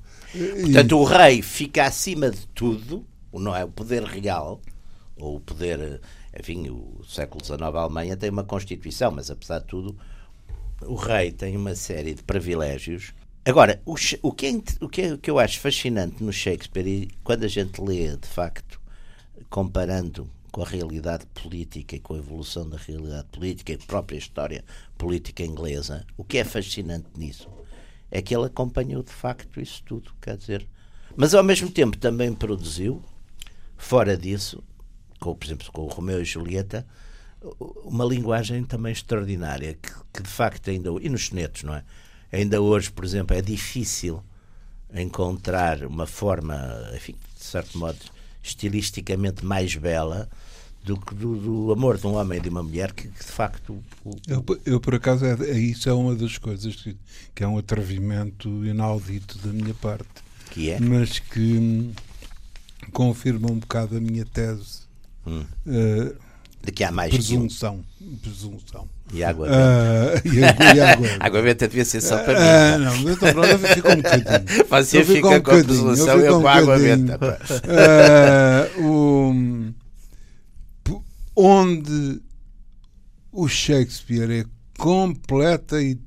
e- 0.59 0.61
Portanto, 0.63 0.97
o 0.99 1.03
rei 1.05 1.41
fica 1.41 1.85
acima 1.85 2.29
de 2.29 2.45
tudo, 2.47 3.05
o- 3.31 3.39
não 3.39 3.55
é 3.55 3.63
o 3.63 3.69
poder 3.69 4.03
real, 4.03 4.61
ou 5.15 5.37
o 5.37 5.39
poder, 5.39 6.01
enfim, 6.37 6.69
o 6.69 7.01
século 7.07 7.43
XIX 7.43 7.61
a 7.61 7.79
Alemanha 7.79 8.17
tem 8.17 8.29
uma 8.29 8.43
Constituição, 8.43 9.11
mas 9.11 9.31
apesar 9.31 9.59
de 9.59 9.67
tudo, 9.67 9.97
o 10.81 10.95
rei 10.95 11.31
tem 11.31 11.55
uma 11.55 11.73
série 11.75 12.13
de 12.13 12.23
privilégios. 12.23 13.13
Agora, 13.45 13.81
o, 13.85 13.95
o 14.23 14.31
que, 14.33 14.45
é, 14.47 14.61
o 14.83 14.89
que 14.89 15.01
é- 15.03 15.13
o 15.13 15.17
que 15.17 15.31
eu 15.31 15.39
acho 15.39 15.59
fascinante 15.61 16.21
no 16.23 16.33
Shakespeare, 16.33 16.85
e 16.87 17.09
quando 17.23 17.43
a 17.45 17.47
gente 17.47 17.79
lê, 17.81 18.15
de 18.17 18.27
facto, 18.27 18.79
comparando 19.49 20.29
com 20.51 20.61
a 20.61 20.67
realidade 20.67 21.25
política 21.27 21.95
e 21.95 21.99
com 21.99 22.13
a 22.13 22.17
evolução 22.17 22.69
da 22.69 22.77
realidade 22.77 23.27
política 23.31 23.71
e 23.71 23.77
própria 23.77 24.17
história 24.17 24.63
política 24.97 25.43
inglesa, 25.43 26.05
o 26.17 26.23
que 26.23 26.37
é 26.37 26.43
fascinante 26.43 27.07
nisso 27.15 27.49
é 28.11 28.21
que 28.21 28.35
ele 28.35 28.45
acompanhou 28.45 29.01
de 29.01 29.11
facto 29.11 29.61
isso 29.61 29.81
tudo, 29.83 30.11
quer 30.21 30.35
dizer, 30.35 30.67
mas 31.15 31.33
ao 31.33 31.43
mesmo 31.43 31.71
tempo 31.71 31.97
também 31.97 32.33
produziu, 32.33 33.01
fora 33.77 34.17
disso, 34.17 34.61
com, 35.19 35.33
por 35.33 35.45
exemplo, 35.45 35.71
com 35.71 35.83
o 35.83 35.87
Romeu 35.87 36.21
e 36.21 36.25
Julieta, 36.25 36.85
uma 37.83 38.05
linguagem 38.05 38.63
também 38.65 38.91
extraordinária, 38.91 39.77
que, 39.81 39.91
que 40.13 40.21
de 40.21 40.29
facto 40.29 40.69
ainda, 40.69 40.89
e 41.01 41.09
nos 41.09 41.27
sonetos, 41.27 41.63
não 41.63 41.73
é? 41.73 41.83
Ainda 42.31 42.61
hoje, 42.61 42.91
por 42.91 43.03
exemplo, 43.03 43.35
é 43.35 43.41
difícil 43.41 44.21
encontrar 44.93 45.83
uma 45.85 46.05
forma, 46.05 46.55
enfim, 46.93 47.15
de 47.37 47.43
certo 47.43 47.77
modo, 47.77 47.99
estilisticamente 48.43 49.45
mais 49.45 49.75
bela 49.75 50.29
do 50.83 50.97
que 50.99 51.13
do, 51.13 51.35
do 51.37 51.71
amor 51.71 51.97
de 51.97 52.07
um 52.07 52.15
homem 52.15 52.39
e 52.39 52.41
de 52.41 52.49
uma 52.49 52.63
mulher, 52.63 52.91
que, 52.91 53.07
que, 53.07 53.19
de 53.23 53.31
facto 53.31 53.83
o- 54.03 54.15
Eu, 54.27 54.43
eu, 54.65 54.79
por 54.79 54.95
acaso, 54.95 55.23
é, 55.25 55.33
é- 55.49 55.57
isso 55.59 55.87
é 55.87 55.93
uma 55.93 56.15
das 56.15 56.37
coisas 56.39 56.75
que, 56.75 56.97
que 57.35 57.43
é 57.43 57.47
um 57.47 57.57
atrevimento 57.57 58.49
inaudito 58.65 59.37
da 59.39 59.53
minha 59.53 59.73
parte. 59.75 60.07
que 60.49 60.69
é. 60.71 60.79
mas 60.79 61.19
que 61.19 61.39
hum, 61.39 61.93
confirma 62.91 63.51
um 63.51 63.59
bocado 63.59 63.95
a 63.97 63.99
minha 64.01 64.25
tese. 64.25 64.81
Hum. 65.25 65.45
eh, 65.67 66.15
de 66.63 66.71
que 66.71 66.83
há 66.83 66.91
mais 66.91 67.09
que 67.11 67.17
um. 67.17 67.19
presunção. 67.47 67.83
Presunção. 68.21 68.87
E 69.13 69.23
água. 69.23 69.47
Ah, 69.49 70.21
e 70.25 70.43
a- 70.43 70.75
e 70.75 70.79
água- 70.79 71.07
água 71.19 71.41
benta 71.43 71.67
devia 71.67 71.83
ser 71.85 72.01
só 72.01 72.17
para 72.23 72.37
Ah, 72.73 72.77
mim. 72.77 72.85
não, 72.85 73.11
então 73.11 73.33
pronto, 73.33 73.59
fica 73.59 73.89
um 73.91 73.95
bocadinho. 73.97 74.65
Você 74.69 74.97
Eu 74.99 75.05
fica 75.05 75.27
um 75.27 75.41
com 75.41 75.51
a 75.51 75.63
presunção 75.63 76.07
eu 76.17 76.21
e 76.23 76.25
eu 76.27 76.31
fico 76.33 76.41
com 76.41 76.47
a 76.47 76.53
um 76.53 76.57
água 76.57 76.77
benta. 76.79 77.39
Ah, 77.67 78.69
o- 78.79 79.71
p- 80.83 81.01
onde 81.35 82.21
o 83.31 83.47
Shakespeare 83.47 84.31
é 84.31 84.45
completa 84.77 85.81
e 85.81 85.97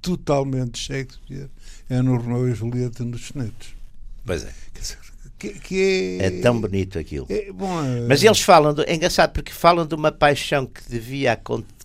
totalmente 0.00 0.78
Shakespeare 0.78 1.48
é 1.90 2.00
no 2.02 2.16
Romeu 2.16 2.48
e 2.48 2.54
Julieta 2.54 3.04
nos 3.04 3.26
sonetos. 3.26 3.68
Pois 4.24 4.44
é. 4.44 4.52
Quer 4.72 4.80
dizer, 4.80 4.98
Que, 5.38 5.50
que 5.50 6.18
é, 6.20 6.26
É 6.26 6.30
tão 6.40 6.58
bonito 6.60 6.98
aquilo. 6.98 7.26
é- 7.28 7.52
bom, 7.52 7.82
é- 7.84 8.06
Mas 8.08 8.22
eles 8.22 8.40
falam, 8.40 8.72
do, 8.72 8.82
é 8.82 8.94
engraçado 8.94 9.32
porque 9.32 9.52
falam 9.52 9.86
de 9.86 9.94
uma 9.94 10.10
paixão 10.10 10.64
que 10.66 10.80
devia 10.88 11.38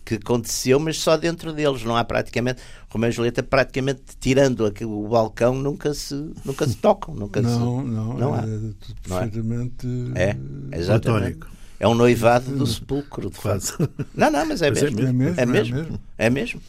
que 0.04 0.16
aconteceu, 0.16 0.80
mas 0.80 0.98
só 0.98 1.16
dentro 1.16 1.54
deles, 1.54 1.84
não 1.84 1.96
há 1.96 2.04
praticamente, 2.04 2.62
Romeu 2.90 3.10
e 3.10 3.12
Julieta 3.14 3.44
praticamente 3.44 4.02
tirando 4.20 4.66
aqui 4.66 4.84
o 4.84 5.08
balcão 5.08 5.54
nunca 5.54 5.94
se, 5.94 6.16
nunca 6.44 6.68
se 6.68 6.76
tocam, 6.78 7.14
nunca 7.14 7.40
não, 7.42 7.84
não, 7.84 8.14
não 8.18 8.36
é, 8.36 8.40
há. 8.40 8.42
tudo 8.42 8.76
Não 9.08 9.18
é? 9.18 9.22
perfeitamente. 9.22 9.86
se 9.86 10.12
é, 10.16 10.38
exatamente. 10.78 11.04
Platónico. 11.36 11.48
É 11.80 11.88
um 11.88 11.94
noivado 11.96 12.52
do 12.56 12.66
sepulcro, 12.68 13.30
de 13.30 13.38
facto. 13.38 13.90
Não, 14.16 14.30
não, 14.32 14.46
mas 14.46 14.62
é 14.62 14.68
é 14.68 14.72
mesmo. 14.72 15.00
É 15.02 15.12
mesmo, 15.12 15.40
É 15.40 15.42
é 15.42 15.46
mesmo. 15.46 15.76
mesmo. 15.76 16.00
É 16.18 16.30
mesmo. 16.30 16.62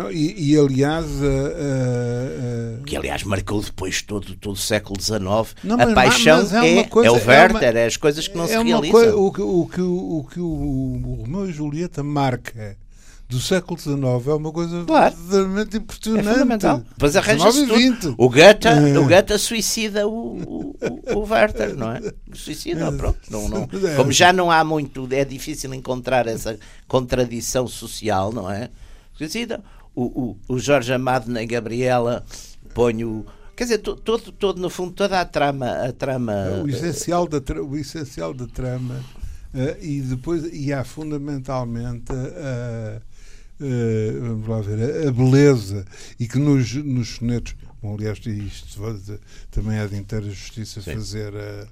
Não, 0.00 0.10
e, 0.10 0.52
e, 0.52 0.58
aliás, 0.58 1.04
a- 1.04 1.26
a- 1.26 2.80
a- 2.80 2.84
Que 2.86 2.96
aliás 2.96 3.22
marcou 3.24 3.60
depois 3.60 4.00
todo, 4.00 4.34
todo 4.36 4.54
o 4.54 4.56
século 4.56 4.98
XIX. 5.00 5.20
Não, 5.62 5.74
a 5.74 5.84
mas- 5.86 5.94
paixão 5.94 6.38
mas 6.38 6.52
é 6.54 6.56
é, 6.56 6.72
uma 6.80 6.84
coisa- 6.88 7.08
é 7.08 7.12
o 7.12 7.16
é 7.16 7.26
Werther, 7.26 7.70
uma- 7.72 7.78
é 7.80 7.86
as 7.86 7.96
coisas 7.98 8.26
que 8.26 8.36
não 8.36 8.46
se 8.46 8.54
é 8.54 8.58
uma 8.58 8.64
realizam. 8.64 8.90
coisa, 8.92 9.16
o, 9.16 9.30
que, 9.32 9.42
o, 9.42 9.66
que, 9.66 9.80
o, 9.82 10.26
que 10.32 10.40
o, 10.40 10.44
o 10.46 11.14
Romeu 11.22 11.50
e 11.50 11.52
Julieta 11.52 12.02
marca 12.02 12.76
do 13.28 13.38
século 13.38 13.78
XIX 13.78 14.26
é 14.26 14.34
uma 14.34 14.50
coisa 14.50 14.84
Claro. 14.84 15.14
verdadeiramente 15.16 15.76
É 15.76 15.80
impressionante. 15.80 16.28
fundamental. 16.28 16.78
Depois 16.78 17.14
arranja-se 17.16 17.60
19 17.66 17.90
tudo. 17.90 18.00
20. 18.00 18.14
O 18.18 18.28
Goethe, 18.30 18.68
É. 18.68 18.98
o 18.98 19.04
Goethe 19.04 19.38
suicida 19.38 20.08
o, 20.08 20.12
o, 20.42 20.76
o, 21.14 21.30
Werther, 21.30 21.76
não 21.76 21.92
é? 21.92 22.00
Suicida, 22.32 22.90
pronto. 22.90 23.18
Não, 23.30 23.48
não. 23.48 23.68
É. 23.86 23.94
Como 23.96 24.10
já 24.10 24.32
não 24.32 24.50
há 24.50 24.64
muito, 24.64 25.06
é 25.12 25.24
difícil 25.26 25.72
encontrar 25.74 26.26
essa 26.26 26.58
contradição 26.88 27.68
social, 27.68 28.32
não 28.32 28.50
é? 28.50 28.68
Suicida. 29.16 29.62
O, 29.94 30.36
o, 30.48 30.54
o 30.54 30.58
Jorge 30.58 30.92
Amado 30.92 31.30
na 31.30 31.44
Gabriela 31.44 32.24
põe 32.74 33.04
o. 33.04 33.24
Quer 33.56 33.64
dizer, 33.64 33.78
to- 33.78 33.96
todo, 33.96 34.32
todo, 34.32 34.60
no 34.60 34.70
fundo, 34.70 34.92
toda 34.92 35.20
a 35.20 35.24
trama. 35.24 35.66
A 35.86 35.92
trama 35.92 36.32
O 36.64 36.68
essencial 36.68 37.26
da, 37.28 37.38
o 37.62 37.76
essencial 37.76 38.32
da 38.32 38.46
trama 38.46 39.04
eh, 39.52 39.76
e 39.82 40.00
depois 40.00 40.44
e 40.52 40.72
há 40.72 40.82
fundamentalmente 40.84 42.10
a, 42.12 42.96
a- 42.96 44.20
vamos 44.20 44.48
lá 44.48 44.60
ver, 44.60 45.08
a, 45.08 45.12
beleza 45.12 45.84
e 46.18 46.26
que 46.26 46.38
nos, 46.38 46.72
nos 46.74 47.16
sonetos 47.16 47.54
bom, 47.82 47.94
aliás 47.94 48.18
isto 48.24 48.80
também 49.50 49.78
é 49.78 49.86
de 49.86 49.96
inteira 49.96 50.26
justiça 50.30 50.80
Sim. 50.80 50.94
fazer 50.94 51.34
a, 51.36 51.66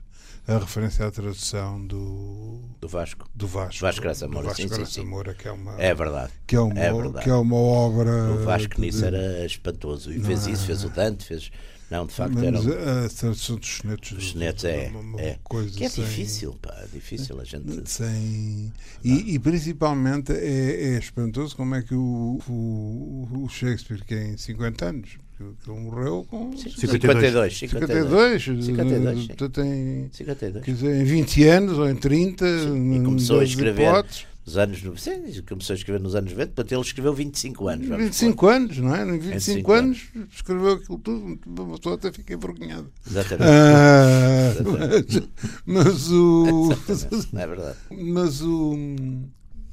a 0.48 0.58
referência 0.58 1.06
à 1.06 1.10
tradução 1.10 1.86
do, 1.86 2.60
do 2.80 2.88
Vasco. 2.88 3.28
do 3.34 3.46
Vasco 3.46 3.80
Vasco 3.80 4.00
Graça 4.02 4.26
Moura, 4.26 4.48
Vasco 4.48 4.62
sim, 4.62 4.68
sim, 4.68 4.74
Graça 4.74 4.90
sim. 4.92 5.04
Moura, 5.04 5.34
que 5.34 5.46
é 5.48 5.52
uma 5.52 5.80
É 5.80 5.94
verdade. 5.94 6.32
que 6.46 6.56
é 6.56 6.60
uma, 6.60 6.78
é 6.80 6.92
verdade. 6.92 7.24
que 7.24 7.30
é 7.30 7.34
uma 7.34 7.56
obra 7.56 8.10
O 8.32 8.44
Vasco 8.44 8.74
de- 8.76 8.80
nisso 8.80 9.04
era 9.04 9.44
espantoso. 9.44 10.10
E 10.12 10.20
fez 10.20 10.46
Não, 10.46 10.52
isso, 10.52 10.64
fez 10.66 10.84
o 10.84 10.88
Dante, 10.88 11.24
fez. 11.24 11.50
Não, 11.90 12.06
de 12.06 12.12
facto, 12.12 12.38
era. 12.38 12.58
a 12.58 13.08
tradução 13.08 13.56
dos 13.56 13.66
sonetos 13.78 14.12
Os 14.12 14.30
sonetos 14.32 14.62
é, 14.64 14.88
uma, 14.88 15.00
uma 15.00 15.20
é. 15.22 15.38
coisa 15.42 15.74
que 15.74 15.84
é 15.84 15.88
sem- 15.88 16.04
difícil, 16.04 16.52
pá, 16.60 16.74
é 16.82 16.86
difícil 16.92 17.40
a 17.40 17.44
gente. 17.44 17.88
Sem... 17.88 18.70
E, 19.02 19.34
e 19.34 19.38
principalmente 19.38 20.32
é, 20.32 20.94
é 20.94 20.98
espantoso 20.98 21.56
como 21.56 21.74
é 21.74 21.82
que 21.82 21.94
o, 21.94 22.38
o, 22.46 23.28
o 23.44 23.48
Shakespeare, 23.48 24.04
que 24.04 24.14
é 24.14 24.24
em 24.28 24.36
50 24.36 24.84
anos, 24.84 25.16
que 25.38 25.44
que 25.64 25.70
ele 25.70 25.80
morreu 25.80 26.26
com 26.28 26.50
52, 26.56 27.56
52. 27.58 27.58
52, 27.58 28.42
52, 28.66 29.18
sim. 29.20 29.26
portanto, 29.28 29.52
tem, 29.62 30.10
52. 30.12 30.64
quer 30.64 30.72
dizer, 30.72 31.00
em 31.00 31.04
20 31.04 31.44
anos 31.44 31.78
ou 31.78 31.88
em 31.88 31.94
30, 31.96 32.44
E 32.46 33.00
começou 33.04 33.38
a 33.40 33.44
escrever 33.44 33.82
hipóteses, 33.88 34.26
nos 34.44 34.58
anos. 34.58 34.82
no- 34.82 34.96
Sim, 34.98 35.42
começou 35.48 35.74
a 35.74 35.76
escrever 35.76 36.00
nos 36.00 36.14
anos 36.16 36.32
90, 36.32 36.52
portanto 36.52 36.72
ele 36.72 36.80
escreveu 36.80 37.14
25 37.14 37.68
anos. 37.68 37.86
vamos 37.88 38.04
25 38.06 38.46
anos, 38.48 38.78
não 38.78 38.94
é? 38.96 39.02
Em 39.04 39.18
25 39.18 39.32
25 39.32 39.72
anos 39.72 40.08
escreveu 40.34 40.72
aquilo 40.72 40.98
tudo, 40.98 41.38
uma 41.46 41.76
pessoa 41.78 41.94
até 41.94 42.10
fica 42.12 42.34
envergonhada. 42.34 42.86
Exatamente. 43.08 43.48
Ah, 43.48 44.54
mas, 44.64 45.28
mas 45.64 46.10
o. 46.10 46.72
Exatamente. 46.88 47.36
É 47.36 47.46
verdade. 47.46 47.76
Mas 47.90 48.42
o 48.42 48.74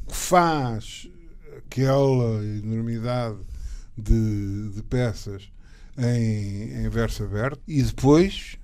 que 0.08 0.16
faz 0.16 1.08
aquela 1.58 2.44
enormidade 2.64 3.38
de, 3.98 4.70
de 4.76 4.84
peças 4.84 5.50
em, 5.98 6.86
em 6.86 6.90
verso 6.90 7.24
aberto 7.24 7.62
e 7.68 7.82
depois 7.82 8.58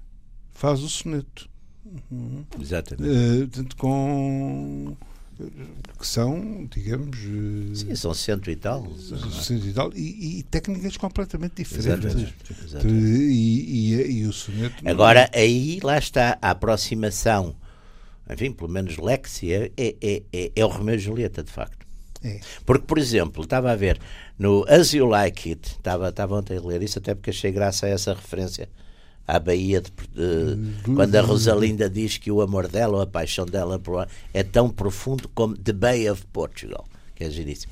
faz 0.51 0.81
o 0.81 0.89
soneto. 0.89 1.49
Uhum. 2.11 2.45
Exatamente. 2.59 3.09
Eh, 3.09 3.39
portanto, 3.47 3.75
com 3.75 4.95
que 5.99 6.07
são, 6.07 6.67
digamos, 6.73 7.17
eh, 7.17 7.75
Sim, 7.75 7.95
são 7.95 8.13
cento 8.13 8.49
e 8.51 8.55
tal. 8.55 8.83
não 8.83 8.91
é? 8.93 9.31
cento 9.31 9.65
e, 9.65 9.73
tal, 9.73 9.91
e, 9.93 10.39
e 10.39 10.43
técnicas 10.43 10.97
completamente 10.97 11.63
diferentes. 11.63 12.05
Exatamente. 12.05 12.35
E, 12.49 12.63
Exatamente. 12.63 12.97
e, 12.97 14.11
e 14.19 14.25
o 14.25 14.33
soneto. 14.33 14.87
Agora, 14.87 15.29
aí 15.33 15.79
lá 15.83 15.97
está 15.97 16.37
a 16.41 16.51
aproximação, 16.51 17.55
enfim, 18.29 18.51
pelo 18.51 18.69
menos 18.69 18.97
Lexi, 18.97 19.53
é, 19.53 19.71
é, 19.77 19.95
é, 20.01 20.23
é, 20.31 20.51
é 20.55 20.65
o 20.65 20.67
Romeu 20.67 20.95
e 20.95 20.99
Julieta, 20.99 21.43
de 21.43 21.51
facto. 21.51 21.85
É. 22.23 22.39
Porque, 22.65 22.85
por 22.85 22.97
exemplo, 22.97 23.43
estava 23.43 23.71
a 23.71 23.75
ver 23.75 23.99
no 24.37 24.63
As 24.67 24.93
You 24.93 25.05
Like 25.07 25.49
It, 25.49 25.67
estava, 25.71 26.09
estava 26.09 26.35
ontem 26.35 26.57
a 26.57 26.61
ler 26.61 26.81
isso, 26.83 26.99
até 26.99 27.15
porque 27.15 27.31
achei 27.31 27.51
graça 27.51 27.85
a 27.85 27.89
essa 27.89 28.13
referência 28.13 28.69
à 29.27 29.39
Bahia, 29.39 29.81
de, 29.81 29.91
de- 29.91 30.93
quando 30.95 31.15
a 31.15 31.21
Rosalinda 31.21 31.89
diz 31.89 32.17
que 32.17 32.31
o 32.31 32.41
amor 32.41 32.67
dela 32.67 32.97
ou 32.97 33.01
a 33.01 33.07
paixão 33.07 33.45
dela 33.45 33.79
é 34.33 34.43
tão 34.43 34.69
profundo 34.69 35.29
como 35.33 35.55
The 35.57 35.73
Bay 35.73 36.09
of 36.09 36.25
Portugal. 36.33 36.85
que 37.15 37.23
é 37.23 37.29
giríssimo. 37.29 37.71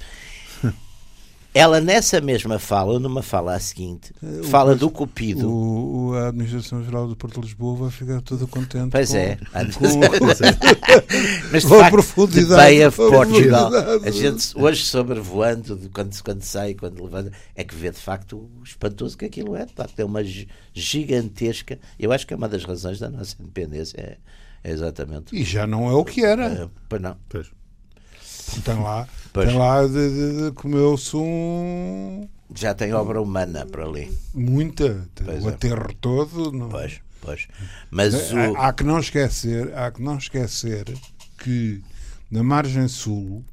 Ela, 1.51 1.81
nessa 1.81 2.21
mesma 2.21 2.59
fala, 2.59 2.99
numa 2.99 3.23
fala 3.23 3.55
a 3.55 3.59
seguinte, 3.59 4.13
fala 4.51 4.75
do 4.75 4.87
Cupido. 4.89 5.49
O, 5.51 6.09
o- 6.09 6.13
a 6.15 6.27
Administração-Geral 6.27 7.07
do 7.07 7.15
Porto 7.15 7.41
de 7.41 7.47
Lisboa 7.47 7.75
vai 7.75 7.89
ficar 7.91 8.21
toda 8.21 8.45
contente. 8.45 8.91
Pois 8.91 9.09
com, 9.09 9.17
é. 9.17 9.35
com- 9.35 9.45
Mas 11.51 11.63
de 11.63 11.69
facto, 11.69 11.91
profundidade, 11.91 12.47
de 12.49 12.55
Bay 12.55 12.85
of 12.85 12.97
Portugal, 12.97 13.71
a 14.03 14.11
gente 14.11 14.51
hoje 14.55 14.85
sobrevoando, 14.85 15.75
de 15.75 15.89
quando, 15.89 16.15
quando 16.23 16.41
sai, 16.43 16.73
quando 16.75 17.03
levanta, 17.03 17.31
é 17.55 17.63
que 17.63 17.73
vê 17.75 17.89
de 17.89 17.97
facto 17.99 18.37
o 18.37 18.63
espantoso 18.63 19.17
que 19.17 19.25
aquilo 19.25 19.55
é. 19.55 19.65
De 19.65 19.73
facto, 19.73 19.99
é 19.99 20.05
uma 20.05 20.23
gi- 20.23 20.47
gigantesca. 20.73 21.79
Eu 21.99 22.11
acho 22.11 22.27
que 22.27 22.33
é 22.33 22.37
uma 22.37 22.47
das 22.47 22.63
razões 22.63 22.99
da 22.99 23.09
nossa 23.09 23.35
independência. 23.39 23.97
É, 23.99 24.17
é 24.63 24.71
exatamente. 24.71 25.35
E 25.35 25.43
já 25.43 25.65
não 25.65 25.89
é 25.89 25.93
o 25.93 26.05
que 26.05 26.23
era. 26.23 26.45
É, 26.45 26.67
pois 26.87 27.01
não. 27.01 27.17
Pois. 27.27 27.47
Tem 28.63 28.75
lá, 28.81 29.07
Pois. 29.33 29.49
tem 29.49 29.57
lá 29.57 29.81
comeu-se 30.55 31.15
um. 31.15 32.27
Já 32.55 32.73
tem 32.73 32.93
obra 32.93 33.21
humana 33.21 33.65
por 33.65 33.81
ali. 33.81 34.11
Muita. 34.33 35.07
Pois 35.23 35.43
o 35.45 35.49
é. 35.49 35.53
aterro 35.53 35.93
todo. 36.01 36.51
Não. 36.51 36.69
Pois, 36.69 36.99
pois. 37.21 37.47
Mas 37.91 38.31
o. 38.31 38.37
É, 38.37 38.47
Há, 38.55 38.67
há 38.69 38.73
que 38.73 38.83
não 38.83 38.99
esquecer, 38.99 39.75
há 39.77 39.91
que 39.91 40.01
não 40.01 40.17
esquecer 40.17 40.85
que 41.37 41.81
na 42.31 42.41
margem 42.43 42.87
sul 42.87 43.43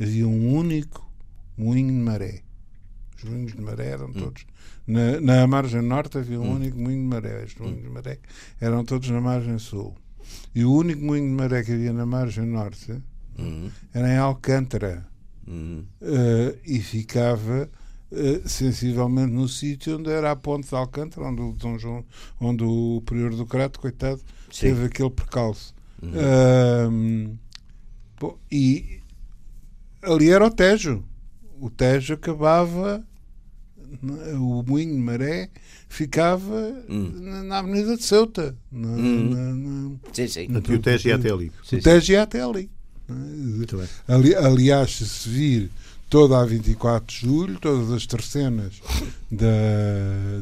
havia 0.00 0.26
um 0.26 0.54
único 0.54 1.06
moinho 1.56 1.88
de 1.88 1.98
maré. 2.00 2.40
Os 3.18 3.24
moinhos 3.24 3.52
de 3.52 3.60
maré 3.60 3.88
eram 3.90 4.06
Hum. 4.08 4.12
todos. 4.14 4.46
Na, 4.86 5.20
na 5.20 5.46
margem 5.46 5.80
norte 5.82 6.18
havia 6.18 6.40
um 6.40 6.54
único 6.54 6.76
moinho 6.78 7.02
de 7.02 7.06
maré. 7.08 7.44
Os 7.44 7.54
moinhos 7.54 7.82
de 7.82 7.88
maré 7.90 8.18
eram 8.60 8.84
todos 8.84 9.08
na 9.10 9.20
margem 9.20 9.58
sul. 9.58 9.94
E 10.54 10.64
o 10.64 10.72
único 10.72 11.02
moinho 11.04 11.28
de 11.28 11.34
maré 11.34 11.62
que 11.62 11.72
havia 11.72 11.92
na 11.92 12.06
margem 12.06 12.46
norte 12.46 13.00
Hum, 13.38 13.70
era 13.94 14.08
em 14.12 14.16
Alcântara. 14.18 15.06
hum, 15.46 15.84
Eh, 16.00 16.58
e 16.66 16.80
ficava 16.80 17.68
eh, 18.12 18.42
sensivelmente 18.46 19.32
no 19.32 19.48
sítio 19.48 19.98
onde 19.98 20.10
era 20.10 20.30
a 20.30 20.36
ponte 20.36 20.68
de 20.68 20.74
Alcântara, 20.74 21.26
onde 21.28 21.40
o, 21.42 21.52
Dom 21.52 21.78
João, 21.78 22.04
onde 22.40 22.62
o 22.64 23.02
Prior 23.06 23.34
do 23.34 23.46
Crato, 23.46 23.80
coitado, 23.80 24.20
Sim. 24.50 24.68
teve 24.68 24.84
aquele 24.86 25.10
percalço. 25.10 25.74
Uhum. 26.02 27.36
Bom, 28.20 28.38
e 28.50 29.00
ali 30.02 30.30
era 30.30 30.46
o 30.46 30.50
Tejo. 30.50 31.04
O 31.60 31.70
Tejo 31.70 32.14
acabava, 32.14 33.04
o 34.38 34.62
Moinho 34.66 34.94
de 34.94 35.00
Maré 35.00 35.48
ficava 35.88 36.74
Hum. 36.88 37.10
na, 37.20 37.42
na 37.44 37.58
Avenida 37.58 37.96
de 37.96 38.02
Ceuta. 38.02 38.56
Na- 38.70 38.88
na- 38.96 39.54
na- 39.54 39.96
sim, 40.12 40.26
sim. 40.28 40.48
E 40.50 40.74
o 40.74 40.78
Tejo 40.80 41.08
ia 41.08 41.16
até 41.16 41.30
ali. 41.30 41.52
Sim, 41.64 41.76
o 41.76 41.82
Tejo 41.82 42.12
ia 42.12 42.22
até 42.22 42.42
ali. 42.42 42.70
Ali- 44.08 44.34
aliás, 44.34 44.90
se 44.96 45.28
vir 45.28 45.70
toda 46.08 46.38
a 46.40 46.44
24 46.44 47.06
de 47.14 47.20
julho, 47.26 47.58
todas 47.58 47.90
as 47.90 48.06
tercenas 48.06 48.74
da, 49.30 49.46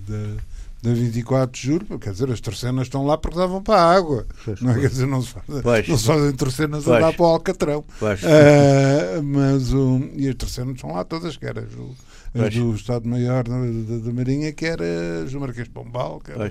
da, 0.08 0.36
da 0.82 0.94
24 0.94 1.52
de 1.60 1.66
julho, 1.66 1.98
quer 1.98 2.12
dizer, 2.12 2.30
as 2.30 2.40
tercenas 2.40 2.86
estão 2.86 3.06
lá 3.06 3.16
porque 3.16 3.36
davam 3.38 3.62
para 3.62 3.80
a 3.80 3.94
água. 3.94 4.26
Pois, 4.44 4.60
Não, 4.60 4.72
é? 4.72 4.80
quer 4.80 4.88
dizer, 4.88 5.06
não 5.06 5.22
se, 5.22 5.28
faz, 5.28 5.44
Pois. 5.62 5.88
não 5.88 5.96
se 5.98 6.06
fazem 6.06 6.32
tercenas 6.32 6.82
a 6.82 6.90
Pois. 6.90 7.00
dar 7.00 7.12
para 7.12 7.22
o 7.22 7.26
Alcatrão. 7.26 7.84
Ah, 8.24 9.22
mas 9.22 9.72
o, 9.72 10.00
e 10.16 10.28
as 10.28 10.34
tercenas 10.34 10.74
estão 10.74 10.92
lá 10.92 11.04
todas, 11.04 11.36
que 11.36 11.46
era 11.46 11.60
as 11.60 12.54
do, 12.54 12.70
do 12.70 12.74
Estado-Maior 12.74 13.44
da, 13.44 14.12
Marinha, 14.12 14.52
que 14.52 14.64
era 14.66 15.24
do 15.30 15.40
Marquês 15.40 15.66
de 15.68 15.72
Pombal, 15.72 16.20
que 16.20 16.32
era, 16.32 16.50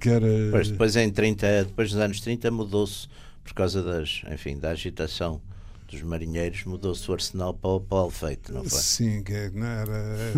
que 0.00 0.08
era 0.08 0.26
Pois, 0.50 0.70
depois, 0.70 0.96
em 0.96 1.10
30, 1.10 1.64
depois 1.66 1.90
dos 1.90 2.00
anos 2.00 2.20
30 2.20 2.50
mudou-se, 2.50 3.08
por 3.46 3.54
causa 3.54 3.82
das, 3.82 4.22
enfim, 4.32 4.58
da 4.58 4.70
agitação 4.70 5.40
dos 5.88 6.02
marinheiros, 6.02 6.64
mudou-se 6.64 7.08
o 7.08 7.14
arsenal 7.14 7.54
para 7.54 7.70
o, 7.70 7.80
para 7.80 7.96
o 7.96 8.00
Alfeite, 8.00 8.50
não 8.52 8.64
foi? 8.64 8.80
Sim, 8.80 9.22
que 9.22 9.32
é- 9.32 9.50
não 9.54 9.64
era, 9.66 9.92
era, 9.92 10.28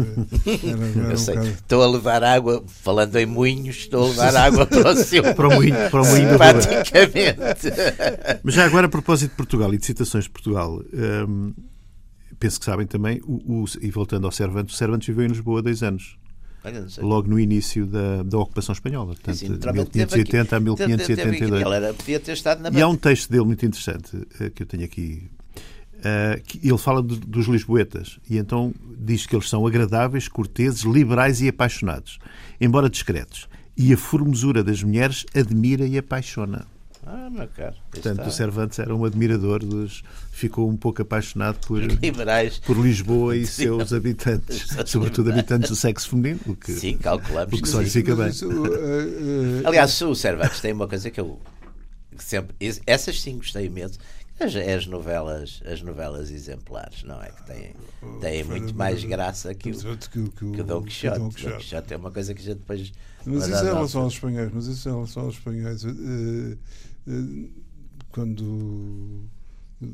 era, 0.62 0.86
era 1.00 1.09
Eu 1.09 1.14
um 1.14 1.16
sei. 1.16 1.38
Estou 1.38 1.82
a 1.82 1.86
levar 1.90 2.22
água, 2.22 2.62
falando 2.66 3.16
em 3.16 3.24
moinhos, 3.24 3.76
estou 3.76 4.04
a 4.04 4.09
levar 4.11 4.36
água 4.36 4.66
para 4.66 4.90
o 4.92 4.94
seu. 5.02 5.22
Para 5.34 5.48
o 5.48 5.54
moinho, 5.54 5.90
para 5.90 6.02
o 6.02 6.06
moinho. 6.06 6.36
Praticamente. 6.36 7.66
Mas 8.44 8.54
já 8.54 8.66
agora, 8.66 8.86
a 8.86 8.90
propósito 8.90 9.30
de 9.30 9.36
Portugal 9.36 9.72
e 9.72 9.78
de 9.78 9.86
citações 9.86 10.24
de 10.24 10.30
Portugal, 10.30 10.82
hum, 11.26 11.54
penso 12.38 12.59
que 12.61 12.66
sabem 12.66 12.86
também, 12.86 13.18
o, 13.24 13.62
o- 13.62 13.64
e 13.80 13.90
voltando 13.90 14.26
ao 14.26 14.30
Cervantes, 14.32 14.74
o 14.74 14.78
Cervantes 14.78 15.09
viveu 15.09 15.24
em 15.24 15.28
Lisboa 15.28 15.62
dois 15.62 15.82
anos, 15.82 16.18
Olha, 16.68 16.86
logo 16.98 17.28
no 17.28 17.38
início 17.40 17.86
da, 17.86 18.22
da 18.22 18.38
ocupação 18.38 18.72
espanhola, 18.72 19.14
portanto, 19.14 19.36
Sim, 19.36 19.46
de 19.46 19.52
naturalmente 19.52 19.90
teve 19.90 20.04
1580 20.16 20.54
a 20.54 20.58
aqui- 20.58 20.70
aqui- 20.82 20.86
1582. 20.86 21.62
Ele 21.66 21.74
era, 21.74 21.94
podia 21.94 22.20
ter 22.20 22.32
estado 22.32 22.60
na 22.62 22.70
E 22.78 22.82
há 22.82 22.88
um 22.88 22.96
texto 22.96 23.30
dele 23.30 23.44
muito 23.44 23.64
interessante 23.66 24.26
eh, 24.40 24.50
que 24.50 24.62
eu 24.62 24.66
tenho 24.66 24.84
aqui. 24.84 25.28
eh, 26.04 26.40
que 26.46 26.60
ele 26.68 26.78
fala 26.78 27.02
do- 27.02 27.16
dos 27.16 27.46
lisboetas 27.48 28.18
e 28.30 28.38
então 28.38 28.72
diz 28.98 29.26
que 29.26 29.34
eles 29.34 29.48
são 29.48 29.66
agradáveis, 29.66 30.28
corteses, 30.28 30.82
liberais 30.82 31.40
e 31.40 31.48
apaixonados, 31.48 32.18
embora 32.60 32.88
discretos. 32.88 33.48
E 33.76 33.92
a 33.92 33.96
formosura 33.96 34.62
das 34.62 34.80
mulheres 34.82 35.24
admira 35.34 35.84
e 35.86 35.98
apaixona. 35.98 36.66
Ah, 37.11 37.30
meu 37.30 37.48
caro. 37.48 37.74
Portanto, 37.90 38.18
está. 38.18 38.28
o 38.28 38.30
Cervantes 38.30 38.78
era 38.78 38.94
um 38.94 39.02
admirador 39.04 39.61
dos. 39.64 40.02
ficou 40.30 40.68
um 40.68 40.76
pouco 40.76 41.00
apaixonado 41.00 41.59
por, 41.66 41.80
Liberais. 42.02 42.59
por 42.59 42.76
Lisboa 42.78 43.34
e 43.34 43.46
seus 43.46 43.92
habitantes, 43.94 44.66
sobretudo 44.84 45.30
habitantes 45.32 45.70
do 45.70 45.76
sexo 45.76 46.11
feminino, 46.11 46.40
o 46.46 46.54
que, 46.54 46.72
Sim, 46.72 46.98
calculamos 46.98 47.59
o 47.59 47.62
que 47.62 47.68
só 47.68 47.80
lhe 47.80 47.88
fica 47.88 48.14
bem. 48.14 48.28
Isso, 48.28 48.44
eh, 48.66 49.62
eh, 49.62 49.66
Aliás, 49.66 49.98
o 50.02 50.14
Cervantes 50.14 50.61
tem 50.61 50.72
uma 50.74 50.86
coisa 50.86 51.11
que 51.11 51.18
eu 51.18 51.40
que 52.16 52.22
sempre. 52.24 52.54
Essas 52.86 53.20
sim 53.22 53.36
gostei 53.38 53.66
imenso. 53.66 53.98
As, 54.40 54.54
as 54.54 54.86
novelas, 54.86 55.61
as 55.64 55.82
novelas 55.82 56.30
exemplares, 56.30 57.02
não 57.02 57.20
é? 57.22 57.28
Que 57.30 57.46
têm, 57.46 57.74
têm 58.20 58.44
muito 58.44 58.72
mais 58.74 59.02
graça 59.02 59.52
que 59.54 59.70
o, 59.70 59.74
que, 59.76 59.88
o- 59.88 59.96
que 60.28 60.44
o- 60.44 60.52
que 60.52 60.61
o 60.61 60.64
Dom 60.64 60.82
Quixote. 60.82 61.16
o 61.16 61.18
Dom 61.22 61.28
Dom 61.30 61.56
Quixote. 61.59 61.94
É 61.94 61.96
uma 61.96 62.11
coisa 62.12 62.34
que 62.34 62.40
a 62.42 62.44
gente 62.44 62.59
depois. 62.59 62.92
Mas 63.26 63.42
isso 63.42 63.50
dar 63.50 63.62
em 63.64 63.74
relação 63.74 64.02
aos 64.02 64.12
espanhóis, 64.14 64.50
mas 64.54 64.66
isso 64.66 64.88
em 64.88 64.92
relação 64.92 65.22
aos 65.24 65.34
espanhóis, 65.34 65.84
eh, 65.84 66.56
quando 68.11 69.24
eh, 69.82 69.86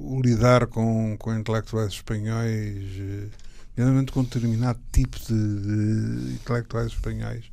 o 0.00 0.20
lidar 0.22 0.66
com, 0.66 1.16
com 1.18 1.34
intelectuais 1.34 1.92
espanhóis, 1.92 2.84
eh, 2.98 3.28
nomeadamente 3.76 4.12
com 4.12 4.24
determinado 4.24 4.80
tipo 4.92 5.18
de, 5.18 5.26
de 5.26 6.34
intelectuais 6.34 6.92
espanhóis, 6.92 7.50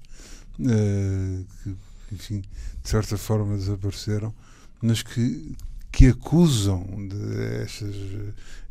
eh, 0.60 1.44
que, 1.64 1.76
enfim, 2.12 2.42
de 2.84 2.90
certa 2.90 3.18
forma 3.18 3.56
desapareceram, 3.58 4.34
mas 4.82 5.02
que, 5.02 5.56
que 5.92 6.08
acusam 6.08 6.84
de 7.08 7.64
estes, 7.64 7.96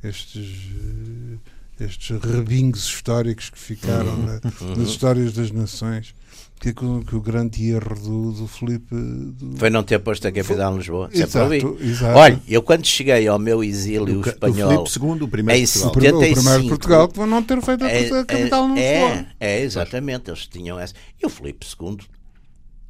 estes, 0.03 0.71
eh, 0.77 1.39
estes 1.81 2.17
rabingos 2.21 2.85
históricos 2.87 3.51
que 3.51 3.59
ficaram 3.59 4.17
na- 4.19 4.41
nas 4.77 4.89
histórias 4.89 5.33
das 5.33 5.51
nações, 5.51 6.15
que 6.61 6.73
que 6.73 6.85
o 7.17 7.21
grande 7.21 7.69
erro 7.71 7.95
do, 8.01 8.33
do 8.33 8.47
Filipe. 8.49 8.95
Do, 8.95 9.57
Foi 9.59 9.69
não 9.71 9.83
ter 9.83 9.99
posto 9.99 10.27
a 10.29 10.33
capital 10.33 10.75
em 10.75 10.79
Lisboa. 10.79 11.11
Sempre 11.13 11.57
Exato, 11.59 11.79
exato. 11.83 12.19
Olha, 12.19 12.41
eu 12.49 12.63
quando 12.63 12.87
cheguei 12.87 13.27
ao 13.29 13.39
meu 13.39 13.63
exílio 13.63 14.05
Do, 14.07 14.21
do 14.23 14.29
espanhol. 14.29 14.87
Filipe 14.87 15.07
II, 15.17 15.23
o 15.25 15.29
primeiro 15.29 15.61
em 15.61 15.65
de 15.65 15.73
Portugal. 15.81 15.85
o, 15.89 15.93
prim- 15.93 16.09
o 16.09 16.21
primeiro 16.21 16.35
75. 16.41 16.63
de 16.63 16.69
Portugal 16.69 17.09
que 17.09 17.19
não 17.27 17.43
ter 17.43 17.61
feito 17.63 17.85
a, 17.85 18.21
a 18.21 18.25
capital 18.25 18.69
no 18.69 18.79
é, 18.79 19.01
Lisboa. 19.09 19.27
é, 19.41 19.61
exatamente, 19.63 20.31
eles 20.31 20.47
tinham 20.47 20.79
essa. 20.79 20.95
E 21.23 21.27
o 21.27 21.29
Filipe 21.29 21.67
II, 21.81 21.99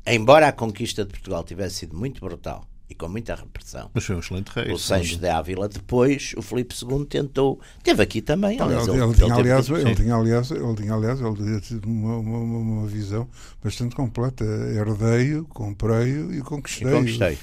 embora 0.06 0.48
a 0.48 0.52
conquista 0.52 1.04
de 1.04 1.10
Portugal 1.10 1.42
tivesse 1.42 1.76
sido 1.76 1.96
muito 1.96 2.20
brutal 2.20 2.66
e 2.88 2.94
com 2.94 3.08
muita 3.08 3.34
repressão, 3.34 3.90
Mas 3.94 4.04
foi 4.04 4.14
um 4.14 4.18
excelente 4.18 4.48
rei. 4.54 4.70
o 4.72 4.78
Sancho 4.78 5.16
de 5.16 5.26
Ávila, 5.26 5.68
depois 5.68 6.34
o 6.36 6.42
Filipe 6.42 6.74
II 6.74 7.06
tentou. 7.06 7.58
Teve 7.82 8.02
aqui 8.02 8.20
também, 8.20 8.60
aliás. 8.60 8.86
ele 8.86 8.96
ele- 8.98 9.04
ele 9.06 9.14
tinha, 9.14 9.34
aliás, 9.34 9.68
ele 9.70 9.94
tinha, 9.94 10.14
aliás, 10.14 10.50
ele 10.50 10.74
tinha, 10.74 10.94
aliás, 10.94 11.20
ele 11.20 11.60
tinha 11.62 11.80
uma, 11.86 12.18
uma, 12.18 12.38
uma- 12.38 12.58
uma 12.80 12.86
visão 12.86 13.26
bastante 13.62 13.96
completa. 13.96 14.44
Herdei-o, 14.44 15.44
comprei-o 15.46 16.34
e 16.34 16.40
conquistei. 16.42 16.88
E 16.88 16.92
conquistei. 16.92 17.38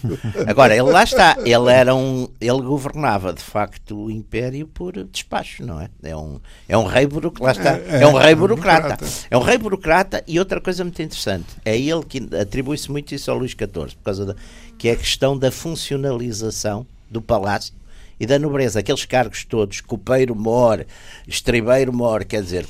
Agora, 0.47 0.73
ele 0.73 0.83
lá 0.91 1.03
está, 1.03 1.35
ele 1.39 1.69
era 1.71 1.95
um. 1.95 2.27
Ele 2.39 2.61
governava 2.61 3.33
de 3.33 3.41
facto 3.41 3.97
o 4.05 4.11
império 4.11 4.67
por 4.67 4.93
despacho, 5.05 5.65
não 5.65 5.81
é? 5.81 5.89
É 6.03 6.15
um, 6.15 6.39
é 6.67 6.77
um 6.77 6.85
rei 6.85 7.07
burocrata. 7.07 7.43
Lá 7.43 7.51
está. 7.51 7.77
É, 7.97 8.03
É, 8.03 8.07
um 8.07 8.19
é, 8.19 8.23
rei 8.23 8.31
é 8.31 8.35
burocrata. 8.35 8.81
burocrata. 8.89 9.05
É 9.29 9.37
um 9.37 9.41
rei 9.41 9.57
burocrata 9.57 10.23
e 10.27 10.37
outra 10.39 10.61
coisa 10.61 10.83
muito 10.83 11.01
interessante. 11.01 11.47
É 11.65 11.77
ele 11.77 12.03
que 12.05 12.27
atribui-se 12.39 12.91
muito 12.91 13.13
isso 13.15 13.31
ao 13.31 13.37
Luís 13.37 13.51
XIV, 13.51 13.95
por 13.95 14.03
causa 14.03 14.25
da. 14.27 14.35
Que 14.81 14.89
é 14.89 14.93
a 14.93 14.95
questão 14.95 15.37
da 15.37 15.51
funcionalização 15.51 16.87
do 17.07 17.21
palácio 17.21 17.71
e 18.19 18.25
da 18.25 18.39
nobreza. 18.39 18.79
Aqueles 18.79 19.05
cargos 19.05 19.45
todos, 19.45 19.79
copeiro-mor, 19.79 20.87
estribeiro-mor, 21.27 22.25
quer 22.25 22.41
dizer. 22.41 22.65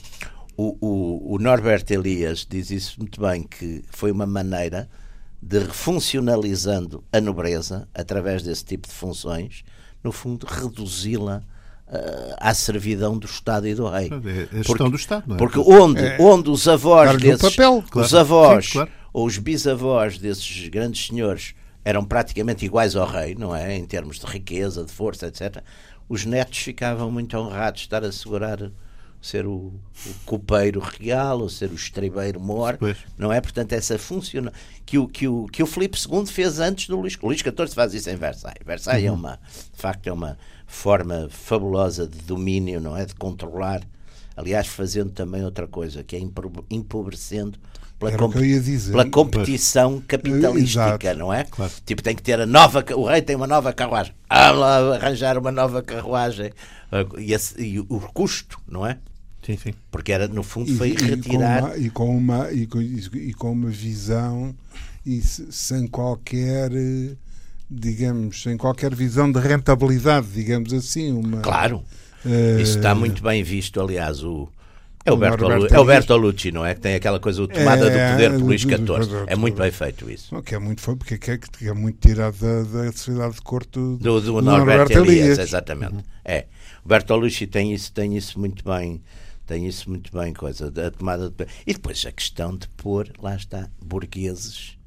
O, 0.57 0.75
o, 0.81 1.35
o 1.35 1.39
Norbert 1.39 1.85
Elias 1.89 2.45
diz 2.47 2.69
isso 2.69 2.99
muito 2.99 3.21
bem, 3.21 3.43
que 3.43 3.81
foi 3.89 4.11
uma 4.11 4.25
maneira 4.25 4.89
de 5.41 5.59
refuncionalizando 5.59 7.01
a 7.13 7.21
nobreza 7.21 7.87
através 7.95 8.43
desse 8.43 8.65
tipo 8.65 8.89
de 8.89 8.93
funções, 8.93 9.63
no 10.03 10.11
fundo, 10.11 10.45
reduzi-la 10.45 11.41
ah, 11.87 12.49
à 12.49 12.53
servidão 12.53 13.17
do 13.17 13.25
Estado 13.25 13.69
e 13.69 13.73
do 13.73 13.87
rei. 13.87 14.09
É 14.09 14.59
a 14.59 14.63
gestão 14.63 14.89
do 14.89 14.97
Estado, 14.97 15.23
não 15.27 15.35
é? 15.37 15.39
Porque 15.39 15.59
onde, 15.59 16.01
onde 16.19 16.49
os 16.49 16.67
avós 16.67 17.17
desses, 17.21 17.55
papel, 17.55 17.77
os 17.77 17.89
claro. 17.89 18.17
avós 18.17 18.65
Sim, 18.65 18.71
claro. 18.73 18.91
ou 19.13 19.25
os 19.25 19.37
bisavós 19.37 20.17
desses 20.17 20.67
grandes 20.67 21.07
senhores 21.07 21.55
eram 21.83 22.03
praticamente 22.05 22.65
iguais 22.65 22.95
ao 22.95 23.07
rei, 23.07 23.35
não 23.35 23.55
é? 23.55 23.75
Em 23.75 23.85
termos 23.85 24.19
de 24.19 24.25
riqueza, 24.25 24.83
de 24.83 24.91
força, 24.91 25.27
etc. 25.27 25.63
os 26.07 26.25
netos 26.25 26.59
ficavam 26.59 27.11
muito 27.11 27.37
honrados 27.37 27.81
de 27.81 27.87
estar 27.87 28.03
a 28.03 28.11
segurar 28.11 28.71
ser 29.21 29.45
o, 29.45 29.51
o 30.05 30.13
copeiro 30.25 30.79
real 30.79 31.41
ou 31.41 31.49
ser 31.49 31.69
o 31.69 31.75
estribeiro 31.75 32.39
mor, 32.39 32.77
Pois. 32.77 32.97
não 33.17 33.31
é? 33.31 33.39
Portanto, 33.39 33.73
essa 33.73 33.97
funciona 33.99 34.51
que 34.85 34.97
o, 34.97 35.07
que 35.07 35.27
o, 35.27 35.45
que 35.45 35.61
o 35.61 35.67
Filipe 35.67 35.97
II 35.97 36.25
fez 36.25 36.59
antes 36.59 36.87
do 36.87 36.99
Luís. 36.99 37.17
O 37.21 37.27
Luís 37.27 37.39
XIV 37.39 37.67
faz 37.73 37.93
isso 37.93 38.09
em 38.09 38.15
Versailles. 38.15 38.61
Versailles 38.65 39.07
é 39.07 39.11
uma, 39.11 39.39
de 39.73 39.79
facto, 39.79 40.07
é 40.07 40.11
uma 40.11 40.37
forma 40.65 41.27
fabulosa 41.29 42.07
de 42.07 42.17
domínio, 42.19 42.81
não 42.81 42.97
é? 42.97 43.05
De 43.05 43.13
controlar. 43.13 43.81
Aliás, 44.35 44.65
fazendo 44.67 45.11
também 45.11 45.45
outra 45.45 45.67
coisa, 45.67 46.03
que 46.03 46.15
é 46.15 46.19
empobrecendo 46.69 47.59
pela, 48.09 48.27
dizer. 48.61 48.91
pela 48.91 49.05
competição 49.09 50.01
capitalística, 50.07 50.97
Exato. 51.01 51.19
não 51.19 51.31
é? 51.33 51.43
Claro. 51.45 51.71
Tipo, 51.85 52.01
tem 52.01 52.15
que 52.15 52.21
ter 52.23 52.39
a 52.39 52.45
nova. 52.45 52.83
O 52.95 53.05
rei 53.05 53.21
tem 53.21 53.35
uma 53.35 53.47
nova 53.47 53.71
carruagem. 53.71 54.13
Ah, 54.29 54.51
lá, 54.51 54.95
arranjar 54.95 55.37
uma 55.37 55.51
nova 55.51 55.81
carruagem. 55.83 56.51
Ah, 56.91 57.05
E, 57.19 57.33
esse- 57.33 57.61
e 57.61 57.79
o 57.79 57.85
custo, 58.13 58.59
não 58.67 58.85
é? 58.85 58.97
Sim, 59.45 59.57
sim. 59.57 59.73
Porque 59.89 60.11
era, 60.11 60.27
no 60.27 60.43
fundo, 60.43 60.71
E- 60.71 60.75
foi 60.77 60.89
e, 60.91 60.95
retirar. 60.95 61.61
com 61.61 61.67
uma, 61.69 61.77
e, 61.77 61.89
com 61.89 62.17
uma, 62.17 62.51
e, 62.51 62.67
com, 62.67 62.81
e 62.81 63.33
com 63.33 63.51
uma 63.51 63.69
visão 63.69 64.53
e 65.05 65.19
se- 65.21 65.47
sem 65.51 65.87
qualquer 65.87 66.69
digamos 67.69 68.43
sem 68.43 68.57
qualquer 68.57 68.93
visão 68.93 69.31
de 69.31 69.39
rentabilidade 69.39 70.27
digamos 70.33 70.73
assim 70.73 71.11
uma 71.11 71.39
Claro. 71.41 71.83
eh, 72.25 72.61
Isso 72.61 72.77
está 72.77 72.93
muito 72.93 73.23
bem 73.23 73.41
visto, 73.43 73.79
aliás, 73.81 74.23
o. 74.23 74.47
É 75.03 75.11
o, 75.11 75.15
O 75.15 75.17
Bertolu- 75.17 75.49
Norberto 75.51 75.73
é 75.75 75.79
o 75.79 75.81
Elias. 75.83 75.97
Bertolucci, 75.99 76.51
não 76.51 76.65
é? 76.65 76.75
Que 76.75 76.81
tem 76.81 76.93
aquela 76.95 77.19
coisa, 77.19 77.41
o 77.41 77.47
tomada 77.47 77.87
É, 77.87 77.89
do 77.89 78.11
poder 78.13 78.29
por 78.31 78.39
do- 78.39 78.45
Luís 78.45 78.63
do- 78.63 78.69
XIV. 78.69 78.85
do- 78.85 79.23
É 79.27 79.35
muito 79.35 79.57
bem 79.57 79.71
feito 79.71 80.09
isso. 80.09 80.41
que 80.43 80.53
é 80.55 80.59
muito 80.59 80.81
foi 80.81 80.95
porque 80.95 81.15
é, 81.31 81.37
que 81.37 81.67
é 81.67 81.73
muito 81.73 82.07
tirado 82.07 82.35
da, 82.37 82.83
da 82.85 82.91
sociedade 82.91 83.35
de 83.35 83.41
corto 83.41 83.97
Do, 83.97 84.21
do 84.21 84.41
Norberto 84.41 84.93
Elias, 84.93 85.39
exatamente. 85.39 86.03
É. 86.23 86.45
O 86.85 86.87
Bertolucci 86.87 87.47
tem 87.47 87.73
isso, 87.73 87.91
tem 87.91 88.15
isso 88.15 88.39
muito 88.39 88.63
bem. 88.63 89.01
Tem 89.47 89.67
isso 89.67 89.89
muito 89.89 90.15
bem, 90.17 90.33
coisa 90.33 90.71
da 90.71 90.89
tomada 90.91 91.25
de 91.25 91.31
poder. 91.31 91.51
E 91.67 91.73
depois 91.73 92.05
a 92.05 92.11
questão 92.11 92.55
de 92.55 92.67
pôr, 92.69 93.11
lá 93.21 93.35
está, 93.35 93.67
burgueses, 93.83 94.77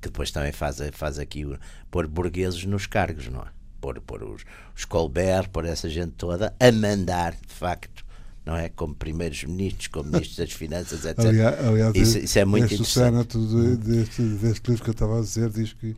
que 0.00 0.08
depois 0.08 0.30
também 0.30 0.52
faz, 0.52 0.78
faz 0.92 1.18
aqui, 1.18 1.44
o- 1.44 1.58
pôr 1.90 2.06
burgueses 2.06 2.64
nos 2.64 2.86
cargos, 2.86 3.28
não 3.28 3.40
é? 3.40 3.46
Pôr, 3.80 4.00
pôr 4.00 4.22
os, 4.24 4.42
os 4.76 4.84
Colbert, 4.84 5.48
pôr 5.50 5.64
essa 5.66 5.88
gente 5.90 6.12
toda 6.12 6.54
a 6.58 6.72
mandar, 6.72 7.32
de 7.32 7.52
facto, 7.54 8.04
não 8.46 8.56
é? 8.56 8.68
Como 8.68 8.94
primeiros 8.94 9.44
ministros, 9.44 9.86
como 9.88 10.04
ministros 10.10 10.36
das 10.36 10.52
finanças, 10.52 11.04
etc. 11.04 11.18
aliás, 11.26 11.64
aliás 11.66 11.94
Isso- 11.96 12.18
isso 12.18 12.38
é 12.38 12.44
muito 12.44 12.64
este 12.64 12.74
interessante. 12.76 13.38
De- 13.38 13.76
deste, 13.76 14.22
deste 14.22 14.68
livro 14.70 14.84
que 14.84 14.90
eu 14.90 14.92
estava 14.92 15.18
a 15.18 15.20
dizer 15.22 15.50
diz 15.50 15.72
que 15.72 15.94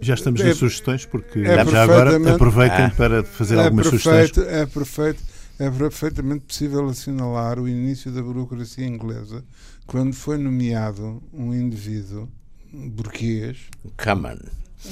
Já 0.00 0.14
estamos 0.14 0.40
É- 0.40 0.48
nas 0.48 0.56
sugestões, 0.56 1.06
porque 1.06 1.38
é 1.40 1.64
já 1.64 1.82
agora 1.84 2.16
aproveitem 2.34 2.86
Ah. 2.86 2.90
para 2.90 3.22
fazer 3.22 3.54
é 3.56 3.64
algumas 3.64 3.88
perfeito, 3.88 4.34
sugestões. 4.34 4.48
é 4.48 4.66
perfeito, 4.66 5.22
é 5.60 5.70
perfeitamente 5.70 6.44
possível 6.44 6.88
assinalar 6.88 7.60
o 7.60 7.68
início 7.68 8.10
da 8.10 8.20
burocracia 8.20 8.84
inglesa 8.84 9.44
quando 9.86 10.12
foi 10.14 10.38
nomeado 10.38 11.22
um 11.32 11.54
indivíduo 11.54 12.28
burguês 12.72 13.58
Common. 13.96 14.38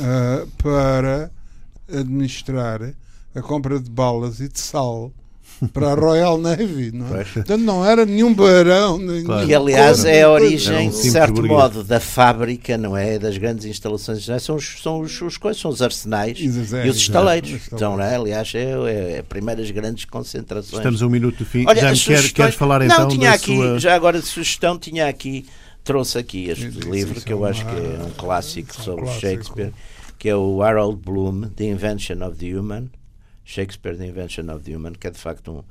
ah, 0.01 0.47
para 0.63 1.31
administrar 1.93 2.95
a 3.35 3.43
compra 3.43 3.81
de 3.81 3.91
balas 3.91 4.39
e 4.41 4.49
de 4.49 4.61
sal 4.61 5.13
para 5.69 5.93
a 5.93 5.95
Royal 5.95 6.39
Navy, 6.39 6.91
não 6.93 7.15
é? 7.17 7.25
Portanto, 7.25 7.61
não 7.63 7.85
era 7.85 8.07
nenhum 8.07 8.33
barão, 8.35 8.97
nem 8.99 9.23
Claro. 9.25 9.47
Que 9.47 9.55
aliás 9.55 10.05
é 10.05 10.23
a 10.23 10.31
origem, 10.31 10.89
um 10.89 10.91
de 10.91 10.97
certo 11.11 11.35
burguês. 11.35 11.53
modo, 11.53 11.85
da 11.85 12.01
fábrica, 12.01 12.79
não 12.79 12.97
é? 12.97 13.19
Das 13.19 13.37
grandes 13.37 13.65
instalações, 13.67 14.27
não 14.27 14.35
é? 14.35 14.39
São, 14.39 14.57
os, 14.57 14.83
são 14.83 15.01
os, 15.01 15.21
os 15.21 15.37
coisas, 15.37 15.61
são 15.61 15.71
os 15.71 15.83
arsenais 15.83 16.39
E 16.41 16.49
os- 16.49 16.73
e 16.73 16.89
estaleiros. 16.89 17.51
os 17.53 17.73
Então, 17.73 17.97
não 17.97 18.05
é? 18.05 18.17
Aliás, 18.17 18.53
é, 18.55 18.59
é, 18.73 19.17
é 19.19 19.23
primeiras 19.23 19.71
grandes 19.71 20.05
concentrações. 20.07 20.75
Estamos 20.79 21.03
a 21.03 21.07
um 21.07 21.11
minuto 21.11 21.39
do 21.39 21.45
fim. 21.45 21.65
Olha, 21.67 21.81
já 21.81 21.87
as 21.91 21.99
me 21.99 22.05
sugestões- 22.05 22.33
queres 22.33 22.55
falar 22.55 22.79
Não, 22.81 22.87
então 22.87 23.09
tinha 23.09 23.29
da 23.31 23.35
aqui, 23.37 23.55
sua... 23.57 23.79
já 23.79 23.95
agora 23.95 24.19
de 24.21 24.27
sugestão, 24.27 24.79
tinha 24.79 25.09
aqui, 25.09 25.45
trouxe 25.85 26.19
aqui 26.19 26.49
este 26.49 26.69
Isso, 26.69 26.91
livro 26.91 27.21
que 27.21 27.31
é 27.31 27.35
eu 27.35 27.45
acho 27.45 27.63
uma- 27.65 27.71
que 27.75 27.77
é 27.81 28.05
um 28.07 28.11
clássico 28.17 28.75
é 28.77 28.81
um 28.81 28.85
sobre 28.85 29.03
clássico. 29.05 29.21
Shakespeare, 29.27 29.73
que 30.19 30.29
é 30.29 30.37
o 30.37 30.63
Harold 30.63 30.99
Bloom, 31.05 31.43
The 31.55 31.65
Invention 31.65 32.27
of 32.27 32.37
the 32.37 32.47
Human. 32.59 32.91
Shakespeare, 33.55 33.97
The 33.97 34.07
Invention 34.07 34.49
of 34.55 34.65
the 34.65 34.77
Human, 34.77 34.93
que 34.93 35.07
é 35.07 35.11
de 35.11 35.19
facto 35.19 35.51
um. 35.53 35.63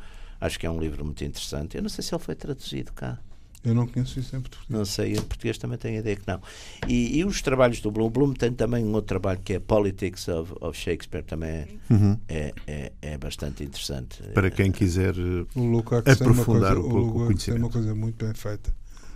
Acho 0.41 0.57
que 0.59 0.65
é 0.65 0.69
um 0.69 0.79
livro 0.79 1.03
muito 1.05 1.23
interessante. 1.23 1.75
Eu 1.77 1.81
não 1.83 1.89
sei 1.89 2.03
se 2.03 2.13
ele 2.13 2.23
foi 2.23 2.35
traduzido 2.35 2.91
cá. 2.93 3.17
Eu 3.61 3.75
não 3.75 3.85
conheço 3.85 4.17
isso 4.21 4.33
em 4.35 4.39
português. 4.39 4.69
Não 4.69 4.85
sei, 4.85 5.11
em 5.13 5.21
português 5.21 5.57
também 5.57 5.77
tenho 5.77 5.97
a 5.97 5.99
ideia 5.99 6.15
que 6.15 6.25
não. 6.25 6.41
E, 6.87 7.17
e 7.19 7.25
os 7.25 7.41
trabalhos 7.41 7.81
do 7.81 7.91
Bloom. 7.91 8.05
O 8.07 8.09
Bloom 8.09 8.33
tem 8.33 8.53
também 8.53 8.85
um 8.85 8.93
outro 8.93 9.07
trabalho 9.09 9.41
que 9.43 9.53
é 9.55 9.59
Politics 9.59 10.29
of, 10.29 10.53
of 10.61 10.77
Shakespeare, 10.79 11.23
também 11.25 11.49
é, 11.49 11.67
Uhum. 11.89 12.17
é, 12.29 12.53
é, 12.65 12.91
é 13.01 13.17
bastante 13.17 13.61
interessante. 13.65 14.23
Para 14.33 14.49
quem 14.49 14.71
quiser 14.71 15.13
O 15.55 15.77
Aprofundar 15.79 16.75
coisa, 16.75 16.79
um 16.79 16.89
pouco 16.89 17.09
o 17.09 17.17
tem 17.19 17.25
conhecimento. 17.27 17.61
uma 17.63 17.69
coisa 17.69 17.93
muito 17.95 18.25
bem 18.25 18.33
feita 18.33 18.73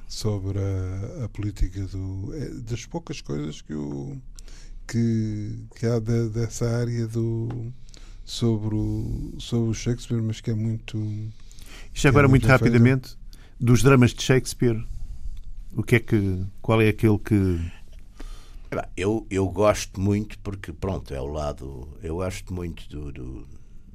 sobre 0.09 0.59
a, 0.59 1.23
a 1.23 1.29
política 1.29 1.81
do 1.87 2.33
é, 2.35 2.49
das 2.69 2.85
poucas 2.85 3.21
coisas 3.21 3.61
que 3.61 3.73
o 3.73 4.17
que, 4.85 5.57
que 5.79 5.85
há 5.85 5.99
de- 5.99 6.29
dessa 6.29 6.69
área 6.69 7.07
do 7.07 7.71
sobre 8.25 8.75
o, 8.75 9.33
sobre 9.39 9.69
o 9.69 9.73
Shakespeare, 9.73 10.21
mas 10.21 10.39
que 10.41 10.51
é 10.51 10.53
muito 10.53 10.97
Isto 11.93 12.07
agora 12.07 12.27
É 12.27 12.29
muito 12.29 12.43
muito 12.43 12.51
rapidamente 12.51 13.15
dos 13.59 13.81
dramas 13.83 14.11
de 14.13 14.21
Shakespeare. 14.23 14.81
O 15.75 15.83
que 15.83 15.95
é 15.95 15.99
que 15.99 16.43
qual 16.61 16.81
é 16.81 16.89
aquele 16.89 17.17
que 17.17 17.59
Eu, 18.97 19.25
eu 19.29 19.47
gosto 19.49 19.99
muito, 19.99 20.37
porque 20.39 20.71
pronto, 20.71 21.13
é 21.13 21.21
o 21.21 21.27
lado. 21.27 21.87
Eu 22.01 22.15
gosto 22.15 22.53
muito 22.53 22.87
do, 22.89 23.11
do- 23.11 23.47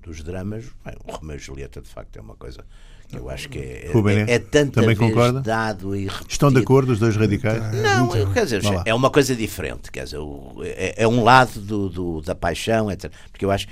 dos 0.02 0.22
dramas. 0.22 0.64
Bem, 0.84 0.94
o 1.04 1.12
Romeu 1.12 1.36
e 1.36 1.38
Julieta, 1.38 1.80
de 1.80 1.88
facto, 1.88 2.16
é 2.16 2.20
uma 2.20 2.34
coisa 2.36 2.64
que 3.08 3.16
eu 3.16 3.28
acho 3.30 3.48
que 3.48 3.58
é, 3.58 3.90
Ruben, 3.92 4.18
é, 4.18 4.32
é 4.34 4.38
tanta 4.38 4.80
também 4.82 4.94
vez 4.94 4.98
concorda? 4.98 5.40
dado 5.40 5.96
e 5.96 6.04
repetido. 6.06 6.30
estão 6.30 6.52
de 6.52 6.58
acordo 6.60 6.92
os 6.92 6.98
dois 6.98 7.16
radicais? 7.16 7.60
Não, 7.82 8.14
eu- 8.14 8.30
quer 8.32 8.44
dizer, 8.44 8.62
é 8.84 8.94
uma 8.94 9.10
coisa 9.10 9.34
diferente. 9.34 9.90
Quer 9.90 10.04
dizer, 10.04 10.18
é, 10.64 11.02
é 11.04 11.08
um 11.08 11.24
lado 11.24 11.60
do, 11.60 11.88
do- 11.88 12.20
da 12.22 12.34
paixão, 12.34 12.90
etc. 12.90 13.10
Porque 13.32 13.44
eu 13.44 13.50
acho, 13.50 13.66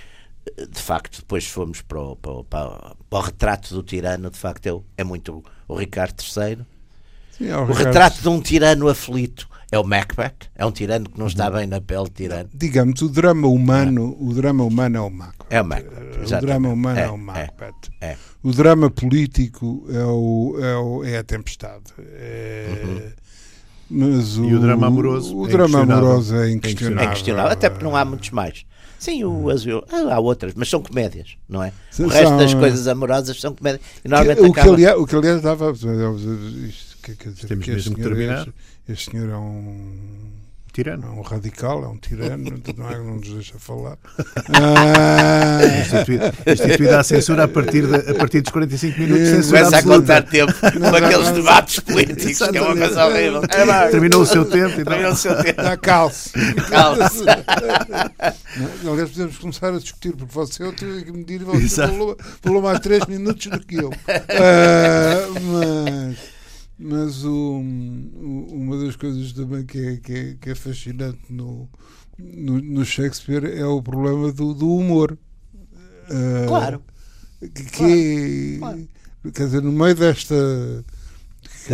de 0.56 0.80
facto, 0.80 1.18
depois 1.18 1.46
fomos 1.46 1.82
para 1.82 2.00
o, 2.00 2.16
para 2.16 2.32
o- 2.32 2.44
para 2.44 2.66
o- 2.68 2.96
para 3.10 3.18
o 3.18 3.22
retrato 3.22 3.74
do 3.74 3.82
tirano, 3.82 4.30
de 4.30 4.38
facto, 4.38 4.66
é, 4.66 4.72
o- 4.72 4.84
é 4.96 5.04
muito 5.04 5.44
o 5.68 5.74
Ricardo 5.76 6.14
III. 6.22 6.58
Sim, 7.36 7.48
é 7.48 7.56
O 7.56 7.64
Ricardo- 7.66 7.84
retrato 7.86 8.22
de 8.22 8.28
um 8.28 8.40
tirano 8.40 8.88
aflito 8.88 9.48
é 9.70 9.78
o 9.78 9.84
Macbeth. 9.84 10.48
É 10.54 10.64
um 10.64 10.70
tirano 10.70 11.10
que 11.10 11.18
não 11.18 11.26
está 11.26 11.50
bem 11.50 11.66
na 11.66 11.80
pele 11.80 12.04
de 12.04 12.10
tirano. 12.10 12.48
digamos 12.54 13.02
o 13.02 13.08
drama 13.08 13.48
humano, 13.48 14.16
o 14.20 14.32
drama 14.32 14.64
humano 14.64 14.96
é 14.96 15.00
o 15.00 15.10
Macbeth. 15.10 15.46
É 15.50 15.60
o 15.60 15.64
Macbeth, 15.64 16.22
O 16.24 16.40
drama 16.40 16.68
humano 16.70 16.98
é, 16.98 17.02
É, 17.02 17.10
o 17.10 17.14
é, 17.14 17.16
Macbeth. 17.18 17.74
é. 18.00 18.16
O 18.42 18.52
drama 18.52 18.88
político 18.90 19.84
é, 19.90 20.04
o, 20.04 20.56
é, 20.60 20.76
o- 20.76 21.04
é 21.04 21.18
a 21.18 21.24
tempestade. 21.24 21.84
É- 21.98 22.82
Uhum. 22.84 23.10
Mas 23.88 24.36
o, 24.36 24.44
E 24.46 24.54
o 24.54 24.58
drama 24.60 24.86
amoroso 24.88 25.36
O 25.36 25.46
é 25.46 25.50
drama 25.50 25.80
amoroso 25.82 26.34
é 26.34 26.48
É 26.48 26.52
inquestionável. 26.52 27.04
inquestionável, 27.10 27.52
até 27.52 27.70
porque 27.70 27.84
não 27.84 27.94
há 27.94 28.04
muitos 28.04 28.30
mais. 28.30 28.64
Sim, 28.98 29.24
o 29.24 29.50
Azul. 29.50 29.84
ah, 29.92 30.14
Há 30.14 30.18
outras, 30.20 30.52
mas 30.54 30.68
são 30.68 30.82
comédias, 30.82 31.36
não 31.48 31.62
é? 31.62 31.68
O 31.68 31.94
São- 31.94 32.08
resto 32.08 32.36
das 32.38 32.50
são- 32.52 32.60
coisas 32.60 32.88
amorosas 32.88 33.40
são 33.40 33.54
comédias. 33.54 33.82
E 33.98 34.02
Que- 34.02 34.08
normalmente 34.08 34.40
o, 34.40 34.52
que 34.52 34.60
acaba. 34.60 34.74
aliás, 34.74 34.98
o 34.98 35.06
que 35.06 35.16
aliás 35.16 35.42
dava. 35.42 35.72
Isto, 35.72 36.96
que, 37.02 37.28
dizer, 37.28 37.46
Temos 37.46 37.64
que 37.64 37.70
este 37.72 37.90
mesmo 37.90 37.94
que 37.94 38.00
é- 38.00 38.04
terminar. 38.04 38.48
Este 38.88 39.10
senhor 39.10 39.30
é 39.30 39.36
um. 39.36 39.92
Tirano. 40.76 41.06
É 41.06 41.10
um 41.10 41.22
radical, 41.22 41.84
é 41.84 41.88
um 41.88 41.96
tirano, 41.96 42.44
não, 42.76 42.90
é, 42.90 42.98
não 42.98 43.16
nos 43.16 43.30
deixa 43.30 43.58
falar. 43.58 43.96
Ah, 44.52 45.58
Instituído, 45.80 46.24
instituída 46.46 47.00
a 47.00 47.02
censura 47.02 47.44
a 47.44 47.48
partir, 47.48 47.86
de, 47.86 48.10
a 48.10 48.14
partir 48.14 48.42
dos 48.42 48.52
45 48.52 49.00
minutos 49.00 49.24
de 49.24 49.30
censura 49.36 49.64
Começa 49.64 49.78
a 49.78 49.82
contar 49.82 50.22
tempo 50.24 50.52
com 50.52 50.96
aqueles 50.96 51.30
debates 51.30 51.80
políticos, 51.80 52.50
que 52.50 52.58
é 52.58 52.60
uma 52.60 52.76
coisa 52.76 53.06
horrível. 53.06 53.42
É. 53.48 53.88
Terminou 53.88 54.20
o 54.20 54.26
seu 54.26 54.44
tempo. 54.44 54.78
Então. 54.78 54.84
Terminou 54.84 55.12
o 55.12 55.16
seu 55.16 55.42
tempo. 55.42 55.62
Dá 55.62 55.78
calce. 55.78 56.32
Calce. 56.68 57.24
Não, 58.82 58.92
Aliás, 58.92 59.10
podemos 59.12 59.38
começar 59.38 59.68
a 59.68 59.78
discutir, 59.78 60.12
porque 60.12 60.34
você 60.34 60.62
eu 60.62 60.74
tive 60.74 61.04
que 61.04 61.12
medir 61.12 61.40
e 61.40 61.44
você 61.44 61.88
falou, 61.88 62.18
falou 62.42 62.60
mais 62.60 62.80
3 62.80 63.06
minutos 63.06 63.46
do 63.46 63.60
que 63.60 63.76
eu. 63.76 63.90
Ah, 64.28 65.26
mas 65.40 66.35
mas 66.78 67.24
o- 67.24 67.60
uma 67.60 68.76
das 68.84 68.96
coisas 68.96 69.32
também 69.32 69.64
que 69.64 69.78
é, 69.78 69.96
que 69.96 70.12
é, 70.12 70.34
que 70.40 70.50
é 70.50 70.54
fascinante 70.54 71.20
no, 71.30 71.68
no, 72.18 72.60
no 72.60 72.84
Shakespeare 72.84 73.44
é 73.56 73.64
o 73.64 73.82
problema 73.82 74.32
do, 74.32 74.52
do 74.54 74.68
humor. 74.76 75.18
Ah, 76.10 76.44
Claro. 76.46 76.82
Que, 77.40 77.48
que- 77.64 78.56
Claro. 78.58 78.88
Quer 79.34 79.46
dizer, 79.46 79.62
no 79.62 79.72
meio 79.72 79.94
desta. 79.94 80.34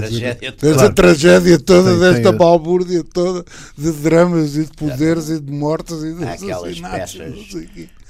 Dizer, 0.01 0.36
Tragédia 0.36 0.51
Desta 0.53 0.74
Claro. 0.74 0.95
tragédia 0.95 1.59
toda, 1.59 1.90
Tem- 1.90 2.01
desta 2.01 2.28
tem- 2.30 2.38
balbúrdia 2.38 3.05
toda 3.05 3.45
de 3.76 3.93
dramas 3.93 4.57
e 4.57 4.64
de 4.64 4.72
poderes 4.72 5.28
e 5.28 5.40
de 5.40 5.53
mortes 5.53 6.03
e 6.03 6.14
de 6.14 6.24
Há 6.24 6.32
aquelas 6.32 6.80
peças. 6.80 7.34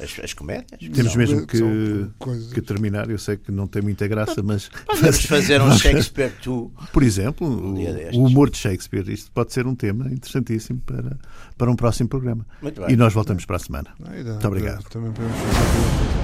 As, 0.01 0.25
as 0.25 0.33
comédias. 0.35 0.67
Temos 0.93 1.13
Não, 1.13 1.17
mesmo 1.17 1.47
que, 1.47 1.59
são 1.59 2.11
que 2.53 2.61
terminar. 2.61 3.09
Eu 3.11 3.19
sei 3.19 3.37
que 3.37 3.53
não 3.53 3.67
tem 3.67 3.83
muita 3.83 4.07
graça, 4.09 4.43
mas, 4.43 4.69
Podemos 4.87 5.23
fazer 5.27 5.61
um 5.63 5.71
Shakespeare 5.77 6.33
2. 6.45 6.71
por 6.93 7.03
exemplo, 7.03 7.47
o, 7.47 8.17
o 8.19 8.25
humor 8.27 8.51
de 8.51 8.59
Shakespeare. 8.59 9.09
Isto 9.11 9.31
pode 9.33 9.53
ser 9.53 9.67
um 9.67 9.75
tema 9.75 10.07
interessantíssimo 10.13 10.81
para, 10.85 11.17
para 11.57 11.71
um 11.71 11.77
próximo 11.77 12.09
programa. 12.09 12.45
Muito 12.61 12.81
bem. 12.81 12.91
E 12.93 12.97
nós 12.97 13.13
voltamos 13.13 13.45
para 13.45 13.57
a 13.57 13.61
semana. 13.61 13.91
Não, 14.01 14.11
Muito 14.11 14.47
obrigado. 14.49 14.83
Também 14.89 15.13
podemos 15.13 15.37
fazer 15.39 16.22